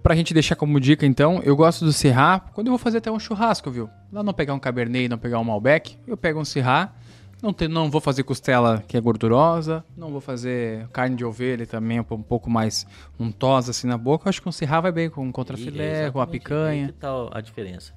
Pra 0.03 0.15
gente 0.15 0.33
deixar 0.33 0.55
como 0.55 0.79
dica, 0.79 1.05
então, 1.05 1.41
eu 1.43 1.57
gosto 1.57 1.85
do 1.85 1.93
Syrah 1.93 2.41
quando 2.55 2.69
eu 2.69 2.71
vou 2.71 2.79
fazer 2.79 2.99
até 2.99 3.11
um 3.11 3.19
churrasco, 3.19 3.71
viu? 3.71 3.91
Lá 4.13 4.23
não 4.23 4.33
pegar 4.33 4.55
um 4.55 4.59
Cabernet, 4.59 5.09
não 5.09 5.19
pegar 5.19 5.41
um 5.41 5.45
Malbec, 5.45 5.99
eu 6.07 6.17
pego 6.17 6.41
um 6.41 6.45
Syrah. 6.45 6.95
Não, 7.43 7.53
tem, 7.53 7.69
não 7.69 7.91
vou 7.91 8.01
fazer 8.01 8.25
costela 8.25 8.83
que 8.89 8.97
é 8.97 9.01
gordurosa, 9.01 9.85
não 9.97 10.11
vou 10.11 10.21
fazer 10.21 10.89
carne 10.89 11.15
de 11.15 11.25
ovelha 11.25 11.67
também, 11.67 12.01
um 12.01 12.05
pouco 12.23 12.51
mais 12.51 12.87
untosa 13.19 13.71
assim 13.71 13.87
na 13.87 13.97
boca. 13.97 14.29
acho 14.29 14.43
que 14.43 14.49
um 14.49 14.53
Syrah 14.53 14.81
vai 14.81 14.93
bem 14.93 15.09
com 15.09 15.25
um 15.25 15.31
contrafilé, 15.31 16.11
com 16.11 16.21
a 16.21 16.27
picanha. 16.27 16.89
Que 16.89 16.93
tal 16.95 17.31
a 17.33 17.41
diferença? 17.41 17.95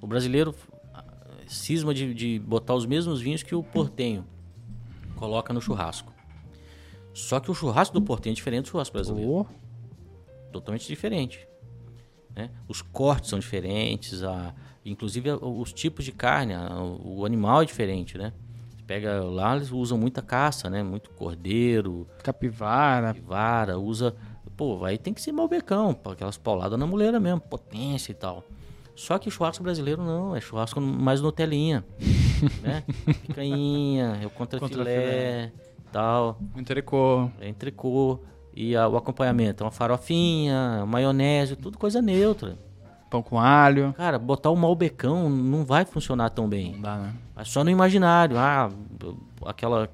O 0.00 0.06
brasileiro 0.06 0.54
ah, 0.94 1.04
cisma 1.46 1.92
de, 1.92 2.14
de 2.14 2.38
botar 2.38 2.74
os 2.74 2.86
mesmos 2.86 3.20
vinhos 3.20 3.42
que 3.42 3.54
o 3.54 3.62
portenho 3.62 4.24
coloca 5.16 5.52
no 5.52 5.60
churrasco. 5.60 6.12
Só 7.12 7.40
que 7.40 7.50
o 7.50 7.54
churrasco 7.54 7.92
do 7.92 8.00
portenho 8.00 8.32
é 8.32 8.36
diferente 8.36 8.64
do 8.64 8.68
churrasco 8.68 8.94
brasileiro. 8.94 9.30
Oh 9.30 9.46
totalmente 10.52 10.86
diferente. 10.86 11.46
Né? 12.34 12.50
Os 12.66 12.82
cortes 12.82 13.30
são 13.30 13.38
diferentes, 13.38 14.22
a, 14.22 14.54
inclusive 14.84 15.30
os 15.30 15.72
tipos 15.72 16.04
de 16.04 16.12
carne, 16.12 16.54
a, 16.54 16.82
o 16.82 17.24
animal 17.24 17.62
é 17.62 17.64
diferente, 17.64 18.16
né? 18.16 18.32
Pega 18.88 19.22
lá, 19.22 19.54
eles 19.54 19.70
usam 19.70 19.98
muita 19.98 20.22
caça, 20.22 20.70
né? 20.70 20.82
Muito 20.82 21.10
cordeiro, 21.10 22.08
capivara, 22.24 23.08
capivara, 23.08 23.78
usa, 23.78 24.16
pô, 24.56 24.82
aí 24.82 24.96
tem 24.96 25.12
que 25.12 25.20
ser 25.20 25.30
malbecão, 25.30 25.94
aquelas 26.06 26.38
pauladas 26.38 26.78
na 26.78 26.86
mulher 26.86 27.12
mesmo, 27.20 27.38
potência 27.38 28.12
e 28.12 28.14
tal. 28.14 28.42
Só 28.96 29.18
que 29.18 29.30
churrasco 29.30 29.62
brasileiro 29.62 30.02
não, 30.02 30.34
é 30.34 30.40
churrasco 30.40 30.80
mais 30.80 31.20
Nutelinha, 31.20 31.84
né? 32.62 32.82
Picanha, 33.26 34.20
é 34.22 34.26
o 34.26 34.30
contra, 34.30 34.58
tal. 35.92 36.38
Entrecô. 36.56 37.30
É 37.38 37.46
entrecô. 37.46 38.20
E 38.54 38.74
a, 38.74 38.88
o 38.88 38.96
acompanhamento, 38.96 39.64
uma 39.64 39.70
farofinha, 39.70 40.86
maionese, 40.86 41.56
tudo 41.56 41.76
coisa 41.76 42.00
neutra. 42.00 42.56
Pão 43.10 43.22
com 43.22 43.38
alho. 43.38 43.94
Cara, 43.96 44.18
botar 44.18 44.50
o 44.50 44.56
malbecão 44.56 45.30
não 45.30 45.64
vai 45.64 45.84
funcionar 45.84 46.30
tão 46.30 46.48
bem. 46.48 46.72
Não 46.72 46.80
dá, 46.82 46.96
né? 46.96 47.14
É 47.36 47.44
só 47.44 47.64
no 47.64 47.70
imaginário. 47.70 48.36
Ah, 48.38 48.70
aquela. 49.46 49.88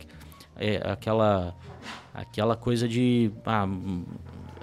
É, 0.56 0.80
aquela. 0.84 1.54
Aquela 2.12 2.56
coisa 2.56 2.88
de. 2.88 3.30
Ah, 3.46 3.66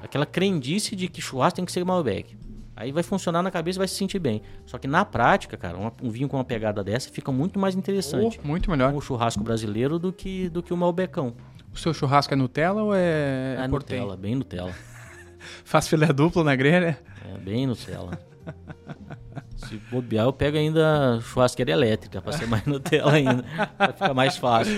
aquela 0.03 0.25
crendice 0.25 0.95
de 0.95 1.07
que 1.07 1.21
churrasco 1.21 1.57
tem 1.57 1.65
que 1.65 1.71
ser 1.71 1.83
malbec. 1.83 2.37
Aí 2.75 2.91
vai 2.91 3.03
funcionar 3.03 3.43
na 3.43 3.51
cabeça 3.51 3.77
e 3.77 3.79
vai 3.79 3.87
se 3.87 3.95
sentir 3.95 4.17
bem. 4.17 4.41
Só 4.65 4.77
que 4.77 4.87
na 4.87 5.05
prática, 5.05 5.55
cara, 5.55 5.77
um, 6.01 6.09
vinho 6.09 6.27
com 6.27 6.37
uma 6.37 6.43
pegada 6.43 6.83
dessa 6.83 7.11
fica 7.11 7.31
muito 7.31 7.59
mais 7.59 7.75
interessante. 7.75 8.39
Oh, 8.43 8.47
muito 8.47 8.71
melhor. 8.71 8.93
O 8.93 9.01
churrasco 9.01 9.43
brasileiro 9.43 9.99
do 9.99 10.11
que, 10.11 10.49
do 10.49 10.63
que 10.63 10.73
o 10.73 10.77
malbecão. 10.77 11.35
O 11.71 11.77
seu 11.77 11.93
churrasco 11.93 12.33
é 12.33 12.37
Nutella 12.37 12.81
ou 12.81 12.95
é, 12.95 13.57
é 13.59 13.67
Nutella, 13.67 14.17
bem 14.17 14.35
Nutella. 14.35 14.73
Faz 15.63 15.87
filé 15.87 16.11
duplo 16.11 16.43
na 16.43 16.55
grelha? 16.55 16.99
É, 17.23 17.37
bem 17.37 17.67
Nutella. 17.67 18.19
Se 19.55 19.77
bobear, 19.91 20.25
eu 20.25 20.33
pego 20.33 20.57
ainda 20.57 21.19
churrasqueira 21.21 21.71
elétrica 21.71 22.21
pra 22.21 22.33
ser 22.33 22.47
mais 22.47 22.63
Nutella 22.65 23.13
ainda. 23.13 23.45
pra 23.77 23.93
ficar 23.93 24.13
mais 24.13 24.35
fácil. 24.35 24.73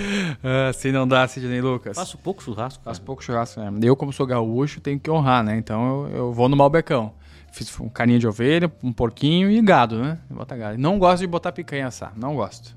assim 0.70 0.92
não 0.92 1.08
dá, 1.08 1.28
Sidney 1.28 1.62
Lucas. 1.62 1.96
Faço 1.96 2.18
pouco 2.18 2.44
churrasco. 2.44 2.84
Faço 2.84 3.02
pouco 3.02 3.24
churrasco, 3.24 3.62
né? 3.62 3.72
Eu, 3.82 3.96
como 3.96 4.12
sou 4.12 4.28
gaúcho, 4.28 4.82
tenho 4.82 5.00
que 5.00 5.10
honrar, 5.10 5.44
né? 5.44 5.58
Então 5.58 6.08
eu, 6.08 6.16
eu 6.16 6.34
vou 6.34 6.50
no 6.50 6.58
Malbecão. 6.58 7.14
Fiz 7.54 7.80
um 7.80 7.88
carinha 7.88 8.20
de 8.20 8.28
ovelha, 8.28 8.72
um 8.84 8.92
porquinho 8.92 9.50
e 9.50 9.62
gado, 9.62 10.02
né? 10.02 10.18
Bota 10.30 10.58
gado. 10.58 10.78
Não 10.78 11.00
gosto 11.00 11.22
de 11.22 11.28
botar 11.28 11.52
picanha 11.52 11.88
assar, 11.88 12.12
não 12.18 12.36
gosto. 12.36 12.76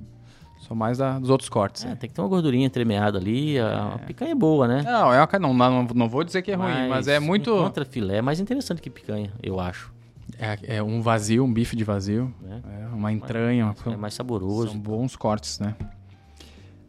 Sou 0.59 0.77
mais 0.77 0.99
da, 0.99 1.18
dos 1.18 1.31
outros 1.31 1.49
cortes. 1.49 1.85
É, 1.85 1.94
tem 1.94 2.09
que 2.09 2.14
ter 2.14 2.20
uma 2.20 2.29
gordurinha 2.29 2.66
entremeada 2.66 3.18
ali. 3.18 3.59
A, 3.59 3.99
é. 4.03 4.05
picanha 4.05 4.33
é 4.33 4.35
boa, 4.35 4.66
né? 4.66 4.83
Não, 4.83 5.14
é 5.14 5.22
uma, 5.22 5.38
não, 5.38 5.55
não, 5.55 5.85
não 5.94 6.09
vou 6.09 6.25
dizer 6.25 6.42
que 6.42 6.51
é 6.51 6.57
mas, 6.57 6.77
ruim, 6.77 6.88
mas 6.88 7.09
é 7.09 7.18
muito. 7.20 7.51
Contra 7.57 7.85
filé 7.85 8.16
é 8.16 8.22
mais 8.22 8.38
interessante 8.40 8.83
que 8.83 8.90
picanha, 8.90 9.33
eu 9.42 9.59
acho. 9.59 9.96
É, 10.38 10.77
é 10.77 10.83
um 10.83 11.01
vazio, 11.01 11.44
um 11.44 11.53
bife 11.53 11.75
de 11.75 11.85
vazio. 11.85 12.33
É. 12.49 12.85
é 12.85 12.87
uma 12.88 13.12
entranha. 13.12 13.75
Uma, 13.85 13.94
é 13.94 13.96
mais 13.96 14.14
saboroso. 14.14 14.72
São 14.72 14.78
bons 14.78 15.16
cortes, 15.16 15.59
né? 15.59 15.74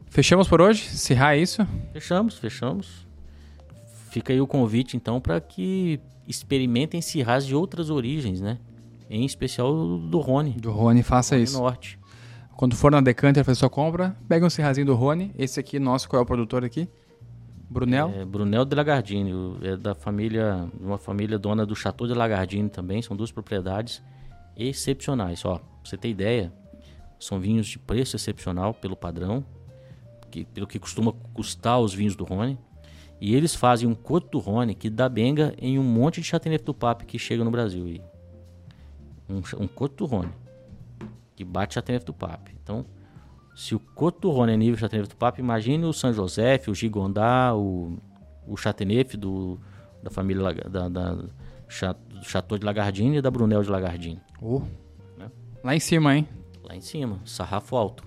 Fechamos 0.09 0.47
por 0.47 0.61
hoje? 0.61 0.83
Cirrar 0.89 1.35
é 1.35 1.39
isso? 1.39 1.65
Fechamos, 1.93 2.37
fechamos. 2.37 3.07
Fica 4.09 4.33
aí 4.33 4.41
o 4.41 4.47
convite, 4.47 4.97
então, 4.97 5.21
para 5.21 5.39
que 5.39 5.99
experimentem 6.27 7.01
cirrais 7.01 7.45
de 7.45 7.55
outras 7.55 7.89
origens, 7.89 8.41
né? 8.41 8.57
Em 9.09 9.25
especial 9.25 9.73
do 9.99 10.19
Rony. 10.19 10.51
Do 10.51 10.71
Rony, 10.71 11.03
faça 11.03 11.35
Rony 11.35 11.43
isso. 11.43 11.57
Norte. 11.57 11.99
Quando 12.55 12.75
for 12.75 12.91
na 12.91 12.99
Decanter 12.99 13.45
fazer 13.45 13.59
sua 13.59 13.69
compra, 13.69 14.17
pega 14.27 14.45
um 14.45 14.49
serrazinho 14.49 14.87
do 14.87 14.95
Rony. 14.95 15.31
Esse 15.37 15.59
aqui, 15.59 15.77
nosso, 15.79 16.09
qual 16.09 16.19
é 16.19 16.23
o 16.23 16.25
produtor 16.25 16.65
aqui? 16.65 16.89
Brunel? 17.69 18.13
É, 18.15 18.25
Brunel 18.25 18.65
de 18.65 18.75
Lagardini, 18.75 19.31
é 19.61 19.75
da 19.75 19.93
família, 19.93 20.69
uma 20.79 20.97
família 20.97 21.37
dona 21.37 21.65
do 21.65 21.75
Chateau 21.75 22.07
de 22.07 22.13
Lagardini 22.13 22.69
também, 22.69 23.01
são 23.01 23.15
duas 23.15 23.31
propriedades 23.31 24.01
excepcionais. 24.55 25.43
Ó, 25.43 25.57
pra 25.57 25.67
você 25.83 25.97
ter 25.97 26.09
ideia, 26.09 26.53
são 27.19 27.39
vinhos 27.39 27.67
de 27.67 27.77
preço 27.77 28.15
excepcional 28.15 28.73
pelo 28.73 28.95
padrão, 28.95 29.45
que, 30.31 30.45
pelo 30.45 30.67
que 30.67 30.79
costuma 30.79 31.11
custar 31.33 31.79
os 31.79 31.93
vinhos 31.93 32.15
do 32.15 32.23
Rony. 32.23 32.57
E 33.19 33.35
eles 33.35 33.55
fazem 33.55 33.89
um 33.89 33.95
Coto 33.95 34.37
Rony 34.37 34.75
que 34.75 34.89
dá 34.89 35.09
benga 35.09 35.53
em 35.57 35.79
um 35.79 35.83
monte 35.83 36.21
de 36.21 36.27
Chateauneuf 36.27 36.63
do 36.63 36.73
Pape 36.73 37.05
que 37.05 37.17
chega 37.17 37.43
no 37.43 37.49
Brasil. 37.49 37.87
E 37.87 38.01
um, 39.27 39.41
um 39.63 39.67
Coto 39.67 40.05
Rony 40.05 40.31
que 41.35 41.43
bate 41.43 41.75
Chateauneuf 41.75 42.05
do 42.05 42.13
Pape. 42.13 42.55
Então, 42.61 42.85
se 43.57 43.73
o 43.73 43.79
Coto 43.79 44.29
Rony 44.29 44.53
é 44.53 44.55
nível 44.55 44.77
Chateauneuf 44.77 45.09
do 45.09 45.17
Pape, 45.17 45.41
imagine 45.41 45.83
o 45.83 45.91
São 45.91 46.13
José, 46.13 46.61
o 46.67 46.75
Gigondá, 46.75 47.55
o, 47.55 47.97
o 48.45 48.55
Chateauneuf 48.55 49.17
do, 49.17 49.59
da 50.03 50.11
família 50.11 50.53
da, 50.69 50.87
da, 50.87 51.15
do 51.15 51.31
Chateau 52.21 52.59
de 52.59 52.63
Lagardine 52.63 53.17
e 53.17 53.21
da 53.21 53.31
Brunel 53.31 53.63
de 53.63 53.69
Lagardine. 53.71 54.21
Uh, 54.39 54.61
né? 55.17 55.31
Lá 55.63 55.75
em 55.75 55.79
cima, 55.79 56.15
hein? 56.15 56.27
Lá 56.63 56.75
em 56.75 56.81
cima, 56.81 57.19
sarrafo 57.25 57.75
alto. 57.75 58.06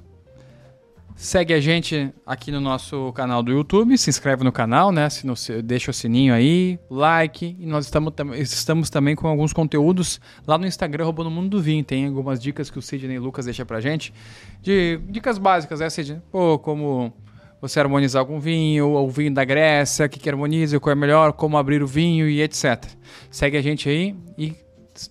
Segue 1.23 1.53
a 1.53 1.61
gente 1.61 2.11
aqui 2.25 2.51
no 2.51 2.63
nosso 2.63 3.13
canal 3.13 3.43
do 3.43 3.53
YouTube, 3.53 3.97
se 3.99 4.09
inscreve 4.09 4.43
no 4.43 4.51
canal, 4.51 4.91
né? 4.91 5.11
Se 5.11 5.27
não, 5.27 5.35
deixa 5.63 5.91
o 5.91 5.95
sininho 5.95 6.33
aí, 6.33 6.79
like. 6.89 7.59
E 7.61 7.67
nós 7.67 7.85
estamos, 7.85 8.15
estamos 8.39 8.89
também 8.89 9.15
com 9.15 9.29
alguns 9.29 9.53
conteúdos 9.53 10.19
lá 10.47 10.57
no 10.57 10.67
Instagram, 10.67 11.05
Roubando 11.05 11.31
Mundo 11.31 11.51
do 11.51 11.61
Vinho. 11.61 11.85
Tem 11.85 12.07
algumas 12.07 12.41
dicas 12.41 12.71
que 12.71 12.79
o 12.79 12.83
Sidney 12.83 13.17
e 13.17 13.19
Lucas 13.19 13.45
deixam 13.45 13.67
pra 13.67 13.83
gente. 13.83 14.15
De 14.63 14.99
dicas 15.11 15.37
básicas, 15.37 15.81
né, 15.81 15.91
Sidney? 15.91 16.23
Pô, 16.33 16.59
como 16.59 17.13
você 17.61 17.79
harmonizar 17.79 18.21
algum 18.21 18.41
vinho, 18.41 18.89
ou 18.89 19.07
o 19.07 19.11
vinho 19.11 19.35
da 19.35 19.45
Grécia, 19.45 20.07
o 20.07 20.09
que, 20.09 20.19
que 20.19 20.31
harmoniza, 20.31 20.81
qual 20.81 20.91
é 20.91 20.97
melhor, 20.97 21.35
como 21.35 21.59
abrir 21.59 21.83
o 21.83 21.87
vinho 21.87 22.31
e 22.31 22.41
etc. 22.41 22.83
Segue 23.31 23.59
a 23.59 23.63
gente 23.63 23.91
aí 23.91 24.17
e 24.39 24.57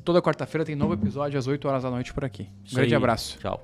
toda 0.04 0.24
quarta-feira 0.24 0.66
tem 0.66 0.76
novo 0.76 0.96
episódio 0.96 1.38
às 1.38 1.46
8 1.46 1.68
horas 1.68 1.84
da 1.84 1.92
noite 1.92 2.12
por 2.16 2.26
aqui. 2.26 2.50
Um 2.72 2.76
grande 2.78 2.96
aí. 2.96 2.98
abraço. 2.98 3.38
Tchau. 3.38 3.62